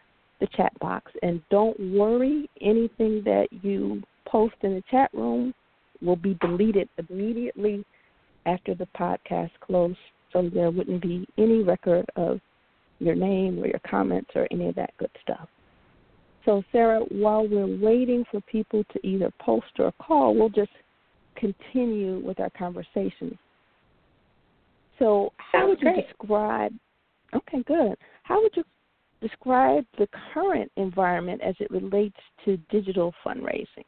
the 0.45 0.57
chat 0.57 0.73
box. 0.81 1.11
And 1.23 1.41
don't 1.51 1.79
worry, 1.93 2.49
anything 2.61 3.23
that 3.25 3.47
you 3.63 4.03
post 4.27 4.55
in 4.63 4.75
the 4.75 4.83
chat 4.91 5.11
room 5.15 5.55
will 6.03 6.17
be 6.17 6.37
deleted 6.41 6.89
immediately 7.09 7.85
after 8.47 8.75
the 8.75 8.89
podcast 8.99 9.51
closes, 9.61 9.97
so 10.33 10.51
there 10.53 10.71
wouldn't 10.71 11.03
be 11.03 11.27
any 11.39 11.63
record 11.63 12.05
of 12.17 12.41
your 12.99 13.15
name 13.15 13.59
or 13.59 13.67
your 13.67 13.81
comments 13.89 14.31
or 14.35 14.47
any 14.51 14.69
of 14.69 14.75
that 14.75 14.93
good 14.99 15.11
stuff. 15.23 15.49
So, 16.45 16.63
Sarah, 16.73 17.01
while 17.11 17.49
we're 17.49 17.79
waiting 17.79 18.25
for 18.31 18.41
people 18.43 18.85
to 18.93 19.07
either 19.07 19.31
post 19.41 19.67
or 19.79 19.93
call, 19.93 20.35
we'll 20.35 20.51
just 20.51 20.71
continue 21.37 22.19
with 22.25 22.39
our 22.39 22.51
conversation. 22.51 23.39
So, 24.99 25.33
how 25.39 25.69
would 25.69 25.81
you 25.81 26.03
describe? 26.03 26.73
Okay, 27.35 27.63
good. 27.67 27.97
How 28.25 28.43
would 28.43 28.53
you 28.57 28.65
describe 29.27 29.85
the 29.99 30.09
current 30.33 30.71
environment 30.77 31.41
as 31.43 31.55
it 31.61 31.71
relates 31.71 32.17
to 32.45 32.57
digital 32.71 33.15
fundraising? 33.25 33.87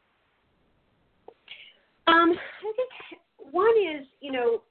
Um, 2.07 2.33
I 2.33 2.73
think 2.75 3.21
one 3.51 3.75
is, 3.95 4.07
you 4.21 4.31
know, 4.31 4.61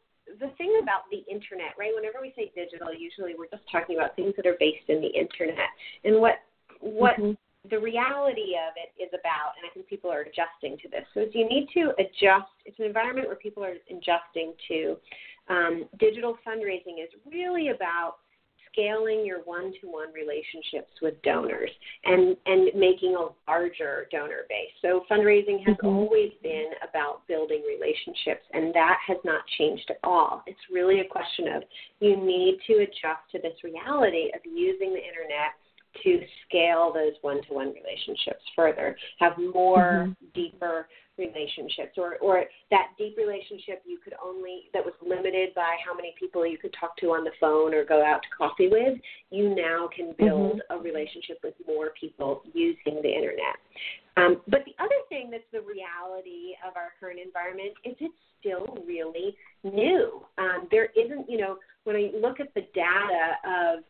the 0.40 0.48
thing 0.58 0.80
about 0.82 1.02
the 1.10 1.22
internet, 1.32 1.74
right? 1.78 1.92
Whenever 1.94 2.18
we 2.20 2.32
say 2.34 2.50
digital, 2.54 2.92
usually 2.92 3.34
we're 3.38 3.48
just 3.48 3.62
talking 3.70 3.96
about 3.96 4.16
things 4.16 4.34
that 4.36 4.46
are 4.46 4.56
based 4.58 4.88
in 4.88 5.00
the 5.00 5.08
internet. 5.08 5.70
And 6.04 6.20
what 6.20 6.36
what 6.80 7.16
mm-hmm 7.16 7.32
the 7.70 7.78
reality 7.78 8.54
of 8.54 8.74
it 8.76 8.94
is 9.00 9.10
about, 9.10 9.56
and 9.58 9.66
I 9.68 9.72
think 9.74 9.86
people 9.86 10.10
are 10.10 10.22
adjusting 10.22 10.78
to 10.82 10.88
this, 10.88 11.04
so 11.14 11.20
is 11.20 11.34
you 11.34 11.48
need 11.48 11.68
to 11.74 11.92
adjust. 11.98 12.52
It's 12.64 12.78
an 12.78 12.84
environment 12.84 13.26
where 13.26 13.36
people 13.36 13.64
are 13.64 13.74
adjusting 13.90 14.54
to. 14.68 14.96
Um, 15.48 15.84
digital 15.98 16.36
fundraising 16.46 17.02
is 17.02 17.10
really 17.30 17.68
about 17.68 18.16
scaling 18.76 19.24
your 19.24 19.40
one-to-one 19.44 20.12
relationships 20.12 20.92
with 21.00 21.20
donors 21.22 21.70
and 22.04 22.36
and 22.44 22.68
making 22.78 23.16
a 23.16 23.50
larger 23.50 24.06
donor 24.12 24.44
base. 24.48 24.70
So 24.82 25.04
fundraising 25.10 25.64
has 25.66 25.76
mm-hmm. 25.76 25.86
always 25.86 26.32
been 26.42 26.70
about 26.88 27.26
building 27.26 27.62
relationships 27.66 28.44
and 28.52 28.74
that 28.74 28.98
has 29.06 29.16
not 29.24 29.40
changed 29.58 29.90
at 29.90 29.98
all. 30.04 30.42
It's 30.46 30.58
really 30.70 31.00
a 31.00 31.08
question 31.08 31.48
of 31.56 31.62
you 32.00 32.16
need 32.16 32.58
to 32.66 32.74
adjust 32.74 33.24
to 33.32 33.38
this 33.40 33.56
reality 33.64 34.30
of 34.34 34.40
using 34.44 34.90
the 34.90 35.02
internet 35.02 35.56
to 36.04 36.20
scale 36.46 36.92
those 36.92 37.14
one 37.22 37.42
to 37.48 37.54
one 37.54 37.68
relationships 37.72 38.42
further, 38.54 38.96
have 39.18 39.32
more 39.38 40.08
mm-hmm. 40.08 40.26
deeper 40.34 40.88
relationships 41.18 41.96
or 41.96 42.16
or 42.20 42.44
that 42.70 42.88
deep 42.98 43.16
relationship 43.16 43.82
you 43.84 43.98
could 44.02 44.14
only 44.22 44.64
that 44.72 44.84
was 44.84 44.94
limited 45.04 45.54
by 45.54 45.76
how 45.84 45.94
many 45.94 46.14
people 46.18 46.46
you 46.46 46.58
could 46.58 46.74
talk 46.78 46.96
to 46.96 47.06
on 47.06 47.24
the 47.24 47.30
phone 47.40 47.74
or 47.74 47.84
go 47.84 48.04
out 48.04 48.20
to 48.22 48.28
coffee 48.36 48.68
with 48.68 48.98
you 49.30 49.54
now 49.54 49.88
can 49.94 50.06
mm-hmm. 50.06 50.24
build 50.24 50.60
mm-hmm. 50.60 50.78
a 50.78 50.82
relationship 50.82 51.38
with 51.42 51.54
more 51.66 51.90
people 51.98 52.42
using 52.52 53.00
the 53.02 53.12
internet 53.12 53.56
um, 54.16 54.40
but 54.48 54.60
the 54.64 54.74
other 54.82 55.00
thing 55.08 55.30
that's 55.30 55.44
the 55.52 55.60
reality 55.60 56.56
of 56.66 56.76
our 56.76 56.92
current 57.00 57.18
environment 57.24 57.72
is 57.84 57.94
it's 58.00 58.14
still 58.40 58.84
really 58.86 59.36
new 59.64 60.20
um, 60.38 60.68
there 60.70 60.88
isn't 60.96 61.28
you 61.28 61.38
know 61.38 61.56
when 61.84 61.96
i 61.96 62.10
look 62.20 62.40
at 62.40 62.52
the 62.54 62.62
data 62.74 63.36
of 63.44 63.84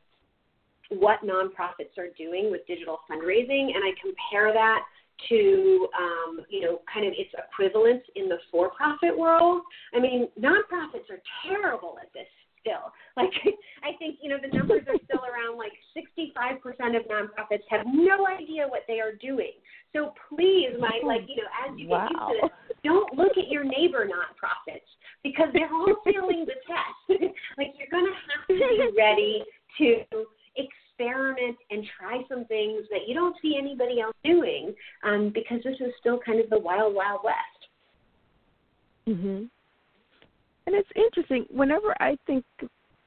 what 0.91 1.21
nonprofits 1.23 1.99
are 1.99 2.09
doing 2.17 2.51
with 2.51 2.67
digital 2.67 3.01
fundraising, 3.11 3.75
and 3.75 3.83
I 3.83 3.93
compare 4.01 4.53
that 4.53 4.81
to 5.29 5.89
um, 5.99 6.41
you 6.49 6.63
know 6.63 6.81
kind 6.93 7.07
of 7.07 7.13
its 7.17 7.31
equivalent 7.33 8.03
in 8.15 8.29
the 8.29 8.39
for-profit 8.51 9.17
world. 9.17 9.63
I 9.95 10.01
mean, 10.01 10.29
nonprofits 10.39 11.11
are 11.11 11.23
terrible 11.45 11.97
at 12.01 12.13
this 12.13 12.27
still. 12.61 12.93
Like 13.17 13.33
I 13.81 13.97
think 13.97 14.19
you 14.21 14.29
know 14.29 14.37
the 14.37 14.55
numbers 14.55 14.83
are 14.89 15.01
still 15.09 15.25
around 15.25 15.57
like 15.57 15.73
65% 15.97 16.61
of 17.01 17.09
nonprofits 17.09 17.65
have 17.71 17.87
no 17.89 18.27
idea 18.27 18.69
what 18.69 18.83
they 18.87 19.01
are 19.01 19.17
doing. 19.17 19.57
So 19.95 20.13
please, 20.29 20.77
my 20.79 21.01
like 21.03 21.23
you 21.27 21.41
know 21.41 21.49
as 21.65 21.79
you 21.79 21.89
wow. 21.89 22.09
get 22.13 22.13
used 22.13 22.29
to 22.29 22.49
this, 22.69 22.77
don't 22.85 23.17
look 23.17 23.33
at 23.39 23.49
your 23.49 23.65
neighbor 23.65 24.05
nonprofits 24.05 24.85
because 25.25 25.49
they're 25.55 25.73
all 25.73 25.97
failing 26.05 26.45
the 26.45 26.61
test. 26.69 27.25
like 27.57 27.73
you're 27.81 27.89
gonna 27.91 28.13
have 28.13 28.47
to 28.49 28.53
be 28.53 28.93
ready 28.95 29.43
to 29.79 30.27
experiment 30.99 31.57
and 31.71 31.85
try 31.99 32.23
some 32.29 32.45
things 32.47 32.85
that 32.91 33.07
you 33.07 33.15
don't 33.15 33.37
see 33.43 33.57
anybody 33.59 34.01
else 34.01 34.15
doing 34.25 34.75
um, 35.05 35.31
because 35.35 35.59
this 35.65 35.77
is 35.81 35.93
still 36.01 36.19
kind 36.25 36.41
of 36.41 36.49
the 36.51 36.59
wild, 36.59 36.95
wild 36.95 37.21
west. 37.23 37.69
Mhm. 39.07 39.49
And 40.67 40.75
it's 40.75 40.91
interesting. 40.97 41.45
Whenever 41.51 41.95
I 42.01 42.17
think 42.27 42.45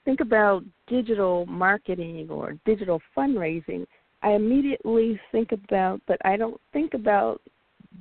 think 0.05 0.21
about 0.21 0.63
digital 0.87 1.45
marketing 1.45 2.29
or 2.29 2.53
digital 2.65 3.01
fundraising, 3.15 3.85
I 4.21 4.31
immediately 4.31 5.19
think 5.31 5.51
about, 5.51 6.01
but 6.07 6.17
I 6.25 6.37
don't 6.37 6.59
think 6.71 6.93
about 6.93 7.41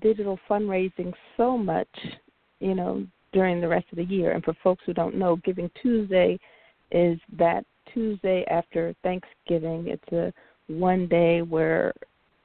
digital 0.01 0.39
fundraising 0.49 1.13
so 1.37 1.59
much, 1.59 1.89
you 2.61 2.75
know, 2.75 3.05
during 3.33 3.61
the 3.61 3.69
rest 3.69 3.87
of 3.91 3.97
the 3.97 4.05
year. 4.05 4.31
And 4.33 4.45
for 4.45 4.55
folks 4.63 4.85
who 4.87 4.95
don't 4.95 5.17
know, 5.17 5.37
Giving 5.37 5.71
Tuesday 5.83 6.39
is 6.93 7.21
that 7.37 7.67
Tuesday 7.93 8.45
after 8.51 8.95
Thanksgiving. 9.03 9.89
It's 9.89 10.13
a 10.13 10.33
one 10.73 11.07
day 11.07 11.43
where 11.43 11.93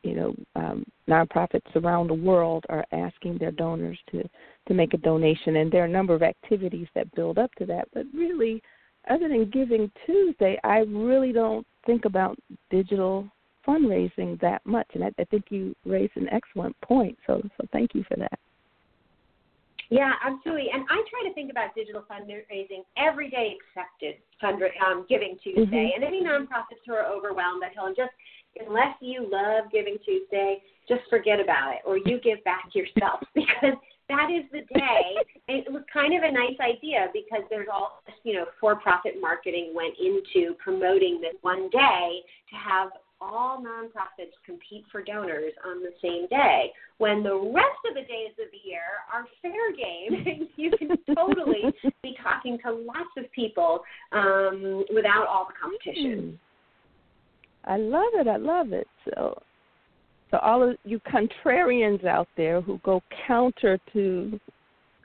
you 0.04 0.16
know 0.16 0.36
um, 0.56 0.86
nonprofits 1.08 1.76
around 1.76 2.08
the 2.08 2.14
world 2.14 2.66
are 2.70 2.86
asking 2.92 3.38
their 3.38 3.52
donors 3.52 4.00
to 4.12 4.28
to 4.68 4.74
make 4.74 4.94
a 4.94 4.98
donation, 4.98 5.58
and 5.58 5.72
there 5.72 5.84
are 5.84 5.88
a 5.88 5.90
number 5.90 6.14
of 6.14 6.24
activities 6.24 6.88
that 6.96 7.14
build 7.16 7.38
up 7.38 7.54
to 7.56 7.66
that. 7.66 7.88
But 7.94 8.06
really, 8.14 8.62
other 9.10 9.28
than 9.28 9.50
Giving 9.50 9.92
Tuesday, 10.06 10.58
I 10.64 10.80
really 10.80 11.32
don't 11.32 11.68
think 11.86 12.06
about 12.06 12.38
digital 12.70 13.28
fundraising 13.68 14.40
that 14.42 14.66
much, 14.66 14.88
and 14.94 15.04
I, 15.04 15.12
I 15.20 15.24
think 15.26 15.46
you 15.50 15.76
raised 15.86 16.16
an 16.16 16.30
excellent 16.30 16.80
point. 16.82 17.18
So, 17.28 17.42
so 17.58 17.68
thank 17.72 17.94
you 17.94 18.04
for 18.08 18.18
that. 18.18 18.40
Yeah, 19.94 20.14
absolutely. 20.26 20.70
And 20.74 20.84
I 20.90 21.06
try 21.06 21.22
to 21.30 21.34
think 21.36 21.52
about 21.52 21.76
digital 21.76 22.04
fundraising 22.10 22.82
every 22.98 23.30
day 23.30 23.56
except 23.62 24.02
fund 24.42 24.62
um, 24.86 25.06
Giving 25.08 25.38
Tuesday. 25.44 25.62
Mm-hmm. 25.62 25.96
And 25.96 26.04
any 26.04 26.24
nonprofits 26.24 26.82
who 26.88 26.94
are 26.94 27.06
overwhelmed, 27.06 27.62
I 27.64 27.72
tell 27.74 27.86
them 27.86 27.94
just 27.96 28.12
unless 28.58 28.98
you 29.02 29.30
love 29.30 29.72
Giving 29.72 29.98
Tuesday, 30.04 30.64
just 30.88 31.02
forget 31.10 31.40
about 31.40 31.74
it 31.74 31.82
or 31.86 31.98
you 31.98 32.20
give 32.24 32.44
back 32.44 32.74
yourself 32.74 33.22
because 33.36 33.78
that 34.10 34.30
is 34.34 34.44
the 34.52 34.66
day. 34.74 35.06
it 35.48 35.72
was 35.72 35.84
kind 35.94 36.18
of 36.18 36.24
a 36.24 36.32
nice 36.32 36.58
idea 36.60 37.08
because 37.14 37.46
there's 37.50 37.70
all 37.72 38.02
this, 38.08 38.16
you 38.24 38.34
know, 38.34 38.46
for-profit 38.60 39.22
marketing 39.22 39.74
went 39.76 39.94
into 40.02 40.56
promoting 40.58 41.22
this 41.22 41.36
one 41.42 41.70
day 41.70 42.22
to 42.50 42.56
have 42.56 42.90
all 43.24 43.62
nonprofits 43.62 44.34
compete 44.46 44.84
for 44.92 45.04
donors 45.04 45.54
on 45.66 45.82
the 45.82 45.92
same 46.02 46.28
day. 46.28 46.72
When 46.98 47.24
the 47.24 47.36
rest 47.36 47.80
of 47.90 47.96
the 47.96 48.02
days 48.02 48.32
of 48.40 48.52
the 48.52 48.68
year 48.68 48.82
are 49.12 49.26
fair 49.42 49.72
game 49.76 50.50
you 50.56 50.72
can 50.78 50.98
totally 51.16 51.64
be 52.02 52.16
talking 52.22 52.58
to 52.66 52.72
lots 52.72 53.10
of 53.18 53.32
people 53.32 53.82
um, 54.12 54.84
without 54.94 55.28
all 55.28 55.48
the 55.48 55.54
competition. 55.62 56.40
Hmm. 57.66 57.72
i 57.72 57.78
love 57.78 58.14
it. 58.16 58.28
I 58.28 58.38
love 58.38 58.74
it. 58.74 58.88
So 59.06 59.42
so 60.32 60.40
all 60.40 60.68
of 60.68 60.78
you 60.84 61.00
contrarians 61.02 62.06
out 62.06 62.28
there 62.36 62.60
who 62.60 62.80
go 62.84 63.02
counter 63.28 63.80
to 63.94 64.40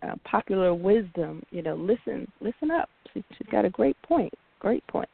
uh, 0.03 0.15
popular 0.25 0.73
wisdom 0.75 1.43
you 1.51 1.63
know 1.63 1.75
listen 1.75 2.31
listen 2.41 2.71
up. 2.71 2.89
She, 3.13 3.25
she's 3.37 3.49
got 3.51 3.65
a 3.65 3.71
great 3.71 4.01
point. 4.03 4.33
Great 4.61 4.87
point 4.87 5.09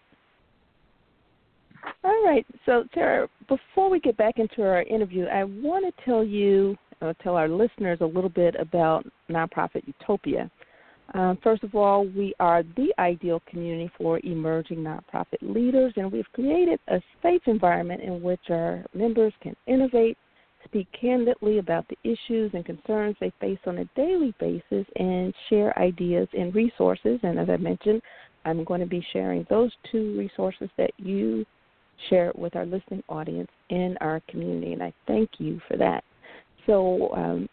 all 2.05 2.25
right. 2.25 2.47
So, 2.67 2.85
Sarah, 2.95 3.29
before 3.49 3.91
we 3.91 4.01
get 4.01 4.17
back 4.17 4.39
into 4.39 4.63
our 4.63 4.83
interview, 4.83 5.27
I 5.27 5.45
want 5.45 5.85
to 5.85 6.05
tell 6.05 6.25
you, 6.25 6.77
uh, 7.03 7.13
tell 7.23 7.37
our 7.37 7.49
listeners 7.49 7.99
a 8.01 8.07
little 8.07 8.31
bit 8.31 8.55
about 8.59 9.07
Nonprofit 9.31 9.83
Utopia. 9.87 10.51
Um, 11.13 11.39
first 11.43 11.63
of 11.63 11.75
all, 11.75 12.07
we 12.07 12.35
are 12.41 12.63
the 12.77 12.93
ideal 12.99 13.43
community 13.47 13.91
for 13.99 14.21
emerging 14.25 14.79
nonprofit 14.79 15.43
leaders, 15.43 15.93
and 15.97 16.11
we've 16.11 16.31
created 16.33 16.81
a 16.89 17.01
safe 17.23 17.43
environment 17.47 18.01
in 18.03 18.23
which 18.23 18.41
our 18.49 18.85
members 18.95 19.33
can 19.43 19.55
innovate, 19.67 20.17
speak 20.65 20.89
candidly 20.99 21.59
about 21.59 21.87
the 21.89 22.11
issues 22.11 22.51
and 22.55 22.65
concerns 22.65 23.17
they 23.21 23.33
face 23.39 23.59
on 23.67 23.79
a 23.79 23.85
daily 23.95 24.35
basis, 24.41 24.87
and 24.97 25.35
share 25.51 25.79
ideas 25.79 26.27
and 26.33 26.55
resources. 26.55 27.21
And 27.23 27.39
as 27.39 27.51
I 27.51 27.59
mentioned, 27.59 28.01
I'm 28.47 28.65
going 28.65 28.81
to 28.81 28.87
be 28.87 29.07
sharing 29.13 29.47
those 29.51 29.73
two 29.93 30.17
resources 30.19 30.71
that 30.79 30.91
you 30.97 31.45
share 32.09 32.31
it 32.31 32.39
with 32.39 32.57
our 32.57 32.67
listening 32.67 33.05
audience 33.09 33.51
in 33.71 33.97
our 34.01 34.21
community, 34.29 34.73
and 34.73 34.83
I 34.83 34.93
thank 35.07 35.31
you 35.39 35.61
for 35.69 35.77
that. 35.77 36.03
So, 36.67 37.15
um, 37.15 37.49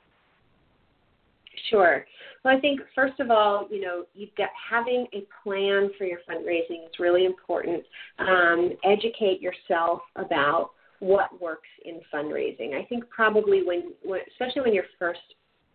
Sure. 1.70 2.04
Well, 2.44 2.56
I 2.56 2.60
think 2.60 2.80
first 2.94 3.18
of 3.20 3.30
all, 3.30 3.66
you 3.70 3.80
know, 3.80 4.04
you've 4.14 4.34
got 4.36 4.50
having 4.70 5.06
a 5.12 5.24
plan 5.42 5.90
for 5.96 6.04
your 6.04 6.18
fundraising 6.28 6.84
is 6.84 6.98
really 6.98 7.24
important. 7.24 7.82
Um, 8.18 8.72
educate 8.84 9.40
yourself 9.40 10.00
about 10.16 10.70
what 11.00 11.40
works 11.40 11.68
in 11.84 12.00
fundraising. 12.12 12.74
I 12.74 12.84
think 12.84 13.08
probably 13.08 13.62
when, 13.62 13.92
when 14.02 14.20
especially 14.30 14.62
when 14.62 14.74
you're 14.74 14.84
first 14.98 15.20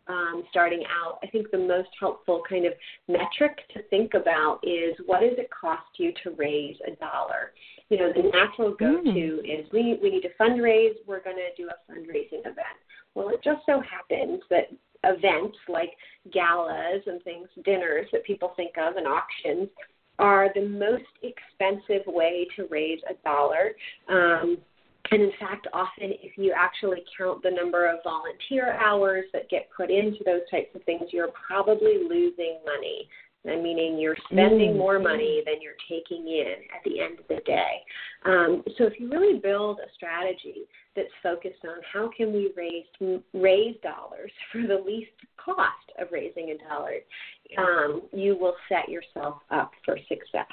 um, 0.07 0.43
starting 0.49 0.83
out, 0.89 1.19
I 1.23 1.27
think 1.27 1.51
the 1.51 1.57
most 1.57 1.89
helpful 1.99 2.41
kind 2.47 2.65
of 2.65 2.73
metric 3.07 3.59
to 3.73 3.83
think 3.89 4.13
about 4.15 4.59
is 4.63 4.95
what 5.05 5.21
does 5.21 5.37
it 5.37 5.49
cost 5.51 5.87
you 5.97 6.11
to 6.23 6.31
raise 6.31 6.75
a 6.87 6.95
dollar? 6.95 7.53
You 7.89 7.97
know, 7.97 8.11
the 8.13 8.29
natural 8.29 8.71
go-to 8.71 9.09
mm. 9.11 9.39
is 9.39 9.71
we 9.71 9.99
we 10.01 10.09
need 10.09 10.21
to 10.21 10.33
fundraise. 10.39 10.95
We're 11.07 11.23
going 11.23 11.37
to 11.37 11.61
do 11.61 11.69
a 11.69 11.91
fundraising 11.91 12.41
event. 12.41 12.77
Well, 13.15 13.29
it 13.29 13.43
just 13.43 13.61
so 13.65 13.81
happens 13.81 14.41
that 14.49 14.69
events 15.03 15.57
like 15.67 15.91
galas 16.33 17.01
and 17.05 17.21
things, 17.23 17.47
dinners 17.63 18.07
that 18.11 18.25
people 18.25 18.53
think 18.55 18.71
of, 18.77 18.95
and 18.95 19.07
auctions 19.07 19.69
are 20.17 20.49
the 20.53 20.67
most 20.67 21.03
expensive 21.23 22.05
way 22.07 22.45
to 22.55 22.67
raise 22.69 22.99
a 23.09 23.13
dollar. 23.23 23.71
Um, 24.09 24.57
and 25.11 25.23
in 25.23 25.31
fact, 25.39 25.67
often 25.73 26.11
if 26.21 26.37
you 26.37 26.53
actually 26.55 27.03
count 27.17 27.41
the 27.41 27.49
number 27.49 27.89
of 27.89 27.99
volunteer 28.03 28.73
hours 28.73 29.25
that 29.33 29.49
get 29.49 29.69
put 29.75 29.89
into 29.89 30.19
those 30.25 30.41
types 30.51 30.75
of 30.75 30.83
things, 30.83 31.03
you're 31.11 31.31
probably 31.47 31.97
losing 32.07 32.59
money. 32.65 33.07
And 33.45 33.63
meaning 33.63 33.97
you're 33.97 34.17
spending 34.31 34.73
mm. 34.73 34.77
more 34.77 34.99
money 34.99 35.41
than 35.45 35.55
you're 35.61 35.79
taking 35.89 36.27
in 36.27 36.55
at 36.75 36.83
the 36.83 36.99
end 36.99 37.19
of 37.19 37.27
the 37.29 37.39
day. 37.45 37.81
Um, 38.25 38.63
so 38.77 38.85
if 38.85 38.99
you 38.99 39.09
really 39.09 39.39
build 39.39 39.79
a 39.79 39.89
strategy 39.95 40.67
that's 40.95 41.07
focused 41.23 41.63
on 41.63 41.77
how 41.93 42.09
can 42.15 42.33
we 42.33 42.51
raise 42.57 43.21
raise 43.33 43.75
dollars 43.81 44.31
for 44.51 44.67
the 44.67 44.83
least 44.85 45.11
cost 45.37 45.91
of 45.99 46.07
raising 46.11 46.51
a 46.51 46.69
dollar, 46.69 46.97
um, 47.57 48.01
you 48.11 48.37
will 48.37 48.55
set 48.67 48.89
yourself 48.89 49.35
up 49.51 49.71
for 49.85 49.97
success. 50.09 50.47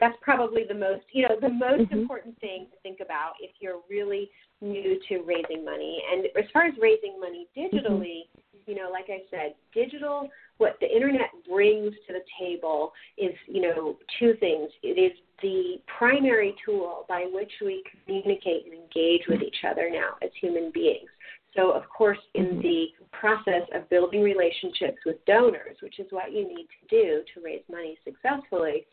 That's 0.00 0.16
probably 0.22 0.64
the 0.66 0.74
most, 0.74 1.04
you 1.12 1.28
know, 1.28 1.36
the 1.40 1.48
most 1.48 1.82
mm-hmm. 1.82 2.00
important 2.00 2.40
thing 2.40 2.66
to 2.70 2.76
think 2.82 3.00
about 3.00 3.34
if 3.40 3.50
you're 3.60 3.80
really 3.88 4.30
new 4.60 4.98
to 5.08 5.18
raising 5.22 5.64
money. 5.64 6.02
And 6.12 6.26
as 6.26 6.50
far 6.52 6.64
as 6.64 6.74
raising 6.80 7.20
money 7.20 7.46
digitally, 7.56 8.24
mm-hmm. 8.26 8.70
you 8.70 8.76
know, 8.76 8.90
like 8.90 9.06
I 9.08 9.20
said, 9.30 9.54
digital 9.74 10.28
what 10.60 10.76
the 10.80 10.94
internet 10.94 11.30
brings 11.48 11.94
to 12.06 12.12
the 12.12 12.20
table 12.38 12.92
is, 13.16 13.32
you 13.46 13.62
know, 13.62 13.96
two 14.18 14.34
things. 14.40 14.68
It 14.82 15.00
is 15.00 15.12
the 15.40 15.80
primary 15.98 16.54
tool 16.64 17.06
by 17.08 17.26
which 17.32 17.50
we 17.62 17.82
communicate 18.04 18.66
and 18.66 18.74
engage 18.74 19.22
with 19.26 19.40
each 19.40 19.64
other 19.68 19.88
now 19.90 20.16
as 20.22 20.28
human 20.38 20.70
beings. 20.72 21.08
So, 21.56 21.72
of 21.72 21.88
course, 21.88 22.18
in 22.34 22.44
mm-hmm. 22.44 22.60
the 22.60 22.86
process 23.12 23.62
of 23.74 23.88
building 23.88 24.22
relationships 24.22 24.98
with 25.06 25.24
donors, 25.24 25.78
which 25.82 25.98
is 25.98 26.06
what 26.10 26.30
you 26.30 26.46
need 26.46 26.68
to 26.68 26.88
do 26.90 27.22
to 27.34 27.40
raise 27.42 27.62
money 27.70 27.98
successfully, 28.04 28.86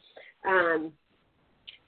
um, 0.46 0.92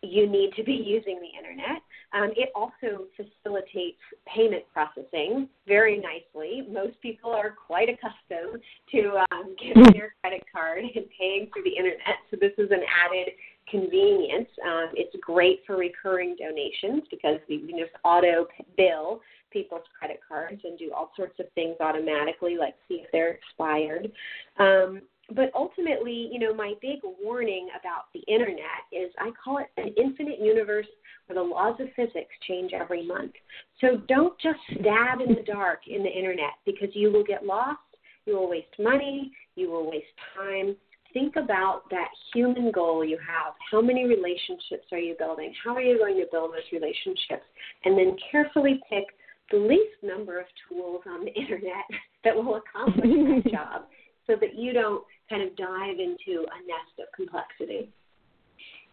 you 0.01 0.27
need 0.27 0.53
to 0.55 0.63
be 0.63 0.73
using 0.85 1.19
the 1.19 1.37
internet. 1.37 1.81
Um, 2.11 2.31
it 2.35 2.49
also 2.55 3.05
facilitates 3.15 3.99
payment 4.25 4.63
processing 4.73 5.47
very 5.67 6.01
nicely. 6.01 6.65
Most 6.71 6.99
people 7.01 7.31
are 7.31 7.51
quite 7.51 7.87
accustomed 7.87 8.63
to 8.91 9.23
um, 9.31 9.55
getting 9.61 9.93
their 9.93 10.15
credit 10.21 10.43
card 10.51 10.79
and 10.83 11.05
paying 11.19 11.49
through 11.53 11.63
the 11.63 11.77
internet, 11.77 12.17
so 12.31 12.37
this 12.39 12.53
is 12.57 12.71
an 12.71 12.81
added 13.05 13.33
convenience. 13.69 14.49
Um, 14.65 14.89
it's 14.93 15.15
great 15.21 15.59
for 15.67 15.77
recurring 15.77 16.35
donations 16.39 17.03
because 17.11 17.39
we 17.47 17.59
can 17.59 17.77
just 17.77 17.91
auto 18.03 18.47
bill 18.75 19.21
people's 19.51 19.83
credit 19.97 20.19
cards 20.27 20.61
and 20.63 20.77
do 20.77 20.91
all 20.95 21.11
sorts 21.15 21.39
of 21.39 21.45
things 21.53 21.75
automatically, 21.79 22.57
like 22.57 22.75
see 22.87 22.95
if 22.95 23.11
they're 23.11 23.33
expired. 23.33 24.11
Um, 24.59 25.01
but 25.35 25.51
ultimately, 25.55 26.29
you 26.31 26.39
know, 26.39 26.53
my 26.53 26.73
big 26.81 26.99
warning 27.03 27.69
about 27.79 28.05
the 28.13 28.21
internet 28.31 28.85
is 28.91 29.11
I 29.19 29.31
call 29.43 29.59
it 29.59 29.67
an 29.77 29.93
infinite 29.97 30.39
universe 30.39 30.87
where 31.27 31.35
the 31.35 31.47
laws 31.47 31.79
of 31.79 31.87
physics 31.95 32.33
change 32.47 32.71
every 32.73 33.05
month. 33.05 33.33
So 33.81 34.01
don't 34.07 34.33
just 34.39 34.59
stab 34.79 35.21
in 35.21 35.35
the 35.35 35.43
dark 35.45 35.81
in 35.87 36.03
the 36.03 36.09
internet 36.09 36.53
because 36.65 36.89
you 36.93 37.11
will 37.11 37.23
get 37.23 37.45
lost, 37.45 37.79
you 38.25 38.35
will 38.35 38.49
waste 38.49 38.75
money, 38.79 39.31
you 39.55 39.69
will 39.69 39.89
waste 39.89 40.05
time. 40.35 40.75
Think 41.13 41.35
about 41.35 41.89
that 41.89 42.09
human 42.33 42.71
goal 42.71 43.03
you 43.03 43.17
have. 43.17 43.53
How 43.71 43.81
many 43.81 44.05
relationships 44.05 44.85
are 44.91 44.99
you 44.99 45.15
building? 45.17 45.53
How 45.63 45.75
are 45.75 45.81
you 45.81 45.97
going 45.97 46.17
to 46.17 46.25
build 46.31 46.51
those 46.51 46.71
relationships? 46.71 47.45
And 47.85 47.97
then 47.97 48.15
carefully 48.31 48.79
pick 48.89 49.05
the 49.51 49.57
least 49.57 50.03
number 50.03 50.39
of 50.39 50.45
tools 50.67 51.01
on 51.07 51.25
the 51.25 51.31
internet 51.39 51.85
that 52.23 52.35
will 52.35 52.61
accomplish 52.61 53.09
that 53.09 53.43
job 53.51 53.83
so 54.29 54.35
that 54.39 54.55
you 54.55 54.73
don't 54.73 55.03
kind 55.29 55.41
of 55.41 55.55
dive 55.55 55.99
into 55.99 56.41
a 56.41 56.59
nest 56.67 56.99
of 56.99 57.07
complexity. 57.15 57.89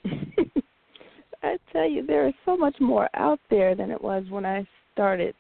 I 1.43 1.59
tell 1.73 1.89
you, 1.89 2.05
there 2.07 2.27
is 2.27 2.35
so 2.45 2.57
much 2.57 2.75
more 2.81 3.09
out 3.15 3.39
there 3.51 3.75
than 3.75 3.91
it 3.91 4.03
was 4.03 4.25
when 4.31 4.47
I 4.47 4.67
started 4.93 5.35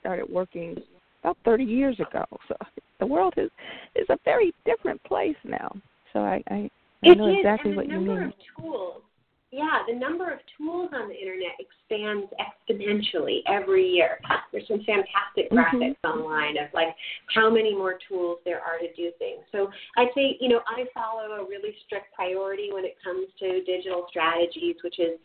started 0.00 0.26
working 0.30 0.76
about 1.22 1.36
30 1.44 1.64
years 1.64 1.98
ago. 1.98 2.24
So 2.48 2.56
the 3.00 3.06
world 3.06 3.34
is 3.36 3.50
is 3.94 4.06
a 4.10 4.18
very 4.24 4.52
different 4.64 5.02
place 5.04 5.36
now. 5.44 5.74
So 6.12 6.20
I 6.20 6.42
I, 6.48 6.70
I 7.04 7.14
know 7.14 7.26
exactly 7.26 7.74
what 7.74 7.88
you 7.88 8.00
mean. 8.00 8.22
Of 8.24 8.32
tools 8.60 9.02
yeah, 9.50 9.80
the 9.88 9.94
number 9.94 10.30
of 10.30 10.40
tools 10.58 10.90
on 10.92 11.08
the 11.08 11.14
internet 11.14 11.56
expands 11.58 12.28
exponentially 12.36 13.40
every 13.46 13.88
year. 13.88 14.18
There's 14.52 14.68
some 14.68 14.84
fantastic 14.84 15.50
mm-hmm. 15.50 15.56
graphics 15.56 15.96
mm-hmm. 16.04 16.20
online 16.20 16.58
of 16.58 16.68
like 16.74 16.94
how 17.34 17.48
many 17.48 17.74
more 17.74 17.98
tools 18.08 18.38
there 18.44 18.60
are 18.60 18.78
to 18.78 18.92
do 18.94 19.10
things. 19.18 19.40
So 19.52 19.70
I'd 19.96 20.08
say, 20.14 20.36
you 20.40 20.48
know, 20.48 20.60
I 20.66 20.84
follow 20.92 21.40
a 21.40 21.48
really 21.48 21.74
strict 21.86 22.14
priority 22.14 22.70
when 22.72 22.84
it 22.84 22.96
comes 23.02 23.26
to 23.40 23.64
digital 23.64 24.06
strategies, 24.10 24.76
which 24.84 24.98
is 24.98 25.18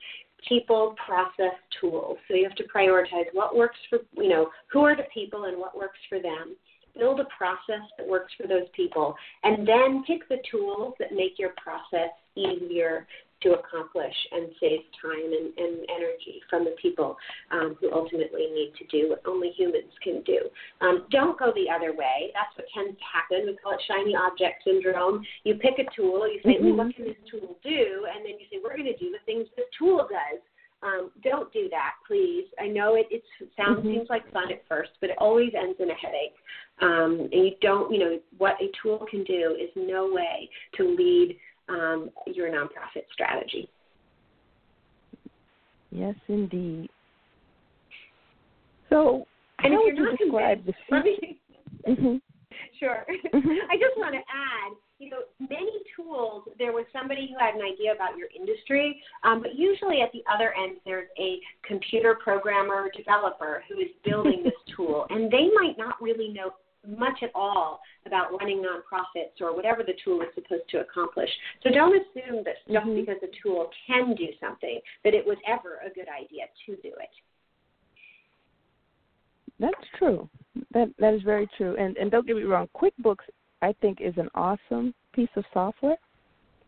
people, 0.47 0.95
process, 1.05 1.55
tools. 1.81 2.17
So 2.27 2.35
you 2.35 2.47
have 2.47 2.55
to 2.57 2.65
prioritize 2.73 3.27
what 3.33 3.55
works 3.55 3.77
for, 3.89 3.99
you 4.15 4.29
know, 4.29 4.49
who 4.71 4.81
are 4.81 4.95
the 4.95 5.07
people 5.13 5.45
and 5.45 5.57
what 5.57 5.77
works 5.77 5.99
for 6.07 6.19
them 6.19 6.55
build 6.97 7.19
a 7.19 7.25
process 7.35 7.81
that 7.97 8.07
works 8.07 8.31
for 8.39 8.47
those 8.47 8.67
people, 8.75 9.15
and 9.43 9.67
then 9.67 10.03
pick 10.05 10.27
the 10.29 10.37
tools 10.49 10.93
that 10.99 11.11
make 11.11 11.39
your 11.39 11.49
process 11.57 12.11
easier 12.35 13.07
to 13.43 13.59
accomplish 13.59 14.15
and 14.31 14.49
save 14.59 14.79
time 15.01 15.29
and, 15.31 15.51
and 15.57 15.85
energy 15.89 16.41
from 16.49 16.63
the 16.65 16.75
people 16.81 17.15
um, 17.51 17.75
who 17.79 17.91
ultimately 17.93 18.47
need 18.53 18.73
to 18.79 18.85
do 18.87 19.09
what 19.09 19.21
only 19.25 19.51
humans 19.51 19.91
can 20.01 20.21
do. 20.23 20.39
Um, 20.81 21.05
don't 21.11 21.37
go 21.37 21.51
the 21.53 21.69
other 21.69 21.91
way. 21.91 22.31
That's 22.33 22.55
what 22.55 22.65
tends 22.73 22.97
to 22.97 23.05
happen. 23.05 23.45
We 23.47 23.57
call 23.61 23.73
it 23.73 23.83
shiny 23.87 24.15
object 24.15 24.63
syndrome. 24.63 25.23
You 25.43 25.55
pick 25.55 25.79
a 25.79 25.87
tool, 25.95 26.27
you 26.27 26.39
say, 26.43 26.57
mm-hmm. 26.57 26.77
what 26.77 26.95
can 26.95 27.05
this 27.05 27.21
tool 27.29 27.57
do? 27.63 28.07
And 28.09 28.25
then 28.25 28.39
you 28.39 28.47
say, 28.51 28.57
we're 28.63 28.77
going 28.77 28.91
to 28.91 28.97
do 28.97 29.11
the 29.11 29.23
things 29.25 29.47
this 29.55 29.67
tool 29.77 30.07
does. 30.09 30.41
Um, 30.83 31.11
don't 31.23 31.51
do 31.53 31.69
that, 31.69 31.93
please. 32.05 32.45
I 32.59 32.67
know 32.67 32.95
it, 32.95 33.07
it 33.09 33.23
sounds 33.55 33.79
mm-hmm. 33.79 33.87
seems 33.87 34.09
like 34.09 34.29
fun 34.33 34.51
at 34.51 34.67
first, 34.67 34.91
but 34.99 35.09
it 35.09 35.15
always 35.17 35.51
ends 35.57 35.79
in 35.79 35.89
a 35.89 35.95
headache. 35.95 36.35
Um, 36.81 37.29
and 37.31 37.45
you 37.45 37.51
don't, 37.61 37.91
you 37.93 37.99
know, 37.99 38.19
what 38.37 38.55
a 38.61 38.67
tool 38.81 39.05
can 39.09 39.23
do 39.23 39.55
is 39.59 39.69
no 39.75 40.11
way 40.11 40.49
to 40.75 40.83
lead 40.83 41.37
um, 41.69 42.09
your 42.27 42.49
nonprofit 42.49 43.03
strategy. 43.11 43.69
Yes, 45.91 46.15
indeed. 46.27 46.89
So, 48.89 49.25
and 49.59 49.73
how 49.73 49.83
would 49.83 49.97
you 49.97 50.17
describe 50.17 50.65
the 50.65 50.73
future? 50.87 51.33
mm-hmm. 51.87 52.15
Sure. 52.79 53.05
Mm-hmm. 53.07 53.71
I 53.71 53.75
just 53.75 53.97
want 53.97 54.13
to 54.13 54.19
add, 54.19 54.73
you 54.99 55.09
know, 55.09 55.23
many 55.39 55.71
tools. 55.95 56.43
There 56.57 56.71
was 56.71 56.85
somebody 56.91 57.29
who 57.31 57.37
had 57.39 57.55
an 57.55 57.61
idea 57.61 57.93
about 57.93 58.17
your 58.17 58.27
industry, 58.35 59.01
um, 59.23 59.41
but 59.41 59.55
usually 59.55 60.01
at 60.01 60.11
the 60.11 60.23
other 60.31 60.53
end, 60.53 60.77
there's 60.85 61.07
a 61.19 61.39
computer 61.65 62.17
programmer 62.21 62.89
developer 62.95 63.63
who 63.69 63.79
is 63.79 63.89
building 64.03 64.41
this 64.43 64.53
tool, 64.75 65.05
and 65.09 65.31
they 65.31 65.49
might 65.55 65.77
not 65.77 65.95
really 66.01 66.29
know 66.29 66.53
much 66.87 67.19
at 67.21 67.31
all 67.33 67.81
about 68.05 68.37
running 68.39 68.63
nonprofits 68.63 69.41
or 69.41 69.55
whatever 69.55 69.83
the 69.83 69.93
tool 70.03 70.21
is 70.21 70.27
supposed 70.35 70.67
to 70.69 70.79
accomplish. 70.79 71.29
So 71.63 71.69
don't 71.69 71.95
assume 71.95 72.43
that 72.43 72.55
just 72.67 72.85
mm-hmm. 72.85 72.99
because 72.99 73.17
a 73.23 73.27
tool 73.41 73.69
can 73.87 74.15
do 74.15 74.27
something, 74.39 74.79
that 75.03 75.13
it 75.13 75.25
was 75.25 75.37
ever 75.47 75.79
a 75.85 75.93
good 75.93 76.07
idea 76.09 76.45
to 76.65 76.75
do 76.81 76.89
it. 76.99 77.09
That's 79.59 79.73
true. 79.97 80.29
That 80.73 80.91
that 80.99 81.13
is 81.13 81.21
very 81.21 81.47
true. 81.57 81.75
And 81.77 81.95
and 81.97 82.11
don't 82.11 82.27
get 82.27 82.35
me 82.35 82.43
wrong, 82.43 82.67
QuickBooks 82.75 83.25
I 83.61 83.73
think 83.81 84.01
is 84.01 84.13
an 84.17 84.29
awesome 84.35 84.93
piece 85.13 85.29
of 85.35 85.45
software 85.53 85.97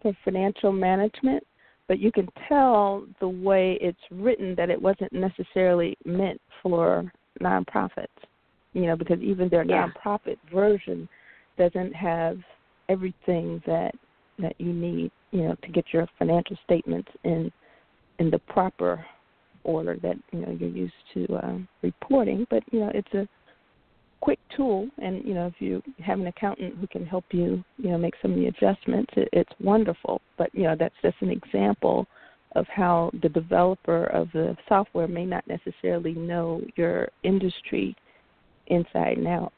for 0.01 0.15
financial 0.23 0.71
management, 0.71 1.43
but 1.87 1.99
you 1.99 2.11
can 2.11 2.27
tell 2.47 3.05
the 3.19 3.27
way 3.27 3.77
it's 3.81 3.97
written 4.11 4.55
that 4.55 4.69
it 4.69 4.81
wasn't 4.81 5.11
necessarily 5.11 5.97
meant 6.05 6.39
for 6.61 7.11
nonprofits 7.41 8.07
you 8.75 8.85
know, 8.87 8.95
because 8.95 9.19
even 9.21 9.49
their 9.49 9.63
yeah. 9.63 9.87
nonprofit 9.87 10.37
version 10.53 11.07
doesn't 11.57 11.95
have 11.95 12.37
everything 12.89 13.63
that 13.65 13.95
that 14.37 14.53
you 14.59 14.73
need, 14.73 15.11
you 15.31 15.43
know, 15.43 15.55
to 15.63 15.69
get 15.69 15.85
your 15.93 16.07
financial 16.19 16.57
statements 16.65 17.09
in 17.23 17.51
in 18.19 18.29
the 18.29 18.39
proper 18.39 19.03
order 19.63 19.97
that 20.03 20.17
you 20.31 20.39
know 20.39 20.55
you're 20.59 20.69
used 20.69 20.93
to 21.13 21.25
uh, 21.35 21.57
reporting. 21.81 22.45
But 22.49 22.63
you 22.71 22.81
know, 22.81 22.91
it's 22.93 23.13
a 23.13 23.27
quick 24.19 24.39
tool, 24.55 24.89
and 25.01 25.23
you 25.23 25.33
know, 25.33 25.47
if 25.47 25.53
you 25.59 25.81
have 26.05 26.19
an 26.19 26.27
accountant 26.27 26.75
who 26.77 26.87
can 26.87 27.05
help 27.05 27.23
you, 27.31 27.63
you 27.77 27.89
know, 27.89 27.97
make 27.97 28.15
some 28.21 28.31
of 28.31 28.37
the 28.37 28.47
adjustments, 28.47 29.11
it, 29.15 29.29
it's 29.31 29.53
wonderful. 29.61 30.21
But 30.37 30.53
you 30.53 30.63
know, 30.63 30.75
that's 30.77 30.95
just 31.01 31.15
an 31.21 31.29
example 31.29 32.07
of 32.57 32.65
how 32.67 33.09
the 33.21 33.29
developer 33.29 34.07
of 34.07 34.29
the 34.33 34.57
software 34.67 35.07
may 35.07 35.25
not 35.25 35.45
necessarily 35.47 36.13
know 36.13 36.61
your 36.75 37.07
industry 37.23 37.95
inside 38.67 39.17
and 39.17 39.27
out. 39.27 39.53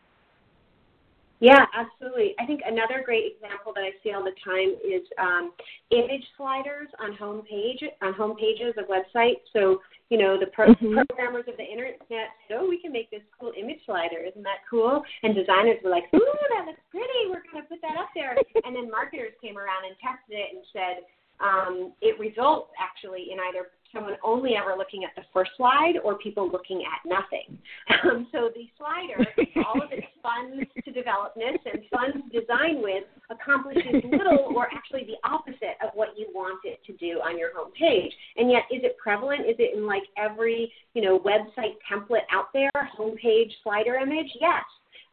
Yeah, 1.40 1.66
absolutely. 1.70 2.34
I 2.40 2.46
think 2.50 2.62
another 2.66 3.06
great 3.06 3.38
example 3.38 3.72
that 3.76 3.86
I 3.86 3.94
see 4.02 4.10
all 4.10 4.26
the 4.26 4.34
time 4.42 4.74
is 4.82 5.06
um, 5.22 5.54
image 5.92 6.26
sliders 6.36 6.90
on 6.98 7.14
home 7.14 7.46
page 7.46 7.78
on 8.02 8.14
home 8.14 8.36
pages 8.36 8.74
of 8.78 8.90
websites. 8.90 9.46
So 9.54 9.78
you 10.10 10.18
know 10.18 10.40
the 10.40 10.50
pro- 10.50 10.74
mm-hmm. 10.74 10.98
programmers 11.06 11.46
of 11.46 11.58
the 11.58 11.68
internet 11.68 12.02
said, 12.10 12.34
"Oh, 12.58 12.66
we 12.66 12.82
can 12.82 12.92
make 12.92 13.12
this 13.12 13.22
cool 13.38 13.54
image 13.54 13.86
slider. 13.86 14.18
Isn't 14.26 14.42
that 14.50 14.66
cool?" 14.66 15.04
And 15.22 15.36
designers 15.36 15.78
were 15.84 15.92
like, 15.92 16.10
"Ooh, 16.16 16.38
that 16.58 16.66
looks 16.66 16.82
pretty. 16.90 17.30
We're 17.30 17.46
going 17.46 17.62
to 17.62 17.70
put 17.70 17.86
that 17.86 18.02
up 18.02 18.10
there." 18.18 18.34
and 18.66 18.74
then 18.74 18.90
marketers 18.90 19.38
came 19.38 19.62
around 19.62 19.86
and 19.86 19.94
tested 20.02 20.42
it 20.42 20.58
and 20.58 20.66
said, 20.74 21.06
um, 21.40 21.94
it 22.02 22.20
results 22.20 22.72
actually 22.80 23.30
in 23.32 23.38
either 23.40 23.68
someone 23.94 24.16
only 24.24 24.56
ever 24.56 24.76
looking 24.78 25.04
at 25.04 25.12
the 25.16 25.22
first 25.34 25.52
slide 25.56 25.94
or 26.04 26.18
people 26.18 26.52
looking 26.52 26.84
at 26.84 27.08
nothing. 27.08 27.58
Um, 28.04 28.28
so 28.32 28.52
the 28.54 28.68
slider, 28.78 29.26
all 29.66 29.82
of 29.82 29.92
its 29.92 30.06
fun 30.22 30.66
to 30.84 30.92
developness 30.92 31.58
and 31.66 31.82
fun 31.90 32.30
to 32.30 32.40
design 32.40 32.82
with, 32.82 33.04
accomplishes 33.30 34.04
little 34.04 34.54
or 34.56 34.68
actually 34.74 35.06
the 35.06 35.18
opposite 35.28 35.80
of 35.82 35.90
what 35.94 36.10
you 36.18 36.28
want 36.34 36.60
it 36.64 36.80
to 36.86 36.94
do 36.94 37.20
on 37.20 37.40
your 37.40 37.56
home 37.56 37.72
page. 37.78 38.12
And 38.36 38.52
yet, 38.52 38.64
is 38.72 38.84
it 38.84 38.98
prevalent? 38.98 39.42
Is 39.42 39.56
it 39.58 39.76
in 39.76 39.88
like 39.88 40.04
every 40.18 40.72
you 40.94 41.02
know 41.02 41.20
website 41.20 41.76
template 41.92 42.28
out 42.32 42.54
there? 42.54 42.72
Homepage 42.98 43.52
slider 43.64 43.96
image? 43.96 44.30
Yes. 44.40 44.64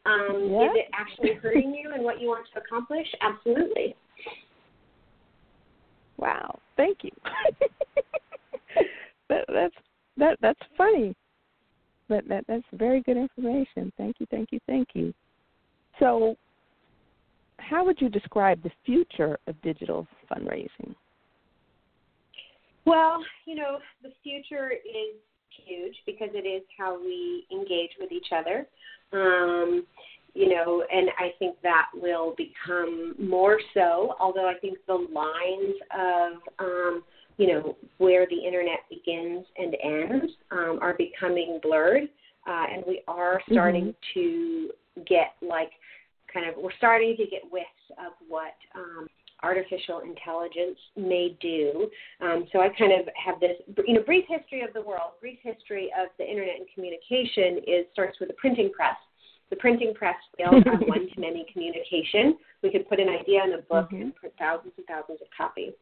Um, 0.06 0.50
yeah. 0.50 0.64
Is 0.64 0.70
it 0.74 0.86
actually 0.92 1.34
hurting 1.40 1.74
you 1.74 1.92
and 1.94 2.04
what 2.04 2.20
you 2.20 2.28
want 2.28 2.46
to 2.52 2.60
accomplish? 2.60 3.06
Absolutely. 3.22 3.96
Wow, 6.24 6.58
thank 6.78 6.98
you. 7.02 7.10
that, 9.28 9.44
that's 9.46 9.74
that 10.16 10.38
that's 10.40 10.58
funny. 10.78 11.14
But 12.08 12.26
that 12.28 12.44
that's 12.48 12.64
very 12.72 13.02
good 13.02 13.18
information. 13.18 13.92
Thank 13.98 14.16
you, 14.20 14.26
thank 14.30 14.48
you, 14.50 14.58
thank 14.66 14.88
you. 14.94 15.12
So, 16.00 16.36
how 17.58 17.84
would 17.84 18.00
you 18.00 18.08
describe 18.08 18.62
the 18.62 18.70
future 18.86 19.38
of 19.46 19.60
digital 19.60 20.06
fundraising? 20.32 20.94
Well, 22.86 23.22
you 23.44 23.54
know, 23.54 23.78
the 24.02 24.12
future 24.22 24.70
is 24.70 25.16
huge 25.66 25.94
because 26.06 26.30
it 26.32 26.46
is 26.46 26.62
how 26.78 26.98
we 26.98 27.46
engage 27.52 27.90
with 28.00 28.12
each 28.12 28.28
other. 28.34 28.66
Um, 29.12 29.84
you 30.34 30.48
know, 30.48 30.84
and 30.92 31.08
I 31.18 31.32
think 31.38 31.56
that 31.62 31.86
will 31.94 32.34
become 32.36 33.14
more 33.18 33.60
so, 33.72 34.16
although 34.20 34.48
I 34.48 34.54
think 34.54 34.78
the 34.86 34.94
lines 34.94 35.76
of, 35.96 36.32
um, 36.58 37.04
you 37.36 37.46
know, 37.46 37.76
where 37.98 38.26
the 38.26 38.36
internet 38.36 38.80
begins 38.90 39.46
and 39.56 39.76
ends 39.82 40.32
um, 40.50 40.78
are 40.82 40.94
becoming 40.94 41.60
blurred. 41.62 42.04
Uh, 42.46 42.66
and 42.72 42.84
we 42.86 43.02
are 43.08 43.40
starting 43.50 43.86
mm-hmm. 43.86 44.20
to 44.20 44.70
get 45.06 45.34
like 45.40 45.70
kind 46.32 46.48
of, 46.48 46.56
we're 46.62 46.76
starting 46.78 47.16
to 47.16 47.24
get 47.26 47.42
whiffs 47.50 47.66
of 47.98 48.12
what 48.28 48.54
um, 48.74 49.06
artificial 49.42 50.00
intelligence 50.00 50.78
may 50.96 51.36
do. 51.40 51.88
Um, 52.20 52.46
so 52.52 52.60
I 52.60 52.70
kind 52.76 52.92
of 52.92 53.06
have 53.24 53.38
this, 53.40 53.56
you 53.86 53.94
know, 53.94 54.02
brief 54.02 54.24
history 54.28 54.62
of 54.62 54.72
the 54.74 54.82
world, 54.82 55.12
brief 55.20 55.38
history 55.42 55.90
of 55.98 56.08
the 56.18 56.28
internet 56.28 56.56
and 56.56 56.66
communication 56.74 57.58
is 57.66 57.86
starts 57.92 58.18
with 58.18 58.30
the 58.30 58.34
printing 58.34 58.72
press 58.72 58.96
the 59.50 59.56
printing 59.56 59.94
press 59.94 60.16
scaled 60.32 60.66
our 60.66 60.76
one 60.76 61.08
to 61.14 61.20
many 61.20 61.46
communication. 61.52 62.36
We 62.62 62.70
could 62.70 62.88
put 62.88 63.00
an 63.00 63.08
idea 63.08 63.44
in 63.44 63.52
a 63.52 63.62
book 63.62 63.90
mm-hmm. 63.90 64.02
and 64.02 64.14
print 64.14 64.34
thousands 64.38 64.74
and 64.76 64.86
thousands 64.86 65.20
of 65.20 65.28
copies 65.36 65.72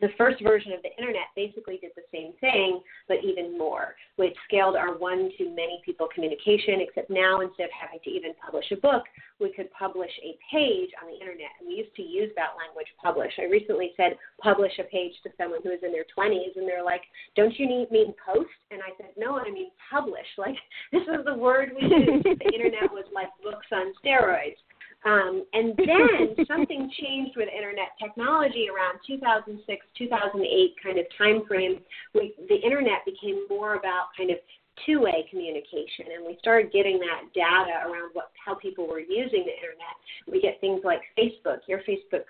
the 0.00 0.08
first 0.18 0.42
version 0.42 0.72
of 0.72 0.82
the 0.82 0.94
internet 0.98 1.30
basically 1.36 1.78
did 1.78 1.92
the 1.96 2.06
same 2.12 2.32
thing, 2.40 2.80
but 3.08 3.18
even 3.22 3.56
more. 3.56 3.94
We 4.18 4.34
scaled 4.46 4.76
our 4.76 4.96
one 4.96 5.30
to 5.38 5.44
many 5.50 5.80
people 5.84 6.08
communication, 6.12 6.80
except 6.80 7.10
now 7.10 7.40
instead 7.40 7.64
of 7.64 7.70
having 7.78 8.00
to 8.04 8.10
even 8.10 8.32
publish 8.42 8.70
a 8.72 8.76
book, 8.76 9.04
we 9.40 9.52
could 9.52 9.70
publish 9.72 10.10
a 10.22 10.38
page 10.50 10.90
on 11.02 11.10
the 11.10 11.18
internet. 11.18 11.50
And 11.60 11.68
we 11.68 11.74
used 11.74 11.94
to 11.96 12.02
use 12.02 12.30
that 12.36 12.54
language, 12.58 12.86
publish. 13.02 13.32
I 13.38 13.44
recently 13.44 13.92
said 13.96 14.16
publish 14.42 14.72
a 14.78 14.84
page 14.84 15.12
to 15.22 15.30
someone 15.38 15.60
who 15.62 15.70
is 15.70 15.80
in 15.82 15.92
their 15.92 16.06
20s, 16.16 16.56
and 16.56 16.68
they're 16.68 16.84
like, 16.84 17.02
don't 17.36 17.56
you 17.58 17.66
need 17.66 17.90
me 17.90 18.14
post? 18.24 18.50
And 18.70 18.80
I 18.82 18.90
said, 18.96 19.10
no, 19.16 19.38
I 19.38 19.50
mean 19.50 19.70
publish. 19.90 20.26
Like, 20.44 20.56
this 20.92 21.02
is 21.02 21.24
the 21.24 21.34
word 21.34 21.70
we 21.74 21.88
used. 21.88 22.24
the 22.24 22.52
internet 22.54 22.92
was 22.92 23.06
like 23.14 23.28
books 23.42 23.66
on 23.72 23.94
steroids. 24.04 24.60
Um, 25.04 25.44
and 25.52 25.76
then 25.76 26.46
something 26.48 26.90
changed 27.00 27.36
with 27.36 27.48
internet 27.54 27.92
technology 28.00 28.68
around 28.72 28.98
2006, 29.06 29.86
2008 29.98 30.74
kind 30.82 30.98
of 30.98 31.04
time 31.18 31.44
frame. 31.46 31.80
We, 32.14 32.34
the 32.48 32.56
internet 32.56 33.04
became 33.04 33.46
more 33.48 33.74
about 33.74 34.08
kind 34.16 34.30
of 34.30 34.38
two-way 34.86 35.26
communication, 35.30 36.10
and 36.16 36.26
we 36.26 36.36
started 36.40 36.72
getting 36.72 36.98
that 36.98 37.30
data 37.34 37.86
around 37.86 38.10
what 38.12 38.32
how 38.44 38.54
people 38.54 38.88
were 38.88 39.00
using 39.00 39.44
the 39.46 39.54
internet. 39.54 39.94
We 40.26 40.40
get 40.40 40.60
things 40.60 40.80
like 40.84 41.00
Facebook. 41.18 41.60
Your 41.68 41.80
Facebook 41.86 42.24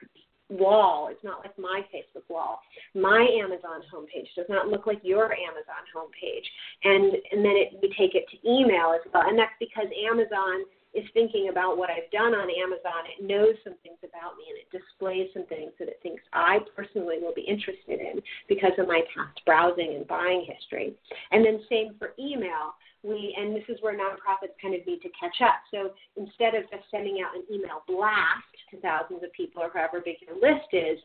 wall 0.51 1.09
is 1.09 1.17
not 1.25 1.41
like 1.41 1.57
my 1.59 1.83
Facebook 1.95 2.29
wall. 2.29 2.61
My 2.95 3.27
Amazon 3.41 3.81
homepage 3.93 4.29
does 4.37 4.47
not 4.49 4.69
look 4.69 4.87
like 4.87 5.01
your 5.03 5.33
Amazon 5.33 5.83
homepage. 5.95 6.45
And 6.85 7.15
and 7.33 7.45
then 7.45 7.55
it, 7.57 7.79
we 7.81 7.89
take 7.97 8.15
it 8.15 8.27
to 8.31 8.37
email 8.49 8.93
as 8.95 9.01
well, 9.13 9.23
and 9.27 9.39
that's 9.39 9.57
because 9.59 9.87
Amazon 10.11 10.65
is 10.95 11.05
thinking 11.13 11.49
about 11.51 11.77
what 11.77 11.91
I've 11.91 12.11
done 12.11 12.35
on 12.35 12.49
Amazon. 12.49 13.03
It 13.11 13.27
knows 13.27 13.59
some 13.65 13.75
things 13.83 13.99
about 14.01 14.39
me 14.39 14.47
and 14.49 14.59
it 14.59 14.71
displays 14.71 15.29
some 15.35 15.47
things 15.47 15.73
that 15.79 15.89
it 15.89 15.99
thinks 16.03 16.23
I 16.33 16.59
personally 16.77 17.19
will 17.21 17.35
be 17.35 17.43
interested 17.43 17.99
in 17.99 18.23
because 18.49 18.73
of 18.79 18.87
my 18.87 19.03
past 19.15 19.41
browsing 19.45 19.95
and 19.97 20.07
buying 20.07 20.47
history. 20.47 20.95
And 21.33 21.45
then 21.45 21.67
same 21.69 21.95
for 21.99 22.15
email. 22.19 22.79
We 23.03 23.37
and 23.37 23.55
this 23.55 23.67
is 23.69 23.77
where 23.83 23.93
nonprofits 23.93 24.57
kind 24.63 24.75
of 24.75 24.87
need 24.87 25.03
to 25.03 25.11
catch 25.19 25.43
up. 25.43 25.61
So 25.71 25.93
instead 26.17 26.55
of 26.55 26.71
just 26.71 26.89
sending 26.91 27.21
out 27.21 27.37
an 27.37 27.45
email 27.53 27.83
blast 27.87 28.55
to 28.71 28.81
thousands 28.81 29.23
of 29.23 29.33
people 29.33 29.63
or 29.63 29.71
however 29.75 30.01
big 30.01 30.17
your 30.25 30.39
list 30.39 30.71
is, 30.73 30.99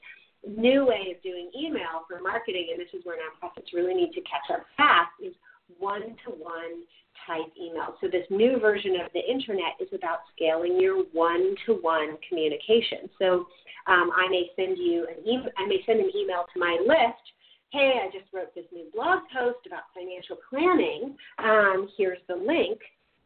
new 0.47 0.85
way 0.85 1.11
of 1.11 1.21
doing 1.21 1.51
email 1.51 2.07
for 2.07 2.21
marketing, 2.21 2.71
and 2.71 2.79
this 2.79 2.93
is 2.93 3.03
where 3.03 3.17
nonprofits 3.17 3.73
really 3.73 3.93
need 3.93 4.13
to 4.13 4.21
catch 4.21 4.47
up 4.53 4.63
fast, 4.77 5.11
is 5.19 5.33
one 5.77 6.15
to 6.25 6.31
one 6.31 6.83
type 7.27 7.51
email. 7.59 7.95
So 8.01 8.07
this 8.07 8.25
new 8.29 8.59
version 8.59 8.95
of 9.03 9.11
the 9.13 9.19
internet 9.19 9.75
is 9.79 9.89
about 9.93 10.19
scaling 10.35 10.79
your 10.79 11.03
one-to-one 11.11 12.17
communication. 12.27 13.09
So 13.19 13.45
um, 13.87 14.11
I 14.15 14.27
may 14.29 14.49
send 14.55 14.77
you 14.77 15.07
an 15.07 15.27
email. 15.27 15.49
I 15.57 15.65
may 15.65 15.81
send 15.85 15.99
an 15.99 16.11
email 16.15 16.45
to 16.53 16.59
my 16.59 16.77
list. 16.81 17.23
Hey, 17.71 18.01
I 18.03 18.07
just 18.07 18.33
wrote 18.33 18.55
this 18.55 18.65
new 18.73 18.85
blog 18.93 19.19
post 19.33 19.59
about 19.67 19.83
financial 19.93 20.37
planning. 20.49 21.15
Um, 21.37 21.89
here's 21.97 22.19
the 22.27 22.35
link. 22.35 22.79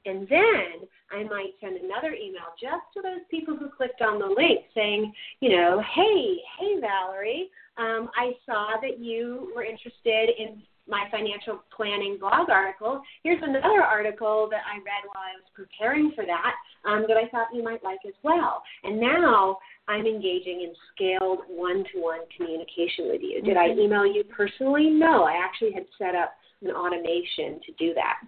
And 0.05 0.27
then 0.27 0.87
I 1.11 1.23
might 1.23 1.53
send 1.61 1.77
another 1.77 2.13
email 2.13 2.51
just 2.59 2.83
to 2.93 3.01
those 3.01 3.23
people 3.31 3.55
who 3.55 3.69
clicked 3.69 4.01
on 4.01 4.19
the 4.19 4.25
link 4.25 4.65
saying, 4.75 5.13
you 5.39 5.49
know, 5.49 5.81
hey, 5.95 6.37
hey, 6.59 6.81
Valerie, 6.81 7.49
um, 7.77 8.09
I 8.15 8.33
saw 8.45 8.81
that 8.81 8.99
you 8.99 9.51
were 9.55 9.63
interested 9.63 10.29
in 10.37 10.61
my 10.88 11.05
financial 11.11 11.63
planning 11.75 12.17
blog 12.19 12.49
article. 12.49 13.01
Here's 13.23 13.41
another 13.41 13.81
article 13.81 14.47
that 14.51 14.61
I 14.67 14.77
read 14.77 15.07
while 15.07 15.23
I 15.23 15.39
was 15.39 15.47
preparing 15.55 16.11
for 16.15 16.25
that 16.25 16.53
um, 16.86 17.05
that 17.07 17.17
I 17.17 17.29
thought 17.29 17.47
you 17.53 17.63
might 17.63 17.84
like 17.84 17.99
as 18.07 18.13
well. 18.23 18.61
And 18.84 18.99
now 18.99 19.57
I'm 19.88 20.05
engaging 20.05 20.61
in 20.61 20.73
scaled 20.93 21.39
one 21.47 21.84
to 21.93 22.01
one 22.01 22.21
communication 22.36 23.07
with 23.07 23.21
you. 23.21 23.41
Did 23.41 23.57
I 23.57 23.69
mm-hmm. 23.69 23.79
email 23.79 24.05
you 24.05 24.23
personally? 24.25 24.89
No, 24.89 25.23
I 25.23 25.39
actually 25.43 25.71
had 25.71 25.86
set 25.97 26.15
up 26.15 26.34
an 26.61 26.71
automation 26.71 27.59
to 27.65 27.71
do 27.79 27.93
that. 27.93 28.19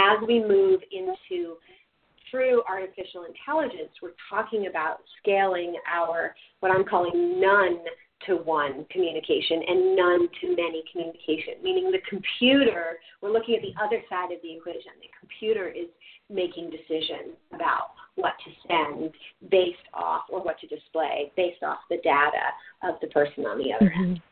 As 0.00 0.26
we 0.26 0.40
move 0.40 0.80
into 0.90 1.56
true 2.30 2.62
artificial 2.68 3.24
intelligence, 3.24 3.92
we're 4.02 4.16
talking 4.28 4.66
about 4.66 4.98
scaling 5.20 5.74
our 5.92 6.34
what 6.60 6.72
I'm 6.72 6.84
calling 6.84 7.40
none 7.40 7.78
to 8.26 8.36
one 8.36 8.86
communication 8.90 9.62
and 9.66 9.96
none 9.96 10.28
to 10.40 10.48
many 10.48 10.82
communication, 10.90 11.54
meaning 11.62 11.90
the 11.90 12.00
computer, 12.08 12.98
we're 13.20 13.32
looking 13.32 13.56
at 13.56 13.62
the 13.62 13.74
other 13.82 14.02
side 14.08 14.32
of 14.32 14.40
the 14.42 14.56
equation. 14.56 14.92
The 15.00 15.10
computer 15.18 15.68
is 15.68 15.88
making 16.30 16.70
decisions 16.70 17.36
about 17.52 17.92
what 18.16 18.34
to 18.44 18.50
send 18.68 19.12
based 19.50 19.88
off 19.92 20.22
or 20.30 20.42
what 20.42 20.58
to 20.60 20.66
display 20.66 21.32
based 21.36 21.62
off 21.62 21.78
the 21.90 21.98
data 22.02 22.52
of 22.82 22.94
the 23.00 23.08
person 23.08 23.44
on 23.44 23.58
the 23.58 23.72
other 23.72 23.90
mm-hmm. 23.90 24.12
end. 24.12 24.22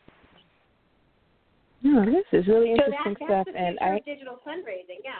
No, 1.82 2.04
this 2.04 2.24
is 2.32 2.46
really 2.46 2.70
interesting 2.70 3.16
so 3.18 3.26
that, 3.28 3.44
stuff. 3.44 3.54
And 3.56 3.78
I, 3.80 4.00
digital 4.06 4.38
fundraising, 4.46 5.02
yeah. 5.02 5.18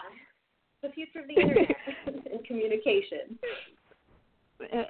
The 0.82 0.90
future 0.90 1.20
of 1.20 1.28
the 1.28 1.34
internet 1.34 1.76
and 2.06 2.44
communication 2.44 3.38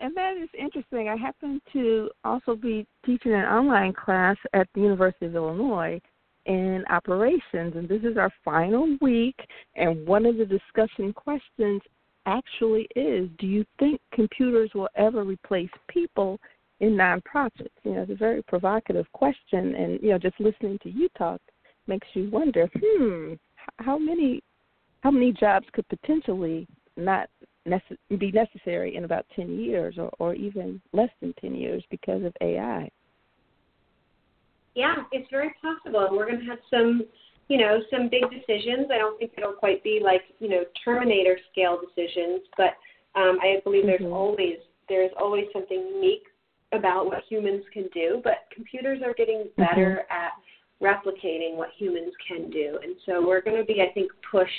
and 0.00 0.14
that 0.16 0.36
is 0.36 0.48
interesting. 0.58 1.08
I 1.08 1.16
happen 1.16 1.60
to 1.72 2.10
also 2.24 2.54
be 2.54 2.86
teaching 3.04 3.32
an 3.32 3.44
online 3.44 3.92
class 3.92 4.36
at 4.52 4.68
the 4.74 4.80
University 4.80 5.26
of 5.26 5.34
Illinois 5.34 6.00
in 6.46 6.84
operations, 6.90 7.74
and 7.76 7.88
this 7.88 8.02
is 8.02 8.16
our 8.16 8.32
final 8.44 8.96
week. 9.00 9.36
And 9.76 10.06
one 10.06 10.26
of 10.26 10.36
the 10.36 10.44
discussion 10.44 11.12
questions 11.12 11.80
actually 12.26 12.88
is 12.96 13.28
Do 13.38 13.46
you 13.46 13.64
think 13.78 14.00
computers 14.12 14.70
will 14.74 14.88
ever 14.96 15.24
replace 15.24 15.70
people 15.88 16.38
in 16.80 16.90
nonprofits? 16.90 17.70
You 17.84 17.92
know, 17.92 18.02
it's 18.02 18.12
a 18.12 18.16
very 18.16 18.42
provocative 18.42 19.06
question, 19.12 19.74
and, 19.74 20.02
you 20.02 20.10
know, 20.10 20.18
just 20.18 20.38
listening 20.40 20.78
to 20.82 20.90
you 20.90 21.08
talk 21.16 21.40
makes 21.86 22.06
you 22.14 22.30
wonder 22.30 22.68
hmm, 22.80 23.34
how 23.78 23.98
many 23.98 24.42
how 25.00 25.10
many 25.10 25.32
jobs 25.32 25.66
could 25.72 25.88
potentially 25.88 26.66
not 26.96 27.28
nece- 27.66 28.18
be 28.18 28.32
necessary 28.32 28.96
in 28.96 29.04
about 29.04 29.26
10 29.36 29.58
years 29.58 29.96
or, 29.98 30.10
or 30.18 30.34
even 30.34 30.80
less 30.92 31.10
than 31.20 31.34
10 31.40 31.54
years 31.54 31.82
because 31.90 32.24
of 32.24 32.34
AI. 32.40 32.90
Yeah, 34.74 34.96
it's 35.12 35.28
very 35.30 35.54
possible. 35.60 36.06
And 36.06 36.16
we're 36.16 36.26
going 36.26 36.40
to 36.40 36.46
have 36.46 36.58
some, 36.70 37.02
you 37.48 37.58
know, 37.58 37.80
some 37.90 38.08
big 38.08 38.22
decisions. 38.30 38.88
I 38.92 38.98
don't 38.98 39.18
think 39.18 39.32
it'll 39.36 39.52
quite 39.52 39.84
be 39.84 40.00
like, 40.02 40.22
you 40.38 40.48
know, 40.48 40.64
Terminator 40.84 41.38
scale 41.50 41.78
decisions, 41.80 42.42
but 42.56 42.74
um, 43.14 43.38
I 43.42 43.60
believe 43.64 43.84
there's 43.84 44.00
mm-hmm. 44.00 44.12
always 44.12 44.56
there's 44.88 45.10
always 45.18 45.44
something 45.52 45.78
unique 45.94 46.24
about 46.72 47.06
what 47.06 47.22
humans 47.28 47.64
can 47.72 47.88
do, 47.94 48.20
but 48.24 48.46
computers 48.54 49.00
are 49.04 49.14
getting 49.14 49.48
better 49.56 50.04
mm-hmm. 50.10 50.24
at 50.24 50.32
replicating 50.82 51.56
what 51.56 51.68
humans 51.76 52.12
can 52.26 52.50
do. 52.50 52.78
And 52.82 52.96
so 53.06 53.24
we're 53.26 53.40
going 53.40 53.56
to 53.56 53.64
be, 53.64 53.80
I 53.80 53.92
think, 53.92 54.10
pushed 54.30 54.50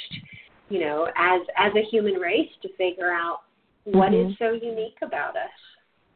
you 0.74 0.80
know, 0.80 1.08
as 1.16 1.42
as 1.56 1.72
a 1.76 1.84
human 1.92 2.16
race 2.16 2.50
to 2.64 2.70
figure 2.78 3.12
out 3.12 3.42
what 3.84 4.12
mm-hmm. 4.12 4.32
is 4.32 4.38
so 4.40 4.54
unique 4.54 4.98
about 5.04 5.36
us 5.36 5.52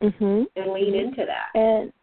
mm-hmm. 0.02 0.44
and 0.56 0.74
lean 0.74 0.96
into 0.96 1.26
that. 1.28 1.50
And 1.54 1.94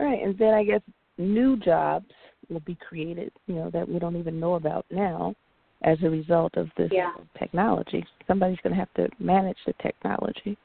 right, 0.00 0.22
and 0.22 0.38
then 0.38 0.54
I 0.54 0.64
guess 0.64 0.80
new 1.18 1.58
jobs 1.58 2.06
will 2.48 2.60
be 2.60 2.78
created, 2.88 3.30
you 3.46 3.56
know, 3.56 3.70
that 3.70 3.86
we 3.86 3.98
don't 3.98 4.16
even 4.16 4.40
know 4.40 4.54
about 4.54 4.86
now 4.90 5.34
as 5.82 5.98
a 6.02 6.08
result 6.08 6.56
of 6.56 6.68
this 6.78 6.90
yeah. 6.90 7.12
technology. 7.38 8.02
Somebody's 8.26 8.58
going 8.62 8.74
to 8.74 8.78
have 8.78 8.94
to 8.94 9.08
manage 9.22 9.58
the 9.66 9.74
technology. 9.82 10.56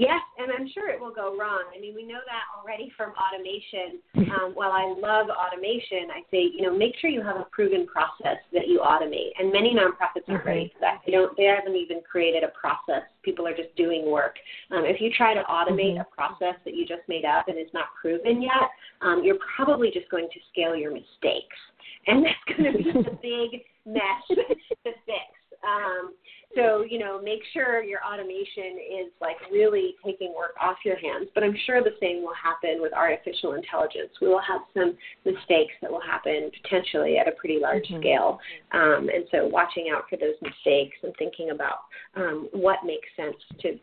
Yes, 0.00 0.22
and 0.38 0.48
I'm 0.50 0.66
sure 0.72 0.88
it 0.88 0.98
will 0.98 1.12
go 1.12 1.36
wrong. 1.36 1.64
I 1.76 1.78
mean, 1.78 1.94
we 1.94 2.06
know 2.06 2.24
that 2.24 2.48
already 2.56 2.90
from 2.96 3.12
automation. 3.20 4.00
Um, 4.30 4.52
while 4.54 4.70
I 4.70 4.86
love 4.86 5.26
automation, 5.26 6.06
I 6.14 6.22
say, 6.30 6.46
you 6.54 6.62
know, 6.62 6.72
make 6.72 6.94
sure 7.00 7.10
you 7.10 7.20
have 7.20 7.34
a 7.34 7.46
proven 7.50 7.84
process 7.84 8.38
that 8.52 8.68
you 8.68 8.78
automate. 8.78 9.30
And 9.36 9.50
many 9.50 9.74
nonprofits 9.74 10.28
aren't 10.28 10.44
ready 10.44 10.70
for 10.72 10.78
that. 10.82 11.00
They 11.04 11.10
don't. 11.10 11.36
They 11.36 11.44
haven't 11.44 11.74
even 11.74 12.00
created 12.08 12.44
a 12.44 12.52
process. 12.54 13.02
People 13.24 13.44
are 13.48 13.56
just 13.56 13.74
doing 13.74 14.08
work. 14.08 14.36
Um, 14.70 14.84
if 14.84 15.00
you 15.00 15.10
try 15.10 15.34
to 15.34 15.42
automate 15.50 15.98
mm-hmm. 15.98 16.02
a 16.02 16.14
process 16.14 16.54
that 16.64 16.74
you 16.76 16.86
just 16.86 17.02
made 17.08 17.24
up 17.24 17.48
and 17.48 17.58
is 17.58 17.66
not 17.74 17.86
proven 18.00 18.40
yet, 18.40 18.70
um, 19.00 19.22
you're 19.24 19.38
probably 19.56 19.90
just 19.90 20.08
going 20.10 20.28
to 20.32 20.38
scale 20.52 20.76
your 20.76 20.92
mistakes, 20.92 21.58
and 22.06 22.24
that's 22.24 22.56
going 22.56 22.72
to 22.72 22.78
be 22.78 22.90
a 23.00 23.10
big 23.50 23.62
mess 23.84 24.22
to 24.28 24.36
fix. 24.84 25.26
Um, 25.64 26.14
so, 26.56 26.82
you 26.82 26.98
know, 26.98 27.20
make 27.22 27.40
sure 27.52 27.82
your 27.82 28.00
automation 28.04 28.78
is 29.04 29.12
like 29.20 29.36
really 29.52 29.94
taking 30.04 30.34
work 30.34 30.54
off 30.60 30.78
your 30.84 30.98
hands. 30.98 31.28
But 31.34 31.44
I'm 31.44 31.56
sure 31.64 31.82
the 31.82 31.94
same 32.00 32.22
will 32.22 32.34
happen 32.34 32.82
with 32.82 32.92
artificial 32.92 33.54
intelligence. 33.54 34.10
We 34.20 34.28
will 34.28 34.42
have 34.42 34.62
some 34.74 34.96
mistakes 35.24 35.74
that 35.80 35.90
will 35.90 36.00
happen 36.00 36.50
potentially 36.62 37.18
at 37.18 37.28
a 37.28 37.32
pretty 37.32 37.60
large 37.60 37.84
mm-hmm. 37.84 38.00
scale. 38.00 38.40
Um, 38.72 39.08
and 39.14 39.24
so, 39.30 39.46
watching 39.46 39.92
out 39.94 40.04
for 40.10 40.16
those 40.16 40.34
mistakes 40.42 40.96
and 41.04 41.14
thinking 41.18 41.50
about 41.50 41.86
um, 42.16 42.48
what 42.52 42.78
makes 42.84 43.08
sense 43.16 43.36
to 43.60 43.78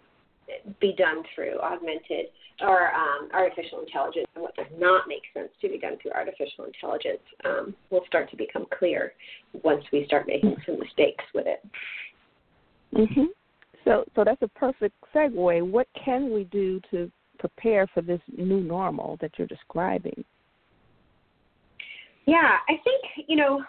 be 0.80 0.94
done 0.98 1.24
through 1.36 1.60
augmented 1.60 2.28
or 2.62 2.92
um, 2.94 3.30
artificial 3.34 3.82
intelligence 3.82 4.26
and 4.36 4.42
what 4.42 4.56
does 4.56 4.66
not 4.78 5.08
make 5.08 5.22
sense 5.34 5.50
to 5.62 5.70
be 5.70 5.78
done 5.78 5.98
through 6.02 6.12
artificial 6.12 6.66
intelligence 6.66 7.22
um, 7.46 7.76
will 7.92 8.04
start 8.08 8.30
to 8.32 8.36
become 8.36 8.66
clear 8.78 9.14
once 9.64 9.84
we 9.94 10.06
start 10.06 10.26
making 10.28 10.56
some 10.66 10.80
mistakes 10.80 11.24
with 11.36 11.46
it. 11.46 11.64
Mhm. 12.94 13.28
So 13.84 14.06
so 14.16 14.24
that's 14.24 14.42
a 14.42 14.48
perfect 14.50 14.96
segue. 15.14 15.70
What 15.70 15.88
can 15.94 16.34
we 16.34 16.46
do 16.46 16.80
to 16.92 17.12
prepare 17.40 17.88
for 17.88 18.02
this 18.02 18.22
new 18.28 18.62
normal 18.62 19.18
that 19.22 19.32
you're 19.38 19.48
describing? 19.48 20.24
Yeah, 22.26 22.58
I 22.68 22.74
think, 22.84 23.30
you 23.30 23.38
know, 23.38 23.64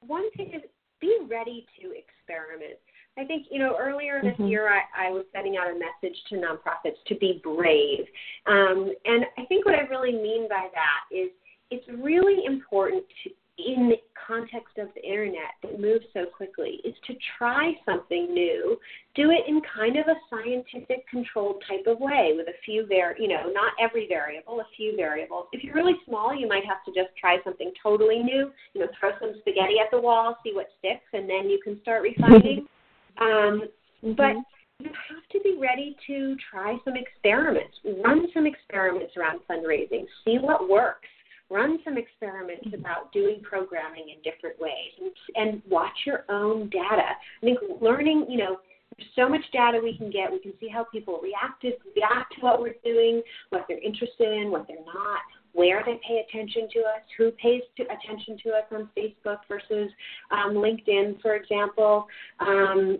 one 0.00 0.30
thing 0.36 0.52
is 0.54 0.62
be 1.00 1.18
ready 1.28 1.66
to 1.80 1.88
experiment. 1.88 2.78
I 3.18 3.24
think, 3.24 3.46
you 3.50 3.58
know, 3.58 3.76
earlier 3.78 4.20
this 4.22 4.32
mm-hmm. 4.34 4.46
year 4.46 4.68
I, 4.68 5.08
I 5.08 5.10
was 5.10 5.24
sending 5.32 5.56
out 5.56 5.68
a 5.68 5.74
message 5.74 6.16
to 6.30 6.36
nonprofits 6.36 7.02
to 7.08 7.16
be 7.16 7.40
brave. 7.42 8.06
Um, 8.46 8.92
and 9.04 9.24
I 9.36 9.44
think 9.46 9.66
what 9.66 9.74
I 9.74 9.82
really 9.82 10.12
mean 10.12 10.48
by 10.48 10.68
that 10.72 11.16
is 11.16 11.30
it's 11.70 11.86
really 12.02 12.44
important 12.44 13.04
to, 13.24 13.30
in 13.58 13.88
the 13.88 13.96
context 14.26 14.78
of 14.78 14.88
the 14.94 15.02
internet 15.02 15.54
that 15.62 15.80
moves 15.80 16.04
so 16.12 16.26
quickly 16.26 16.80
is 16.84 16.94
to 17.06 17.14
try 17.38 17.72
something 17.84 18.32
new, 18.34 18.76
do 19.14 19.30
it 19.30 19.46
in 19.46 19.60
kind 19.62 19.96
of 19.96 20.06
a 20.08 20.18
scientific 20.28 21.06
controlled 21.08 21.62
type 21.68 21.86
of 21.86 22.00
way 22.00 22.32
with 22.36 22.48
a 22.48 22.58
few 22.64 22.86
var 22.88 23.14
you 23.18 23.28
know, 23.28 23.50
not 23.52 23.72
every 23.80 24.08
variable, 24.08 24.60
a 24.60 24.66
few 24.76 24.96
variables. 24.96 25.46
If 25.52 25.62
you're 25.62 25.74
really 25.74 25.94
small, 26.06 26.34
you 26.34 26.48
might 26.48 26.64
have 26.66 26.84
to 26.86 26.90
just 26.90 27.14
try 27.18 27.38
something 27.44 27.70
totally 27.80 28.18
new, 28.18 28.50
you 28.72 28.80
know, 28.80 28.88
throw 28.98 29.10
some 29.20 29.34
spaghetti 29.40 29.78
at 29.78 29.90
the 29.92 30.00
wall, 30.00 30.36
see 30.42 30.52
what 30.52 30.68
sticks, 30.78 31.06
and 31.12 31.28
then 31.28 31.48
you 31.48 31.60
can 31.62 31.80
start 31.82 32.02
refining. 32.02 32.66
um, 33.20 33.68
mm-hmm. 34.02 34.12
But 34.14 34.34
you 34.80 34.90
have 34.90 35.28
to 35.30 35.40
be 35.44 35.56
ready 35.60 35.96
to 36.08 36.36
try 36.50 36.76
some 36.84 36.94
experiments, 36.96 37.76
run 38.02 38.26
some 38.34 38.46
experiments 38.46 39.16
around 39.16 39.40
fundraising, 39.48 40.06
see 40.24 40.38
what 40.40 40.68
works 40.68 41.06
run 41.54 41.78
some 41.84 41.96
experiments 41.96 42.66
about 42.74 43.12
doing 43.12 43.40
programming 43.42 44.06
in 44.14 44.18
different 44.28 44.58
ways 44.58 44.92
and, 45.00 45.12
and 45.36 45.62
watch 45.70 45.96
your 46.04 46.24
own 46.28 46.68
data. 46.68 47.14
I 47.42 47.44
think 47.44 47.58
learning, 47.80 48.26
you 48.28 48.38
know, 48.38 48.56
there's 48.96 49.10
so 49.16 49.28
much 49.28 49.42
data 49.52 49.80
we 49.82 49.96
can 49.96 50.10
get. 50.10 50.30
We 50.30 50.40
can 50.40 50.52
see 50.60 50.68
how 50.68 50.84
people 50.92 51.20
react 51.22 51.62
to, 51.62 51.72
react 51.94 52.34
to 52.34 52.40
what 52.40 52.60
we're 52.60 52.76
doing, 52.84 53.22
what 53.50 53.66
they're 53.68 53.78
interested 53.78 54.32
in, 54.32 54.50
what 54.50 54.66
they're 54.66 54.84
not, 54.84 55.20
where 55.52 55.82
they 55.86 56.00
pay 56.06 56.24
attention 56.28 56.68
to 56.72 56.80
us, 56.80 57.02
who 57.16 57.30
pays 57.32 57.62
to, 57.76 57.84
attention 57.84 58.36
to 58.44 58.50
us 58.50 58.64
on 58.72 58.88
Facebook 58.96 59.38
versus 59.48 59.90
um, 60.30 60.54
LinkedIn, 60.54 61.20
for 61.22 61.36
example. 61.36 62.06
Um, 62.40 62.98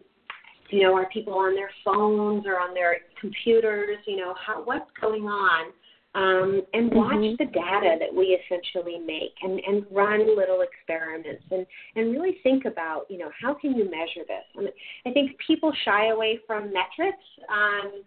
you 0.71 0.83
know, 0.83 0.95
are 0.97 1.09
people 1.11 1.35
on 1.35 1.55
their 1.55 1.71
phones 1.85 2.45
or 2.47 2.59
on 2.59 2.75
their 2.75 2.97
computers? 3.21 3.99
You 4.07 4.17
know, 4.17 4.35
how, 4.45 4.65
what's 4.65 4.91
going 5.01 5.25
on? 5.25 5.73
Um, 6.15 6.63
and 6.73 6.93
watch 6.95 7.15
mm-hmm. 7.15 7.35
the 7.39 7.51
data 7.51 7.97
that 7.99 8.15
we 8.15 8.39
essentially 8.39 8.99
make 8.99 9.35
and, 9.43 9.61
and 9.67 9.85
run 9.91 10.37
little 10.37 10.63
experiments 10.63 11.43
and, 11.51 11.67
and 11.97 12.13
really 12.13 12.39
think 12.43 12.67
about, 12.67 13.07
you 13.09 13.19
know, 13.19 13.31
how 13.41 13.55
can 13.55 13.75
you 13.75 13.85
measure 13.85 14.25
this? 14.27 14.45
And 14.55 14.69
I 15.07 15.11
think 15.11 15.33
people 15.45 15.73
shy 15.85 16.09
away 16.09 16.39
from 16.47 16.73
metrics 16.73 17.25
um, 17.51 18.03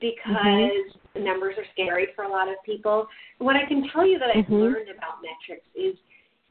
because 0.00 0.36
mm-hmm. 0.36 1.18
the 1.18 1.20
numbers 1.20 1.56
are 1.58 1.66
scary 1.72 2.08
for 2.14 2.24
a 2.24 2.30
lot 2.30 2.48
of 2.48 2.54
people. 2.64 3.06
What 3.38 3.56
I 3.56 3.66
can 3.66 3.88
tell 3.92 4.06
you 4.06 4.18
that 4.20 4.28
I've 4.30 4.44
mm-hmm. 4.44 4.54
learned 4.54 4.88
about 4.90 5.18
metrics 5.20 5.66
is 5.74 5.96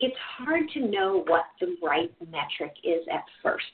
it's 0.02 0.18
hard 0.38 0.70
to 0.74 0.80
know 0.82 1.24
what 1.28 1.46
the 1.60 1.76
right 1.82 2.12
metric 2.30 2.76
is 2.84 3.08
at 3.12 3.24
first. 3.42 3.66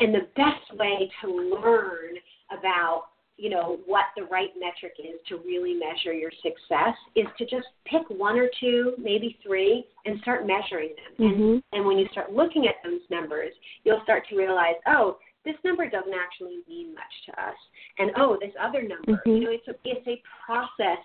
And 0.00 0.14
the 0.14 0.28
best 0.36 0.78
way 0.78 1.10
to 1.22 1.28
learn 1.28 2.14
about 2.56 3.04
you 3.42 3.50
know 3.50 3.80
what 3.86 4.04
the 4.16 4.22
right 4.30 4.50
metric 4.56 4.92
is 5.00 5.18
to 5.28 5.36
really 5.38 5.74
measure 5.74 6.12
your 6.12 6.30
success 6.42 6.94
is 7.16 7.26
to 7.36 7.44
just 7.44 7.66
pick 7.84 8.02
one 8.08 8.38
or 8.38 8.48
two 8.60 8.94
maybe 8.98 9.36
three 9.44 9.84
and 10.06 10.20
start 10.20 10.46
measuring 10.46 10.90
them 10.94 11.28
mm-hmm. 11.28 11.42
and, 11.42 11.62
and 11.72 11.84
when 11.84 11.98
you 11.98 12.06
start 12.12 12.32
looking 12.32 12.68
at 12.68 12.76
those 12.84 13.00
numbers 13.10 13.50
you'll 13.82 14.00
start 14.04 14.22
to 14.30 14.36
realize 14.36 14.76
oh 14.86 15.18
this 15.44 15.56
number 15.64 15.90
doesn't 15.90 16.14
actually 16.14 16.60
mean 16.68 16.94
much 16.94 17.14
to 17.26 17.32
us 17.32 17.56
and 17.98 18.12
oh 18.16 18.38
this 18.40 18.54
other 18.62 18.82
number 18.82 19.20
mm-hmm. 19.20 19.30
you 19.30 19.44
know 19.44 19.50
it's 19.50 19.66
a 19.66 19.74
it's 19.84 20.06
a 20.06 20.22
process 20.46 21.02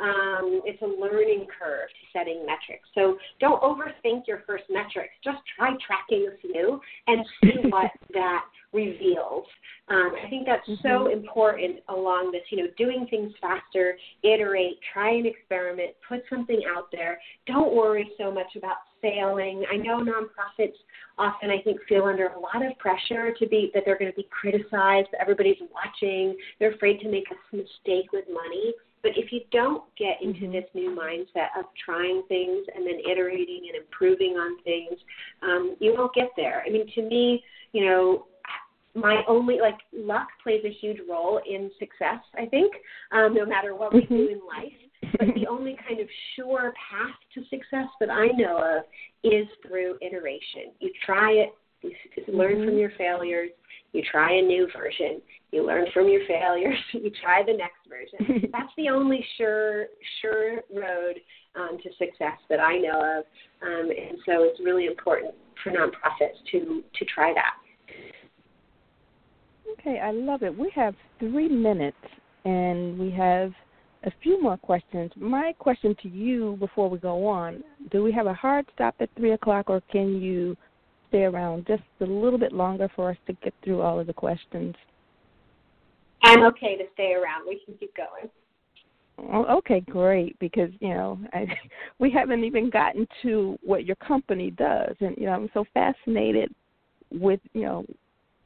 um, 0.00 0.62
it's 0.64 0.80
a 0.82 0.86
learning 0.86 1.46
curve 1.46 1.88
to 1.88 2.18
setting 2.18 2.46
metrics. 2.46 2.88
So 2.94 3.18
don't 3.38 3.60
overthink 3.62 4.26
your 4.26 4.42
first 4.46 4.64
metrics. 4.70 5.12
Just 5.22 5.38
try 5.56 5.70
tracking 5.86 6.28
a 6.32 6.36
few 6.40 6.80
and 7.06 7.24
see 7.42 7.60
what 7.68 7.90
that 8.14 8.44
reveals. 8.72 9.44
Um, 9.88 10.12
I 10.24 10.30
think 10.30 10.46
that's 10.46 10.66
mm-hmm. 10.68 10.86
so 10.86 11.12
important 11.12 11.80
along 11.88 12.30
this, 12.32 12.42
you 12.50 12.58
know, 12.58 12.70
doing 12.78 13.06
things 13.10 13.32
faster, 13.40 13.96
iterate, 14.22 14.78
try 14.92 15.10
and 15.10 15.26
experiment, 15.26 15.90
put 16.08 16.20
something 16.30 16.62
out 16.76 16.86
there. 16.92 17.18
Don't 17.46 17.74
worry 17.74 18.08
so 18.16 18.30
much 18.30 18.54
about 18.56 18.76
failing. 19.02 19.64
I 19.72 19.76
know 19.76 19.98
nonprofits 19.98 20.76
often, 21.18 21.50
I 21.50 21.60
think, 21.62 21.80
feel 21.88 22.04
under 22.04 22.28
a 22.28 22.38
lot 22.38 22.64
of 22.64 22.78
pressure 22.78 23.34
to 23.38 23.48
be 23.48 23.70
that 23.74 23.82
they're 23.84 23.98
going 23.98 24.10
to 24.10 24.16
be 24.16 24.28
criticized, 24.30 25.08
everybody's 25.20 25.58
watching. 25.74 26.36
They're 26.58 26.74
afraid 26.74 27.00
to 27.00 27.10
make 27.10 27.24
a 27.30 27.56
mistake 27.56 28.12
with 28.12 28.24
money. 28.32 28.74
But 29.02 29.12
if 29.16 29.32
you 29.32 29.40
don't 29.50 29.84
get 29.96 30.20
into 30.22 30.40
mm-hmm. 30.40 30.52
this 30.52 30.64
new 30.74 30.94
mindset 30.94 31.58
of 31.58 31.64
trying 31.82 32.22
things 32.28 32.66
and 32.74 32.86
then 32.86 33.00
iterating 33.10 33.68
and 33.72 33.82
improving 33.82 34.34
on 34.34 34.62
things, 34.62 34.98
um, 35.42 35.76
you 35.80 35.94
won't 35.96 36.14
get 36.14 36.30
there. 36.36 36.62
I 36.66 36.70
mean, 36.70 36.86
to 36.94 37.02
me, 37.02 37.42
you 37.72 37.86
know, 37.86 38.26
my 38.94 39.22
only 39.28 39.58
like 39.60 39.78
luck 39.92 40.28
plays 40.42 40.62
a 40.64 40.70
huge 40.70 40.98
role 41.08 41.40
in 41.48 41.70
success. 41.78 42.20
I 42.36 42.46
think, 42.46 42.72
um, 43.12 43.34
no 43.34 43.46
matter 43.46 43.74
what 43.74 43.94
we 43.94 44.02
mm-hmm. 44.02 44.16
do 44.16 44.28
in 44.28 44.40
life. 44.46 44.72
But 45.18 45.34
the 45.34 45.46
only 45.50 45.76
kind 45.88 46.00
of 46.00 46.08
sure 46.36 46.72
path 46.90 47.14
to 47.34 47.40
success 47.48 47.88
that 48.00 48.10
I 48.10 48.28
know 48.36 48.58
of 48.58 48.84
is 49.24 49.46
through 49.66 49.96
iteration. 50.02 50.72
You 50.80 50.90
try 51.06 51.32
it, 51.32 51.50
you 51.82 51.92
learn 52.28 52.56
mm-hmm. 52.56 52.64
from 52.66 52.78
your 52.78 52.92
failures, 52.98 53.50
you 53.92 54.02
try 54.10 54.32
a 54.38 54.42
new 54.42 54.68
version, 54.76 55.20
you 55.52 55.66
learn 55.66 55.86
from 55.92 56.08
your 56.08 56.20
failures, 56.26 56.78
you 56.92 57.10
try 57.22 57.42
the 57.44 57.52
next 57.52 57.80
version. 57.88 58.48
That's 58.52 58.72
the 58.76 58.88
only 58.88 59.24
sure 59.36 59.86
sure 60.20 60.60
road 60.74 61.16
um, 61.56 61.78
to 61.82 61.88
success 61.98 62.38
that 62.48 62.60
I 62.60 62.78
know 62.78 63.18
of, 63.18 63.24
um, 63.66 63.90
and 63.90 64.18
so 64.26 64.44
it's 64.44 64.60
really 64.60 64.86
important 64.86 65.34
for 65.62 65.70
nonprofits 65.70 66.38
to 66.52 66.82
to 66.94 67.04
try 67.06 67.32
that. 67.34 67.54
Okay, 69.78 70.00
I 70.00 70.10
love 70.10 70.42
it. 70.42 70.56
We 70.56 70.70
have 70.74 70.94
three 71.18 71.48
minutes, 71.48 71.96
and 72.44 72.98
we 72.98 73.10
have 73.12 73.52
a 74.04 74.10
few 74.22 74.40
more 74.42 74.56
questions. 74.56 75.10
My 75.16 75.52
question 75.58 75.94
to 76.02 76.08
you 76.08 76.56
before 76.58 76.88
we 76.88 76.98
go 76.98 77.26
on: 77.26 77.64
Do 77.90 78.02
we 78.02 78.12
have 78.12 78.26
a 78.26 78.34
hard 78.34 78.66
stop 78.74 78.94
at 79.00 79.10
three 79.16 79.32
o'clock, 79.32 79.68
or 79.68 79.80
can 79.92 80.20
you 80.20 80.56
stay 81.10 81.24
around 81.24 81.66
just 81.66 81.82
a 82.00 82.04
little 82.04 82.38
bit 82.38 82.52
longer 82.52 82.88
for 82.96 83.10
us 83.10 83.16
to 83.26 83.34
get 83.34 83.52
through 83.62 83.82
all 83.82 84.00
of 84.00 84.06
the 84.06 84.12
questions? 84.12 84.74
I'm 86.22 86.42
okay 86.44 86.76
to 86.76 86.84
stay 86.94 87.12
around. 87.12 87.46
We 87.46 87.60
can 87.64 87.74
keep 87.74 87.94
going. 87.94 88.30
Okay, 89.48 89.80
great. 89.80 90.38
Because 90.38 90.70
you 90.80 90.94
know, 90.94 91.18
I, 91.32 91.46
we 91.98 92.10
haven't 92.10 92.44
even 92.44 92.70
gotten 92.70 93.06
to 93.22 93.58
what 93.62 93.84
your 93.84 93.96
company 93.96 94.50
does, 94.50 94.94
and 95.00 95.16
you 95.18 95.26
know, 95.26 95.32
I'm 95.32 95.50
so 95.52 95.64
fascinated 95.74 96.54
with 97.12 97.40
you 97.52 97.62
know, 97.62 97.84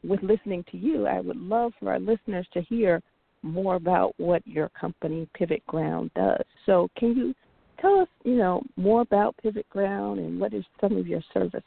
with 0.03 0.23
listening 0.23 0.65
to 0.71 0.77
you. 0.77 1.07
I 1.07 1.21
would 1.21 1.37
love 1.37 1.73
for 1.81 1.93
our 1.93 2.01
listeners 2.01 2.47
to 2.55 2.63
hear 2.63 3.01
more 3.43 3.75
about 3.77 4.15
what 4.17 4.47
your 4.47 4.71
company 4.71 5.29
Pivot 5.35 5.65
Ground 5.67 6.11
does. 6.15 6.45
So, 6.67 6.89
can 6.97 7.15
you 7.15 7.35
tell 7.81 8.01
us, 8.01 8.09
you 8.25 8.37
know, 8.37 8.63
more 8.77 9.03
about 9.03 9.37
Pivot 9.43 9.69
Ground 9.69 10.19
and 10.19 10.41
what 10.41 10.55
is 10.55 10.65
some 10.81 10.97
of 10.97 11.07
your 11.07 11.21
services? 11.33 11.63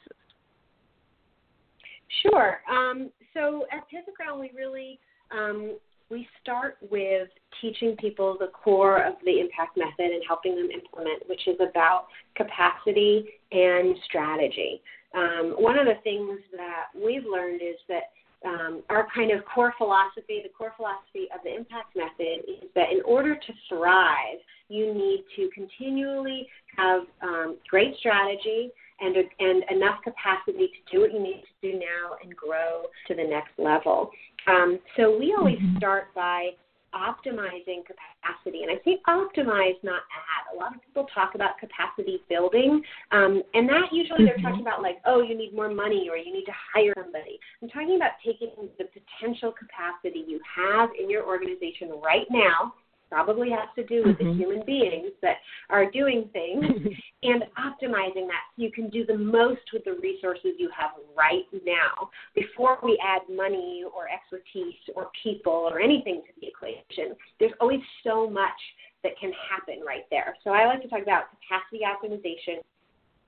Sure. 2.24 2.60
Um, 2.70 3.10
so 3.34 3.66
at 3.72 3.88
Pivot 3.90 4.14
Ground, 4.16 4.40
we 4.40 4.52
really 4.56 5.00
um, 5.32 5.78
we 6.10 6.28
start 6.42 6.78
with 6.90 7.28
teaching 7.62 7.96
people 7.98 8.38
the 8.40 8.48
core 8.48 9.04
of 9.04 9.16
the 9.26 9.40
impact 9.40 9.78
method 9.78 10.12
and 10.14 10.24
helping 10.26 10.56
them 10.56 10.70
implement, 10.72 11.28
which 11.28 11.48
is 11.48 11.58
about 11.60 12.06
capacity 12.36 13.26
and 13.52 13.96
strategy. 14.06 14.82
Um, 15.14 15.56
one 15.58 15.78
of 15.78 15.86
the 15.86 15.96
things 16.04 16.40
that 16.56 16.86
we've 16.96 17.26
learned 17.26 17.62
is 17.62 17.76
that 17.90 18.04
um, 18.46 18.84
our 18.90 19.08
kind 19.14 19.32
of 19.32 19.44
core 19.46 19.74
philosophy, 19.78 20.42
the 20.44 20.50
core 20.56 20.74
philosophy 20.78 21.28
of 21.34 21.42
the 21.44 21.56
impact 21.56 21.96
method, 21.96 22.44
is 22.48 22.70
that 22.76 22.92
in 22.92 23.02
order 23.04 23.36
to 23.36 23.54
thrive, 23.68 24.38
you 24.70 24.94
need 24.94 25.26
to 25.36 25.50
continually 25.54 26.48
have 26.78 27.02
um, 27.22 27.58
great 27.70 27.96
strategy 27.98 28.72
and, 29.00 29.16
and 29.40 29.64
enough 29.70 30.00
capacity 30.04 30.68
to 30.68 30.92
do 30.92 31.02
what 31.02 31.14
you 31.14 31.20
need 31.20 31.44
to 31.44 31.72
do 31.72 31.78
now 31.78 32.18
and 32.24 32.36
grow 32.36 32.84
to 33.08 33.16
the 33.16 33.24
next 33.24 33.52
level. 33.58 34.10
Um, 34.48 34.80
so 34.96 35.18
we 35.18 35.36
always 35.38 35.58
mm-hmm. 35.58 35.78
start 35.78 36.14
by 36.16 36.52
optimizing 36.96 37.84
capacity. 37.86 38.64
And 38.64 38.72
I 38.72 38.82
say 38.84 38.98
optimize, 39.08 39.76
not 39.84 40.02
add. 40.08 40.56
A 40.56 40.58
lot 40.58 40.76
of 40.76 40.82
people 40.82 41.06
talk 41.14 41.36
about 41.36 41.60
capacity 41.60 42.22
building, 42.30 42.82
um, 43.12 43.44
and 43.54 43.68
that 43.70 43.92
usually 43.92 44.26
they're 44.26 44.38
talking 44.38 44.62
mm-hmm. 44.64 44.68
about 44.68 44.82
like, 44.82 44.98
oh, 45.06 45.22
you 45.22 45.38
need 45.38 45.54
more 45.54 45.70
money 45.70 46.08
or 46.10 46.18
you 46.18 46.34
need 46.34 46.46
to 46.46 46.56
hire 46.74 46.94
somebody. 46.96 47.40
I'm 47.62 47.70
talking 47.70 47.98
about 47.98 48.12
taking 48.26 48.50
the 48.78 48.86
potential 48.86 49.52
capacity 49.52 50.24
you 50.28 50.40
have 50.56 50.90
in 51.00 51.10
your 51.10 51.26
organization 51.26 51.92
right 52.02 52.28
now 52.30 52.74
probably 53.10 53.50
has 53.50 53.68
to 53.76 53.84
do 53.84 54.04
with 54.06 54.18
mm-hmm. 54.18 54.30
the 54.30 54.34
human 54.34 54.66
beings 54.66 55.12
that 55.22 55.38
are 55.70 55.90
doing 55.90 56.30
things 56.34 56.64
and 57.24 57.44
optimizing 57.58 58.28
that 58.28 58.44
so 58.56 58.64
you 58.64 58.72
can 58.72 58.90
do 58.90 59.06
the 59.06 59.18
most 59.18 59.62
with 59.74 59.84
the 59.86 59.98
resources 60.02 60.52
you 60.58 60.70
have 60.78 60.92
right 61.16 61.46
now 61.66 62.10
before 62.36 62.78
we 62.84 63.00
add 63.04 63.22
money 63.34 63.84
or 63.96 64.08
expertise 64.10 64.76
or 64.96 65.10
people 65.24 65.52
or 65.54 65.80
anything 65.80 66.22
to 66.26 66.42
the 66.42 66.48
equation. 66.48 67.16
There's 67.40 67.54
always 67.60 67.82
so 68.04 68.30
much 68.30 68.60
that 69.04 69.18
can 69.20 69.32
happen 69.50 69.84
right 69.86 70.06
there. 70.10 70.36
So 70.44 70.52
I 70.52 70.66
like 70.66 70.82
to 70.82 70.88
talk 70.88 71.02
about 71.02 71.26
capacity 71.32 71.82
optimization, 71.86 72.62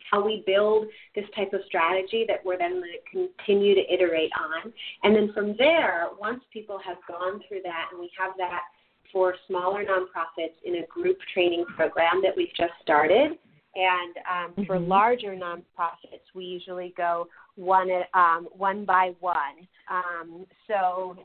how 0.10 0.24
we 0.26 0.44
build 0.46 0.88
this 1.16 1.26
type 1.36 1.54
of 1.54 1.62
strategy 1.68 2.26
that 2.28 2.44
we're 2.44 2.58
then 2.58 2.82
going 2.82 2.84
to 2.84 3.28
continue 3.38 3.76
to 3.76 3.94
iterate 3.94 4.32
on. 4.40 4.74
And 5.04 5.16
then 5.16 5.32
from 5.34 5.56
there, 5.58 6.08
once 6.20 6.42
people 6.52 6.80
have 6.86 6.98
gone 7.08 7.42
through 7.48 7.62
that 7.64 7.90
and 7.92 8.00
we 8.00 8.10
have 8.18 8.32
that 8.38 8.62
for 9.12 9.36
smaller 9.48 9.84
nonprofits 9.84 10.56
in 10.64 10.76
a 10.76 10.86
group 10.88 11.18
training 11.34 11.66
program 11.76 12.22
that 12.24 12.36
we've 12.36 12.54
just 12.56 12.74
started. 12.82 13.38
And 13.76 14.16
um, 14.18 14.52
mm-hmm. 14.52 14.64
for 14.64 14.80
larger 14.80 15.36
nonprofits, 15.36 16.26
we 16.34 16.46
usually 16.46 16.94
go 16.98 17.28
one 17.56 17.90
at, 17.92 18.10
um, 18.14 18.48
one 18.58 18.86
by 18.86 19.14
one. 19.20 19.68
Um, 19.90 20.46
so 20.68 21.18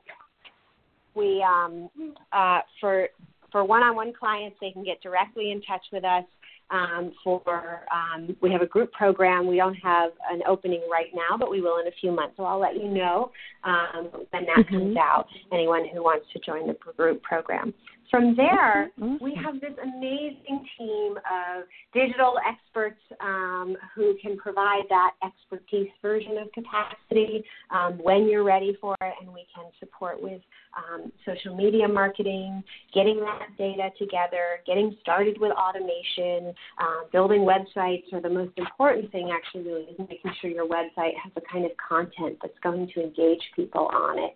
we 1.15 1.43
um, 1.43 1.89
uh, 2.33 2.61
for 2.81 3.09
for 3.51 3.65
one-on-one 3.65 4.13
clients, 4.19 4.57
they 4.61 4.73
can 4.73 4.83
get 4.83 5.01
directly 5.01 5.53
in 5.53 5.63
touch 5.63 5.85
with 5.93 6.05
us 6.05 6.25
um, 6.71 7.13
for 7.23 7.83
um, 7.93 8.37
we 8.41 8.51
have 8.51 8.63
a 8.63 8.67
group 8.67 8.93
program. 8.93 9.47
We 9.47 9.57
don't 9.57 9.75
have 9.75 10.13
an 10.31 10.43
opening 10.49 10.83
right 10.91 11.11
now, 11.15 11.37
but 11.37 11.51
we 11.51 11.61
will 11.61 11.79
in 11.79 11.87
a 11.87 11.93
few 12.01 12.11
months. 12.11 12.35
So 12.37 12.45
I'll 12.45 12.61
let 12.61 12.75
you 12.75 12.89
know 12.89 13.31
um, 13.65 14.09
when 14.31 14.45
that 14.47 14.57
mm-hmm. 14.59 14.75
comes 14.75 14.97
out. 14.97 15.27
Anyone 15.53 15.87
who 15.93 16.03
wants 16.03 16.27
to 16.33 16.41
join 16.41 16.67
the 16.67 16.77
group 16.97 17.23
program. 17.23 17.75
From 18.11 18.37
there, 18.37 18.91
mm-hmm. 19.01 19.23
we 19.23 19.35
have 19.43 19.61
this 19.61 19.73
amazing 19.83 20.67
team 20.79 21.17
of 21.17 21.65
digital 21.93 22.35
experts 22.47 23.01
um, 23.21 23.77
who 23.95 24.17
can 24.21 24.37
provide 24.37 24.83
that 24.89 25.13
expertise 25.25 25.89
version 26.03 26.39
of 26.39 26.53
capacity 26.53 27.45
um, 27.71 27.99
when 28.03 28.29
you're 28.29 28.45
ready 28.45 28.77
for 28.81 28.95
it, 29.01 29.15
and 29.21 29.33
we 29.33 29.47
can 29.55 29.65
support 29.81 30.23
with 30.23 30.41
um, 30.77 31.13
social 31.25 31.57
media 31.57 31.89
marketing, 31.89 32.63
getting 32.93 33.21
that 33.21 33.49
data 33.57 33.91
together, 33.99 34.61
getting 34.67 34.97
started 35.01 35.41
with 35.41 35.53
automation, 35.53 36.55
uh, 36.79 37.07
building 37.13 37.41
websites, 37.41 38.05
or 38.13 38.21
the 38.21 38.29
most 38.29 38.53
important 38.57 39.11
thing 39.13 39.31
actually 39.33 39.63
really 39.63 39.83
is 39.83 39.99
making 39.99 40.33
sure 40.41 40.51
your 40.51 40.69
website 40.69 41.17
has 41.23 41.33
the 41.35 41.43
kind 41.51 41.65
of 41.65 41.71
content 41.77 42.37
that's 42.43 42.59
going 42.63 42.91
to 42.95 43.03
engage 43.03 43.41
people 43.57 43.89
on 43.93 44.19
it. 44.19 44.35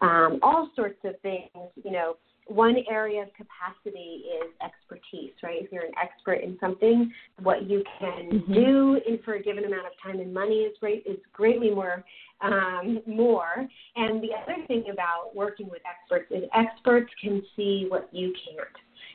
Um, 0.00 0.38
all 0.42 0.70
sorts 0.76 0.98
of 1.04 1.18
things, 1.20 1.48
you 1.82 1.92
know 1.92 2.16
one 2.46 2.76
area 2.88 3.22
of 3.22 3.28
capacity 3.34 4.24
is 4.42 4.52
expertise, 4.64 5.32
right? 5.42 5.62
If 5.62 5.72
you're 5.72 5.84
an 5.84 5.92
expert 6.00 6.42
in 6.44 6.56
something, 6.60 7.12
what 7.42 7.68
you 7.68 7.82
can 7.98 8.30
mm-hmm. 8.30 8.52
do 8.52 9.00
in 9.06 9.18
for 9.24 9.34
a 9.34 9.42
given 9.42 9.64
amount 9.64 9.86
of 9.86 9.92
time 10.02 10.20
and 10.20 10.32
money 10.32 10.60
is 10.60 10.76
great 10.78 11.04
is 11.06 11.18
greatly 11.32 11.70
more 11.70 12.04
um, 12.42 13.00
more. 13.06 13.66
And 13.96 14.22
the 14.22 14.30
other 14.42 14.64
thing 14.66 14.84
about 14.92 15.34
working 15.34 15.68
with 15.68 15.82
experts 15.88 16.30
is 16.30 16.48
experts 16.54 17.10
can 17.22 17.42
see 17.56 17.86
what 17.88 18.08
you 18.12 18.32
can't. 18.44 18.68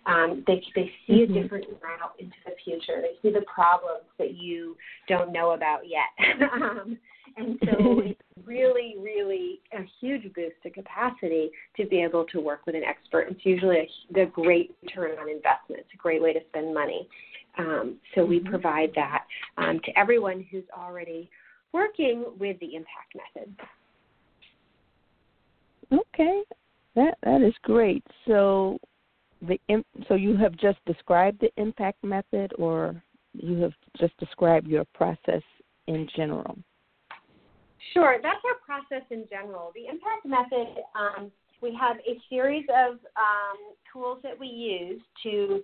Um, 0.06 0.44
they 0.48 0.62
they 0.76 0.92
see 1.08 1.24
mm-hmm. 1.24 1.38
a 1.38 1.42
different 1.44 1.66
route 1.82 2.14
into 2.20 2.36
the 2.46 2.54
future. 2.64 3.02
They 3.02 3.16
see 3.22 3.34
the 3.34 3.46
problems 3.46 4.06
that 4.18 4.36
you 4.36 4.76
don't 5.08 5.32
know 5.32 5.52
about 5.52 5.82
yet. 5.88 6.52
um, 6.54 6.98
and 7.38 7.58
so 7.66 8.00
it's 8.00 8.22
really, 8.46 8.96
really 9.00 9.60
a 9.74 9.84
huge 10.00 10.24
boost 10.34 10.56
to 10.64 10.70
capacity 10.70 11.52
to 11.78 11.86
be 11.86 12.02
able 12.02 12.26
to 12.26 12.40
work 12.40 12.62
with 12.66 12.76
an 12.76 12.84
expert. 12.84 13.28
It's 13.30 13.46
usually 13.46 13.90
a, 14.16 14.22
a 14.22 14.26
great 14.26 14.76
return 14.82 15.12
on 15.20 15.30
investment. 15.30 15.82
It's 15.82 15.94
a 15.94 15.98
great 15.98 16.22
way 16.22 16.34
to 16.34 16.40
spend 16.50 16.74
money. 16.74 17.08
Um, 17.58 17.98
so 18.16 18.26
we 18.26 18.40
mm-hmm. 18.40 18.50
provide 18.50 18.92
that 18.96 19.26
um, 19.58 19.80
to 19.86 20.00
everyone 20.00 20.46
who's 20.52 20.64
already 20.78 21.30
working 21.74 22.26
with 22.40 22.60
the 22.60 22.76
impact 22.76 23.16
method. 23.36 23.56
Okay, 25.94 26.42
that 26.96 27.18
that 27.24 27.42
is 27.42 27.54
great. 27.64 28.04
So 28.26 28.80
the 29.42 29.60
so 30.08 30.14
you 30.14 30.38
have 30.38 30.56
just 30.56 30.80
described 30.86 31.42
the 31.42 31.52
impact 31.58 32.04
method, 32.04 32.54
or 32.58 33.02
you 33.34 33.58
have 33.62 33.74
just 34.00 34.16
described 34.18 34.68
your 34.68 34.86
process 34.94 35.42
in 35.88 36.08
general. 36.16 36.58
Sure, 37.94 38.18
that's 38.22 38.40
our 38.46 38.60
process 38.66 39.06
in 39.10 39.26
general. 39.30 39.72
The 39.76 39.88
impact 39.88 40.26
method, 40.26 40.84
um, 40.96 41.32
we 41.62 41.78
have 41.80 41.98
a 41.98 42.20
series 42.30 42.66
of 42.70 42.94
um, 42.94 43.76
tools 43.92 44.20
that 44.24 44.40
we 44.40 44.48
use 44.48 45.02
to 45.24 45.62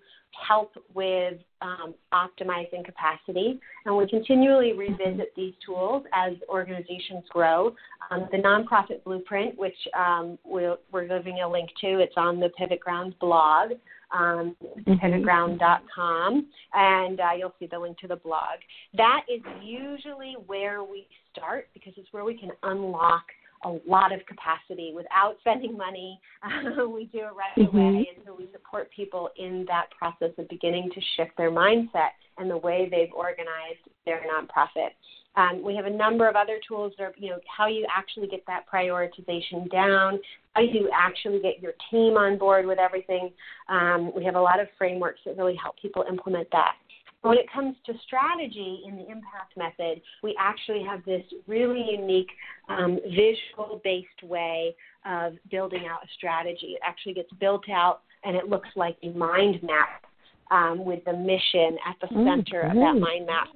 help 0.47 0.73
with 0.93 1.35
um, 1.61 1.95
optimizing 2.13 2.85
capacity, 2.85 3.59
and 3.85 3.97
we 3.97 4.07
continually 4.07 4.73
revisit 4.73 5.33
these 5.35 5.53
tools 5.65 6.03
as 6.13 6.33
organizations 6.49 7.23
grow. 7.29 7.73
Um, 8.11 8.27
the 8.31 8.37
nonprofit 8.37 9.03
blueprint, 9.03 9.57
which 9.57 9.77
um, 9.97 10.37
we 10.45 10.65
are 10.65 10.77
giving 11.07 11.41
a 11.41 11.49
link 11.49 11.69
to, 11.81 11.99
it's 11.99 12.13
on 12.17 12.39
the 12.39 12.51
PivotGround's 12.59 13.15
blog 13.19 13.71
um, 14.11 14.55
mm-hmm. 14.63 16.39
and 16.73 17.19
uh, 17.19 17.29
you'll 17.37 17.53
see 17.59 17.67
the 17.67 17.79
link 17.79 17.97
to 17.99 18.07
the 18.07 18.15
blog. 18.15 18.59
That 18.95 19.21
is 19.29 19.41
usually 19.63 20.35
where 20.45 20.83
we 20.83 21.07
start 21.31 21.67
because 21.73 21.93
it's 21.97 22.07
where 22.11 22.25
we 22.25 22.37
can 22.37 22.51
unlock 22.63 23.23
a 23.65 23.77
lot 23.87 24.13
of 24.13 24.21
capacity 24.25 24.93
without 24.95 25.37
spending 25.41 25.75
money. 25.77 26.19
Uh, 26.43 26.87
we 26.93 27.05
do 27.05 27.19
it 27.19 27.23
right 27.35 27.67
mm-hmm. 27.67 27.77
away, 27.77 28.09
and 28.15 28.25
so 28.25 28.35
we 28.37 28.47
support 28.51 28.89
people 28.95 29.29
in 29.37 29.65
that 29.67 29.87
process 29.97 30.31
of 30.37 30.47
beginning 30.49 30.89
to 30.93 31.01
shift 31.15 31.31
their 31.37 31.51
mindset 31.51 32.15
and 32.37 32.49
the 32.49 32.57
way 32.57 32.87
they've 32.89 33.13
organized 33.13 33.81
their 34.05 34.21
nonprofit. 34.21 34.91
Um, 35.37 35.63
we 35.63 35.75
have 35.75 35.85
a 35.85 35.89
number 35.89 36.27
of 36.27 36.35
other 36.35 36.57
tools 36.67 36.93
that 36.97 37.03
are, 37.03 37.13
you 37.15 37.29
know, 37.29 37.37
how 37.55 37.67
you 37.67 37.85
actually 37.95 38.27
get 38.27 38.43
that 38.47 38.65
prioritization 38.71 39.71
down, 39.71 40.19
how 40.53 40.61
you 40.61 40.89
actually 40.91 41.39
get 41.39 41.61
your 41.61 41.73
team 41.91 42.17
on 42.17 42.39
board 42.39 42.65
with 42.65 42.79
everything. 42.79 43.29
Um, 43.69 44.11
we 44.15 44.25
have 44.25 44.35
a 44.35 44.41
lot 44.41 44.59
of 44.59 44.67
frameworks 44.79 45.19
that 45.25 45.37
really 45.37 45.55
help 45.55 45.75
people 45.79 46.03
implement 46.09 46.47
that. 46.51 46.73
When 47.21 47.37
it 47.37 47.45
comes 47.53 47.75
to 47.85 47.93
strategy 48.05 48.81
in 48.87 48.95
the 48.95 49.03
impact 49.03 49.57
method, 49.57 50.01
we 50.23 50.35
actually 50.39 50.83
have 50.83 51.05
this 51.05 51.23
really 51.45 51.85
unique 51.91 52.29
um, 52.69 52.99
visual 53.05 53.79
based 53.83 54.23
way 54.23 54.75
of 55.05 55.33
building 55.51 55.85
out 55.89 56.03
a 56.03 56.07
strategy. 56.17 56.75
It 56.75 56.81
actually 56.83 57.13
gets 57.13 57.31
built 57.39 57.69
out 57.69 58.01
and 58.23 58.35
it 58.35 58.49
looks 58.49 58.69
like 58.75 58.97
a 59.03 59.09
mind 59.09 59.61
map 59.61 60.05
um, 60.49 60.83
with 60.83 61.03
the 61.05 61.13
mission 61.13 61.77
at 61.87 61.95
the 62.01 62.07
mm, 62.07 62.25
center 62.25 62.63
mm-hmm. 62.63 62.77
of 62.77 62.95
that 62.95 62.99
mind 62.99 63.27
map. 63.27 63.47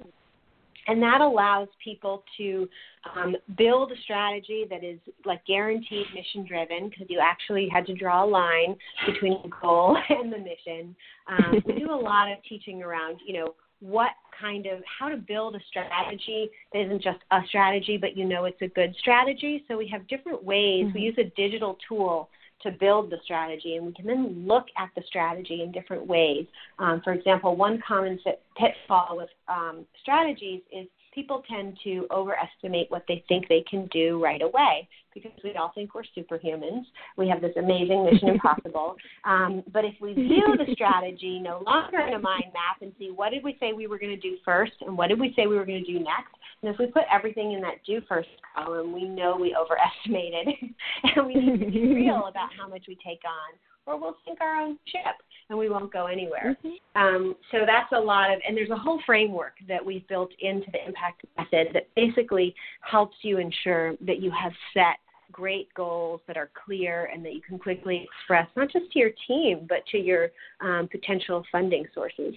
And 0.88 1.02
that 1.02 1.20
allows 1.20 1.68
people 1.82 2.24
to 2.38 2.68
um, 3.14 3.36
build 3.56 3.92
a 3.92 3.96
strategy 4.02 4.64
that 4.70 4.82
is 4.82 4.98
like 5.24 5.44
guaranteed 5.46 6.06
mission 6.14 6.46
driven 6.46 6.88
because 6.88 7.06
you 7.08 7.20
actually 7.20 7.68
had 7.68 7.86
to 7.86 7.94
draw 7.94 8.24
a 8.24 8.26
line 8.26 8.76
between 9.06 9.38
the 9.42 9.50
goal 9.60 9.96
and 10.08 10.32
the 10.32 10.38
mission. 10.38 10.94
Um, 11.28 11.62
we 11.66 11.78
do 11.78 11.90
a 11.90 11.94
lot 11.94 12.30
of 12.30 12.38
teaching 12.48 12.82
around, 12.82 13.20
you 13.24 13.34
know, 13.34 13.54
what 13.80 14.10
kind 14.40 14.66
of 14.66 14.78
how 14.98 15.08
to 15.08 15.16
build 15.16 15.56
a 15.56 15.60
strategy 15.68 16.48
that 16.72 16.82
isn't 16.86 17.02
just 17.02 17.18
a 17.32 17.40
strategy, 17.48 17.96
but 17.96 18.16
you 18.16 18.24
know 18.24 18.44
it's 18.44 18.62
a 18.62 18.68
good 18.68 18.94
strategy. 19.00 19.64
So 19.66 19.76
we 19.76 19.88
have 19.88 20.06
different 20.06 20.42
ways. 20.42 20.86
Mm-hmm. 20.86 20.94
We 20.94 21.00
use 21.00 21.16
a 21.18 21.32
digital 21.36 21.76
tool 21.88 22.30
to 22.62 22.70
build 22.70 23.10
the 23.10 23.18
strategy, 23.24 23.76
and 23.76 23.86
we 23.86 23.92
can 23.92 24.06
then 24.06 24.44
look 24.46 24.66
at 24.76 24.90
the 24.94 25.02
strategy 25.06 25.62
in 25.62 25.72
different 25.72 26.06
ways. 26.06 26.46
Um, 26.78 27.00
for 27.02 27.12
example, 27.12 27.56
one 27.56 27.82
common 27.86 28.18
pitfall 28.56 29.16
with 29.16 29.30
um, 29.48 29.84
strategies 30.00 30.62
is 30.72 30.86
people 31.12 31.42
tend 31.48 31.78
to 31.84 32.06
overestimate 32.10 32.90
what 32.90 33.04
they 33.06 33.24
think 33.28 33.48
they 33.48 33.64
can 33.68 33.86
do 33.88 34.22
right 34.22 34.42
away 34.42 34.88
because 35.14 35.32
we 35.44 35.54
all 35.54 35.72
think 35.74 35.94
we're 35.94 36.02
superhumans. 36.16 36.84
We 37.16 37.28
have 37.28 37.40
this 37.40 37.52
amazing 37.56 38.04
mission 38.04 38.28
impossible. 38.30 38.96
Um, 39.24 39.62
but 39.72 39.84
if 39.84 39.94
we 40.00 40.14
view 40.14 40.56
the 40.56 40.72
strategy 40.72 41.38
no 41.38 41.62
longer 41.66 42.00
in 42.00 42.14
a 42.14 42.18
mind 42.18 42.46
map 42.52 42.80
and 42.80 42.92
see 42.98 43.10
what 43.10 43.30
did 43.30 43.44
we 43.44 43.56
say 43.60 43.72
we 43.72 43.86
were 43.86 43.98
going 43.98 44.14
to 44.14 44.20
do 44.20 44.36
first 44.44 44.72
and 44.80 44.96
what 44.96 45.08
did 45.08 45.20
we 45.20 45.32
say 45.36 45.46
we 45.46 45.56
were 45.56 45.66
going 45.66 45.84
to 45.84 45.92
do 45.92 45.98
next, 45.98 46.34
and 46.62 46.72
if 46.72 46.78
we 46.78 46.86
put 46.86 47.02
everything 47.12 47.52
in 47.52 47.60
that 47.60 47.84
do 47.86 48.00
first 48.08 48.28
column, 48.54 48.92
we 48.92 49.04
know 49.04 49.36
we 49.36 49.56
overestimated 49.56 50.54
and 51.16 51.26
we 51.26 51.34
need 51.34 51.60
to 51.60 51.70
be 51.70 51.94
real 51.94 52.26
about 52.28 52.48
how 52.56 52.68
much 52.68 52.84
we 52.88 52.94
take 53.04 53.20
on 53.26 53.58
or 53.86 54.00
we'll 54.00 54.16
sink 54.24 54.40
our 54.40 54.60
own 54.60 54.78
ship 54.86 55.16
and 55.48 55.58
we 55.58 55.68
won't 55.68 55.92
go 55.92 56.06
anywhere. 56.06 56.56
Mm-hmm. 56.64 57.00
Um, 57.00 57.36
so 57.50 57.58
that's 57.66 57.92
a 57.92 58.00
lot 58.00 58.32
of, 58.32 58.40
and 58.46 58.56
there's 58.56 58.70
a 58.70 58.76
whole 58.76 59.00
framework 59.04 59.54
that 59.68 59.84
we've 59.84 60.06
built 60.08 60.30
into 60.40 60.70
the 60.72 60.84
impact 60.86 61.24
method 61.36 61.68
that 61.74 61.88
basically 61.94 62.54
helps 62.80 63.16
you 63.22 63.38
ensure 63.38 63.94
that 64.06 64.20
you 64.20 64.30
have 64.30 64.52
set 64.74 64.96
great 65.30 65.72
goals 65.74 66.20
that 66.26 66.36
are 66.36 66.50
clear 66.64 67.10
and 67.12 67.24
that 67.24 67.32
you 67.32 67.40
can 67.40 67.58
quickly 67.58 68.04
express 68.04 68.46
not 68.54 68.70
just 68.70 68.92
to 68.92 68.98
your 68.98 69.10
team 69.26 69.66
but 69.66 69.78
to 69.90 69.96
your 69.96 70.28
um, 70.60 70.86
potential 70.92 71.42
funding 71.50 71.86
sources 71.94 72.34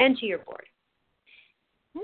and 0.00 0.16
to 0.18 0.26
your 0.26 0.38
board. 0.38 0.64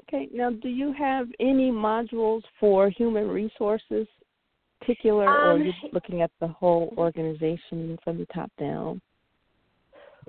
Okay. 0.09 0.28
Now, 0.33 0.51
do 0.51 0.68
you 0.68 0.93
have 0.93 1.28
any 1.39 1.70
modules 1.70 2.43
for 2.59 2.89
human 2.89 3.28
resources 3.28 4.07
particular, 4.80 5.28
um, 5.28 5.35
or 5.35 5.53
are 5.53 5.59
you 5.59 5.72
looking 5.93 6.22
at 6.22 6.30
the 6.41 6.49
whole 6.49 6.93
organization 6.97 7.99
from 8.03 8.18
the 8.18 8.26
top 8.35 8.51
down? 8.59 9.01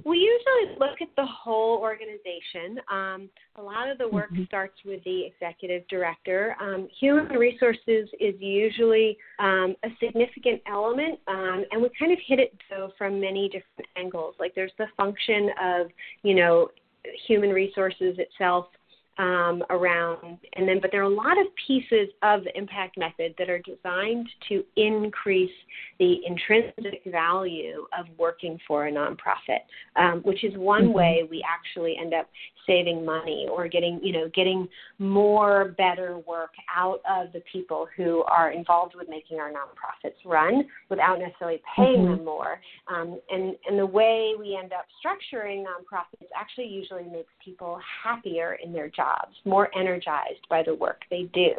We 0.03 0.17
usually 0.17 0.77
look 0.79 1.01
at 1.01 1.09
the 1.15 1.25
whole 1.25 1.77
organization. 1.77 2.79
Um, 2.91 3.29
a 3.55 3.61
lot 3.61 3.89
of 3.89 3.97
the 3.97 4.07
work 4.07 4.31
mm-hmm. 4.31 4.45
starts 4.45 4.73
with 4.85 5.03
the 5.03 5.25
executive 5.25 5.87
director. 5.87 6.55
Um, 6.59 6.87
human 6.99 7.37
resources 7.37 8.09
is 8.19 8.35
usually 8.39 9.17
um, 9.39 9.75
a 9.83 9.89
significant 9.99 10.61
element, 10.67 11.19
um, 11.27 11.63
and 11.71 11.81
we 11.81 11.89
kind 11.97 12.11
of 12.11 12.19
hit 12.25 12.39
it 12.39 12.53
though 12.69 12.91
from 12.97 13.21
many 13.21 13.47
different 13.47 13.87
angles. 13.95 14.35
Like 14.39 14.55
there's 14.55 14.73
the 14.77 14.87
function 14.97 15.49
of, 15.61 15.87
you 16.23 16.35
know, 16.35 16.69
human 17.27 17.51
resources 17.51 18.17
itself 18.17 18.67
um, 19.17 19.63
around, 19.69 20.39
and 20.53 20.67
then, 20.67 20.79
but 20.81 20.91
there 20.91 21.01
are 21.01 21.11
a 21.11 21.15
lot 21.15 21.37
of 21.39 21.45
pieces 21.67 22.09
of 22.23 22.43
the 22.43 22.57
impact 22.57 22.97
method 22.97 23.35
that 23.37 23.49
are 23.49 23.59
designed 23.59 24.27
to 24.49 24.63
increase 24.75 25.51
the 25.99 26.15
intrinsic 26.25 27.01
value 27.11 27.85
of 27.97 28.07
working 28.17 28.57
for 28.67 28.87
a 28.87 28.91
nonprofit, 28.91 29.61
um, 29.95 30.21
which 30.23 30.43
is 30.43 30.53
one 30.57 30.85
mm-hmm. 30.85 30.93
way 30.93 31.27
we 31.29 31.43
actually 31.47 31.95
end 31.99 32.13
up 32.13 32.27
saving 32.65 33.05
money 33.05 33.47
or 33.51 33.67
getting, 33.67 33.99
you 34.03 34.13
know, 34.13 34.29
getting 34.33 34.67
more 34.99 35.73
better 35.77 36.19
work 36.27 36.51
out 36.73 37.01
of 37.09 37.31
the 37.33 37.41
people 37.51 37.87
who 37.95 38.23
are 38.23 38.51
involved 38.51 38.95
with 38.95 39.09
making 39.09 39.39
our 39.39 39.51
nonprofits 39.51 40.15
run 40.25 40.63
without 40.89 41.19
necessarily 41.19 41.61
paying 41.75 41.99
mm-hmm. 41.99 42.17
them 42.17 42.25
more. 42.25 42.59
Um, 42.87 43.19
and, 43.29 43.55
and 43.67 43.77
the 43.77 43.85
way 43.85 44.33
we 44.39 44.57
end 44.61 44.73
up 44.73 44.85
structuring 45.03 45.63
nonprofits 45.63 46.27
actually 46.35 46.67
usually 46.67 47.03
makes 47.03 47.31
people 47.43 47.79
happier 48.03 48.57
in 48.63 48.73
their 48.73 48.89
jobs, 48.89 49.35
more 49.45 49.69
energized 49.77 50.47
by 50.49 50.63
the 50.63 50.75
work 50.75 51.01
they 51.09 51.23
do. 51.33 51.51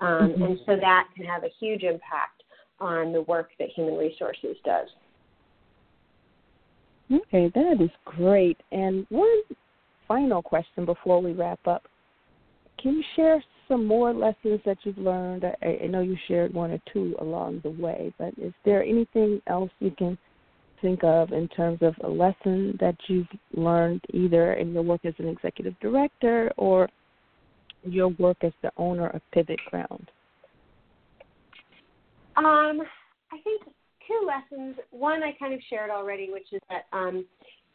Um, 0.00 0.08
mm-hmm. 0.08 0.42
And 0.42 0.58
so 0.66 0.76
that 0.76 1.08
can 1.16 1.24
have 1.24 1.44
a 1.44 1.50
huge 1.60 1.82
impact 1.82 2.42
on 2.80 3.12
the 3.12 3.22
work 3.22 3.50
that 3.58 3.68
human 3.74 3.96
resources 3.96 4.56
does. 4.64 4.88
Okay, 7.10 7.50
that 7.54 7.78
is 7.80 7.90
great. 8.04 8.58
And 8.70 9.06
one 9.08 9.42
final 10.08 10.42
question 10.42 10.84
before 10.84 11.22
we 11.22 11.32
wrap 11.32 11.64
up. 11.66 11.84
Can 12.82 12.94
you 12.94 13.04
share 13.14 13.44
some 13.68 13.86
more 13.86 14.12
lessons 14.12 14.60
that 14.64 14.78
you've 14.84 14.98
learned? 14.98 15.44
I, 15.44 15.84
I 15.84 15.86
know 15.86 16.00
you 16.00 16.16
shared 16.26 16.54
one 16.54 16.70
or 16.70 16.80
two 16.92 17.14
along 17.20 17.60
the 17.62 17.70
way, 17.70 18.12
but 18.18 18.32
is 18.38 18.52
there 18.64 18.82
anything 18.82 19.40
else 19.46 19.70
you 19.78 19.90
can 19.90 20.16
think 20.80 21.04
of 21.04 21.32
in 21.32 21.48
terms 21.48 21.80
of 21.82 21.94
a 22.04 22.08
lesson 22.08 22.76
that 22.80 22.96
you've 23.08 23.26
learned 23.54 24.00
either 24.12 24.54
in 24.54 24.72
your 24.72 24.82
work 24.82 25.04
as 25.04 25.14
an 25.18 25.28
executive 25.28 25.74
director 25.80 26.52
or 26.56 26.88
your 27.84 28.08
work 28.18 28.38
as 28.42 28.52
the 28.62 28.70
owner 28.76 29.08
of 29.08 29.20
Pivot 29.32 29.60
Ground? 29.70 30.10
Um, 32.36 32.80
I 33.32 33.38
think 33.42 33.62
two 34.06 34.26
lessons. 34.26 34.76
One 34.90 35.22
I 35.22 35.32
kind 35.38 35.52
of 35.52 35.60
shared 35.68 35.90
already, 35.90 36.30
which 36.30 36.52
is 36.52 36.60
that 36.70 36.86
um, 36.96 37.24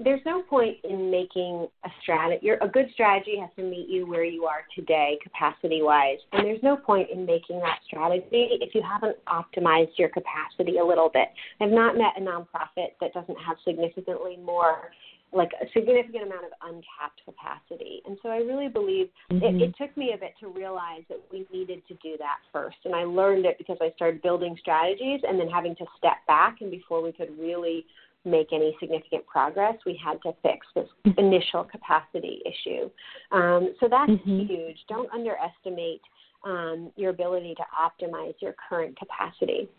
there's 0.03 0.21
no 0.25 0.41
point 0.41 0.77
in 0.83 1.09
making 1.09 1.67
a 1.85 1.89
strategy. 2.01 2.49
a 2.49 2.67
good 2.67 2.89
strategy 2.93 3.37
has 3.39 3.49
to 3.55 3.63
meet 3.63 3.87
you 3.89 4.07
where 4.07 4.23
you 4.23 4.45
are 4.45 4.63
today, 4.75 5.17
capacity 5.21 5.81
wise. 5.81 6.17
And 6.31 6.45
there's 6.45 6.63
no 6.63 6.77
point 6.77 7.09
in 7.11 7.25
making 7.25 7.59
that 7.59 7.79
strategy 7.85 8.59
if 8.61 8.73
you 8.75 8.81
haven't 8.81 9.17
optimized 9.25 9.97
your 9.97 10.09
capacity 10.09 10.77
a 10.77 10.85
little 10.85 11.09
bit. 11.13 11.29
I've 11.61 11.71
not 11.71 11.97
met 11.97 12.13
a 12.17 12.21
nonprofit 12.21 12.93
that 13.01 13.13
doesn't 13.13 13.37
have 13.45 13.57
significantly 13.65 14.37
more, 14.37 14.91
like 15.31 15.51
a 15.61 15.65
significant 15.73 16.27
amount 16.27 16.45
of 16.45 16.51
untapped 16.63 17.21
capacity. 17.25 18.01
And 18.05 18.17
so 18.21 18.29
I 18.29 18.37
really 18.37 18.67
believe 18.67 19.07
mm-hmm. 19.31 19.43
it, 19.43 19.61
it 19.61 19.75
took 19.79 19.95
me 19.97 20.13
a 20.13 20.17
bit 20.17 20.33
to 20.41 20.47
realize 20.49 21.03
that 21.09 21.19
we 21.31 21.47
needed 21.51 21.81
to 21.87 21.93
do 21.95 22.17
that 22.19 22.37
first. 22.51 22.77
And 22.85 22.95
I 22.95 23.03
learned 23.03 23.45
it 23.45 23.57
because 23.57 23.77
I 23.81 23.91
started 23.95 24.21
building 24.21 24.55
strategies 24.59 25.21
and 25.27 25.39
then 25.39 25.49
having 25.49 25.75
to 25.77 25.85
step 25.97 26.17
back 26.27 26.57
and 26.61 26.69
before 26.69 27.01
we 27.01 27.11
could 27.11 27.37
really 27.39 27.85
make 28.25 28.47
any 28.53 28.75
significant 28.79 29.25
progress, 29.25 29.75
we 29.85 29.99
had 30.03 30.21
to 30.21 30.33
fix 30.41 30.65
this 30.75 30.87
mm-hmm. 31.05 31.19
initial 31.19 31.63
capacity 31.63 32.41
issue. 32.45 32.89
Um, 33.31 33.73
so 33.79 33.87
that's 33.89 34.11
mm-hmm. 34.11 34.39
huge. 34.47 34.77
Don't 34.87 35.11
underestimate 35.11 36.01
um, 36.45 36.91
your 36.95 37.09
ability 37.11 37.55
to 37.55 37.63
optimize 37.77 38.33
your 38.39 38.55
current 38.69 38.97
capacity. 38.97 39.69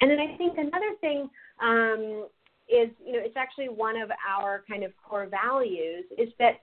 And 0.00 0.10
then 0.10 0.18
I 0.18 0.36
think 0.36 0.58
another 0.58 0.94
thing 1.00 1.30
um, 1.62 2.28
is, 2.68 2.90
you 3.04 3.12
know, 3.12 3.20
it's 3.22 3.36
actually 3.36 3.68
one 3.68 3.96
of 3.96 4.10
our 4.28 4.64
kind 4.68 4.84
of 4.84 4.92
core 5.08 5.26
values 5.26 6.04
is 6.18 6.28
that 6.38 6.60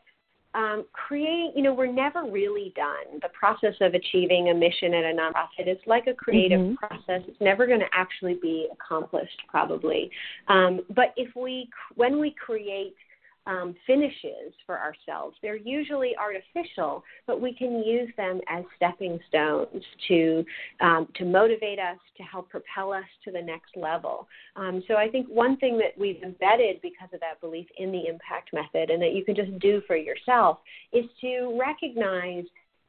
um, 0.56 0.86
create, 0.94 1.52
you 1.56 1.64
know, 1.64 1.74
we're 1.74 1.92
never 1.92 2.24
really 2.24 2.74
done. 2.76 3.20
The 3.22 3.30
process 3.30 3.74
of 3.82 3.94
achieving 3.94 4.50
a 4.50 4.54
mission 4.54 4.94
at 4.94 5.04
a 5.04 5.16
nonprofit 5.16 5.68
is 5.68 5.78
like 5.86 6.08
a 6.08 6.14
creative 6.14 6.60
mm-hmm. 6.60 6.76
process. 6.76 7.22
It's 7.28 7.42
never 7.42 7.66
going 7.66 7.80
to 7.80 7.90
actually 7.94 8.38
be 8.42 8.68
accomplished, 8.72 9.42
probably. 9.48 10.12
Um, 10.48 10.82
but 10.96 11.14
if 11.18 11.36
we, 11.36 11.70
when 11.96 12.20
we 12.20 12.36
create 12.46 12.96
um, 13.46 13.76
finishes 13.86 14.54
for 14.66 14.80
ourselves. 14.80 15.36
They're 15.42 15.56
usually 15.56 16.16
artificial, 16.18 17.04
but 17.28 17.42
we 17.42 17.54
can 17.54 17.84
use 17.84 18.10
them 18.16 18.40
as 18.50 18.64
stepping 18.76 19.20
stones 19.28 19.84
to 20.08 20.46
um, 20.82 21.08
to 21.16 21.26
motivate 21.26 21.80
us, 21.80 21.98
to 22.18 22.24
help 22.24 22.50
propel 22.50 22.94
us 22.94 23.06
to 23.26 23.32
the 23.32 23.42
next 23.42 23.76
level. 23.76 24.28
Um, 24.56 24.84
so 24.88 24.96
I 24.96 25.10
think 25.10 25.28
one 25.28 25.58
thing 25.58 25.78
that 25.80 25.98
we've 25.98 26.22
embedded 26.24 26.82
because 26.82 27.10
of 27.14 27.20
that 27.20 27.42
belief 27.42 27.68
in 27.78 27.92
the 27.92 28.08
impact 28.08 28.54
method, 28.54 28.90
and 28.90 29.02
that 29.02 29.14
you 29.14 29.24
can 29.26 29.36
just 29.36 29.58
do 29.60 29.82
for 29.88 29.96
yourself, 29.96 30.60
is 30.92 31.06
to 31.22 31.58
recognize 31.60 32.46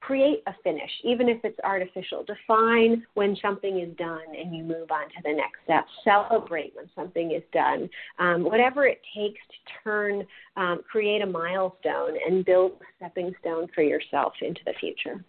create 0.07 0.42
a 0.46 0.55
finish, 0.62 0.90
even 1.02 1.28
if 1.28 1.38
it's 1.44 1.59
artificial. 1.64 2.24
Define 2.24 3.05
when 3.14 3.36
something 3.40 3.80
is 3.80 3.96
done 3.96 4.24
and 4.38 4.55
you 4.55 4.62
move 4.62 4.90
on 4.90 5.09
to 5.09 5.22
the 5.24 5.32
next 5.32 5.59
step. 5.64 5.86
Celebrate 6.05 6.74
when 6.74 6.90
something 6.94 7.32
is 7.32 7.42
done. 7.52 7.88
Um, 8.18 8.44
whatever 8.44 8.86
it 8.86 9.00
takes 9.16 9.40
to 9.48 9.72
turn, 9.82 10.26
um, 10.57 10.80
create 10.90 11.22
a 11.22 11.26
milestone 11.26 12.16
and 12.26 12.44
build 12.44 12.72
a 12.72 12.84
stepping 12.96 13.34
stone 13.40 13.68
for 13.74 13.82
yourself 13.82 14.34
into 14.42 14.61
the 14.66 14.74
future. 14.78 15.24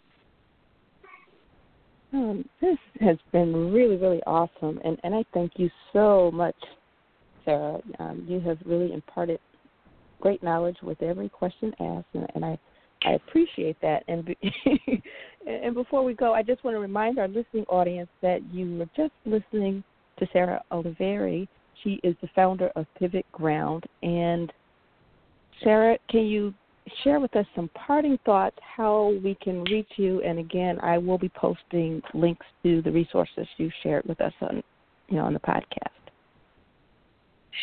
Um, 2.13 2.47
this 2.61 2.77
has 3.01 3.17
been 3.31 3.73
really, 3.73 3.97
really 3.97 4.21
awesome, 4.25 4.79
and, 4.85 4.97
and 5.03 5.13
I 5.13 5.25
thank 5.33 5.53
you 5.57 5.69
so 5.91 6.31
much, 6.31 6.55
Sarah. 7.43 7.79
Um, 7.99 8.25
you 8.27 8.39
have 8.41 8.57
really 8.65 8.93
imparted 8.93 9.39
great 10.21 10.41
knowledge 10.41 10.77
with 10.81 11.01
every 11.01 11.27
question 11.27 11.73
asked, 11.79 12.07
and, 12.13 12.27
and 12.35 12.45
I 12.45 12.57
I 13.05 13.13
appreciate 13.13 13.77
that. 13.81 14.03
And 14.07 14.25
be, 14.25 14.37
and 15.47 15.75
before 15.75 16.03
we 16.03 16.13
go, 16.13 16.33
I 16.33 16.41
just 16.41 16.63
want 16.63 16.75
to 16.75 16.79
remind 16.79 17.19
our 17.19 17.27
listening 17.27 17.65
audience 17.69 18.09
that 18.21 18.39
you 18.51 18.77
were 18.77 18.89
just 18.95 19.13
listening 19.25 19.83
to 20.17 20.27
Sarah 20.33 20.63
Olivieri. 20.71 21.47
She 21.83 21.99
is 22.03 22.15
the 22.21 22.29
founder 22.35 22.71
of 22.75 22.85
PivotGround. 22.99 23.83
And 24.01 24.51
Sarah, 25.63 25.97
can 26.09 26.25
you 26.25 26.53
share 27.03 27.19
with 27.19 27.35
us 27.35 27.45
some 27.55 27.69
parting 27.69 28.17
thoughts 28.25 28.57
how 28.75 29.13
we 29.23 29.35
can 29.35 29.63
reach 29.65 29.91
you? 29.97 30.21
And 30.21 30.39
again, 30.39 30.79
I 30.81 30.97
will 30.97 31.19
be 31.19 31.29
posting 31.29 32.01
links 32.13 32.45
to 32.63 32.81
the 32.81 32.91
resources 32.91 33.47
you 33.57 33.69
shared 33.83 34.05
with 34.05 34.19
us 34.21 34.33
on, 34.41 34.63
you 35.09 35.17
know, 35.17 35.25
on 35.25 35.33
the 35.33 35.39
podcast. 35.39 35.91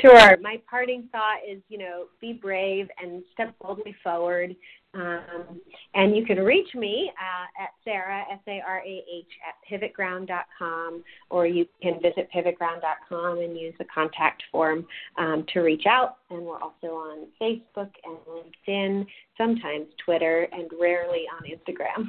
Sure. 0.01 0.37
My 0.41 0.61
parting 0.71 1.09
thought 1.13 1.39
is, 1.49 1.61
you 1.69 1.79
know, 1.79 2.05
be 2.21 2.33
brave 2.33 2.89
and 3.03 3.23
step 3.35 3.55
boldly 3.61 3.95
forward. 4.03 4.57
Um, 4.95 5.61
and 5.95 6.15
you 6.15 6.27
can 6.27 6.39
reach 6.39 6.75
me 6.75 7.11
uh, 7.19 7.63
at 7.63 7.71
Sarah, 7.83 8.25
S 8.31 8.41
A 8.47 8.61
R 8.67 8.81
A 8.81 9.05
H, 9.11 9.27
at 9.47 9.55
pivotground.com, 9.71 11.03
or 11.31 11.47
you 11.47 11.67
can 11.81 11.95
visit 12.03 12.29
pivotground.com 12.35 13.39
and 13.39 13.59
use 13.59 13.75
the 13.79 13.87
contact 13.87 14.43
form 14.53 14.87
um, 15.17 15.47
to 15.53 15.61
reach 15.61 15.87
out. 15.87 16.17
And 16.31 16.43
we're 16.43 16.61
also 16.61 16.89
on 16.89 17.27
Facebook 17.41 17.91
and 18.05 18.19
LinkedIn, 18.29 19.07
sometimes 19.39 19.87
Twitter, 20.05 20.47
and 20.53 20.69
rarely 20.79 21.25
on 21.37 21.43
Instagram. 21.49 22.09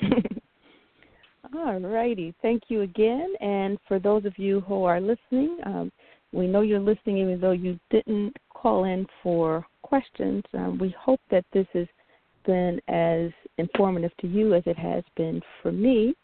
All 1.56 1.80
righty. 1.80 2.34
Thank 2.42 2.64
you 2.68 2.82
again. 2.82 3.34
And 3.40 3.78
for 3.88 3.98
those 3.98 4.24
of 4.24 4.38
you 4.38 4.60
who 4.60 4.84
are 4.84 5.00
listening, 5.00 5.58
um, 5.64 5.90
we 6.32 6.46
know 6.46 6.60
you're 6.60 6.78
listening 6.78 7.18
even 7.18 7.40
though 7.40 7.52
you 7.52 7.78
didn't 7.90 8.36
call 8.50 8.84
in 8.84 9.06
for 9.22 9.64
questions. 9.88 10.42
Um, 10.54 10.78
we 10.78 10.94
hope 10.98 11.20
that 11.30 11.44
this 11.52 11.66
has 11.72 11.86
been 12.44 12.80
as 12.88 13.30
informative 13.56 14.12
to 14.20 14.26
you 14.26 14.54
as 14.54 14.62
it 14.66 14.78
has 14.78 15.02
been 15.16 15.40
for 15.62 15.72
me. 15.72 16.14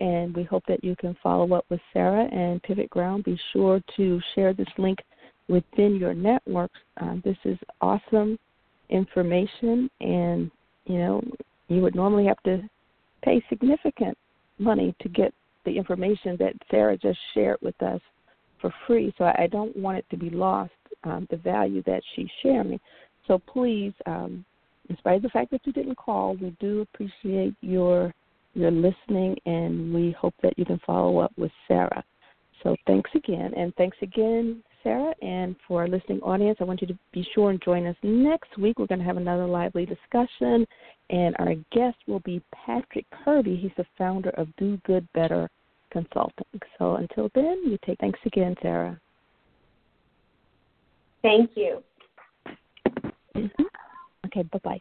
And 0.00 0.34
we 0.36 0.44
hope 0.44 0.62
that 0.68 0.84
you 0.84 0.94
can 0.96 1.16
follow 1.22 1.52
up 1.54 1.64
with 1.70 1.80
Sarah 1.92 2.28
and 2.30 2.62
PivotGround. 2.62 3.24
Be 3.24 3.38
sure 3.52 3.80
to 3.96 4.20
share 4.34 4.52
this 4.52 4.68
link 4.76 4.98
within 5.48 5.96
your 5.96 6.14
networks. 6.14 6.78
Um, 7.00 7.22
this 7.24 7.36
is 7.44 7.58
awesome 7.80 8.38
information, 8.90 9.90
and 10.00 10.50
you 10.84 10.98
know 10.98 11.22
you 11.68 11.80
would 11.82 11.96
normally 11.96 12.26
have 12.26 12.42
to 12.44 12.62
pay 13.24 13.42
significant 13.48 14.16
money 14.58 14.94
to 15.00 15.08
get 15.08 15.34
the 15.64 15.76
information 15.76 16.36
that 16.38 16.54
Sarah 16.70 16.96
just 16.96 17.18
shared 17.34 17.58
with 17.60 17.80
us 17.82 18.00
for 18.60 18.72
free. 18.86 19.12
So 19.18 19.24
I 19.24 19.48
don't 19.50 19.76
want 19.76 19.98
it 19.98 20.06
to 20.10 20.16
be 20.16 20.30
lost, 20.30 20.72
um, 21.04 21.26
the 21.30 21.36
value 21.36 21.82
that 21.84 22.02
she's 22.14 22.28
sharing. 22.42 22.80
So 23.26 23.38
please, 23.38 23.92
um, 24.06 24.44
in 24.88 24.96
spite 24.96 25.16
of 25.16 25.22
the 25.22 25.28
fact 25.28 25.50
that 25.50 25.60
you 25.64 25.72
didn't 25.72 25.96
call, 25.96 26.36
we 26.36 26.56
do 26.60 26.80
appreciate 26.80 27.54
your 27.60 28.12
your 28.54 28.70
listening, 28.70 29.36
and 29.46 29.94
we 29.94 30.10
hope 30.12 30.34
that 30.42 30.58
you 30.58 30.64
can 30.64 30.80
follow 30.84 31.18
up 31.18 31.32
with 31.36 31.52
Sarah. 31.68 32.02
So 32.62 32.74
thanks 32.86 33.10
again, 33.14 33.52
and 33.54 33.74
thanks 33.76 33.96
again, 34.02 34.62
Sarah. 34.82 35.14
And 35.22 35.54
for 35.66 35.82
our 35.82 35.88
listening 35.88 36.20
audience, 36.20 36.58
I 36.60 36.64
want 36.64 36.80
you 36.80 36.88
to 36.88 36.98
be 37.12 37.26
sure 37.34 37.50
and 37.50 37.62
join 37.62 37.86
us 37.86 37.96
next 38.02 38.56
week. 38.58 38.78
We're 38.78 38.86
going 38.86 39.00
to 39.00 39.04
have 39.04 39.16
another 39.16 39.46
lively 39.46 39.86
discussion. 39.86 40.66
And 41.10 41.34
our 41.38 41.54
guest 41.72 41.96
will 42.06 42.20
be 42.20 42.42
Patrick 42.52 43.06
Kirby. 43.24 43.56
He's 43.56 43.70
the 43.76 43.86
founder 43.96 44.30
of 44.30 44.48
Do 44.56 44.78
Good 44.84 45.06
Better 45.14 45.48
Consulting. 45.90 46.60
So 46.78 46.96
until 46.96 47.30
then, 47.34 47.62
you 47.64 47.78
take 47.84 47.98
thanks 47.98 48.20
again, 48.26 48.54
Sarah. 48.60 49.00
Thank 51.22 51.50
you. 51.56 51.82
Mm-hmm. 53.36 53.64
Okay, 54.26 54.42
bye 54.44 54.60
bye. 54.62 54.78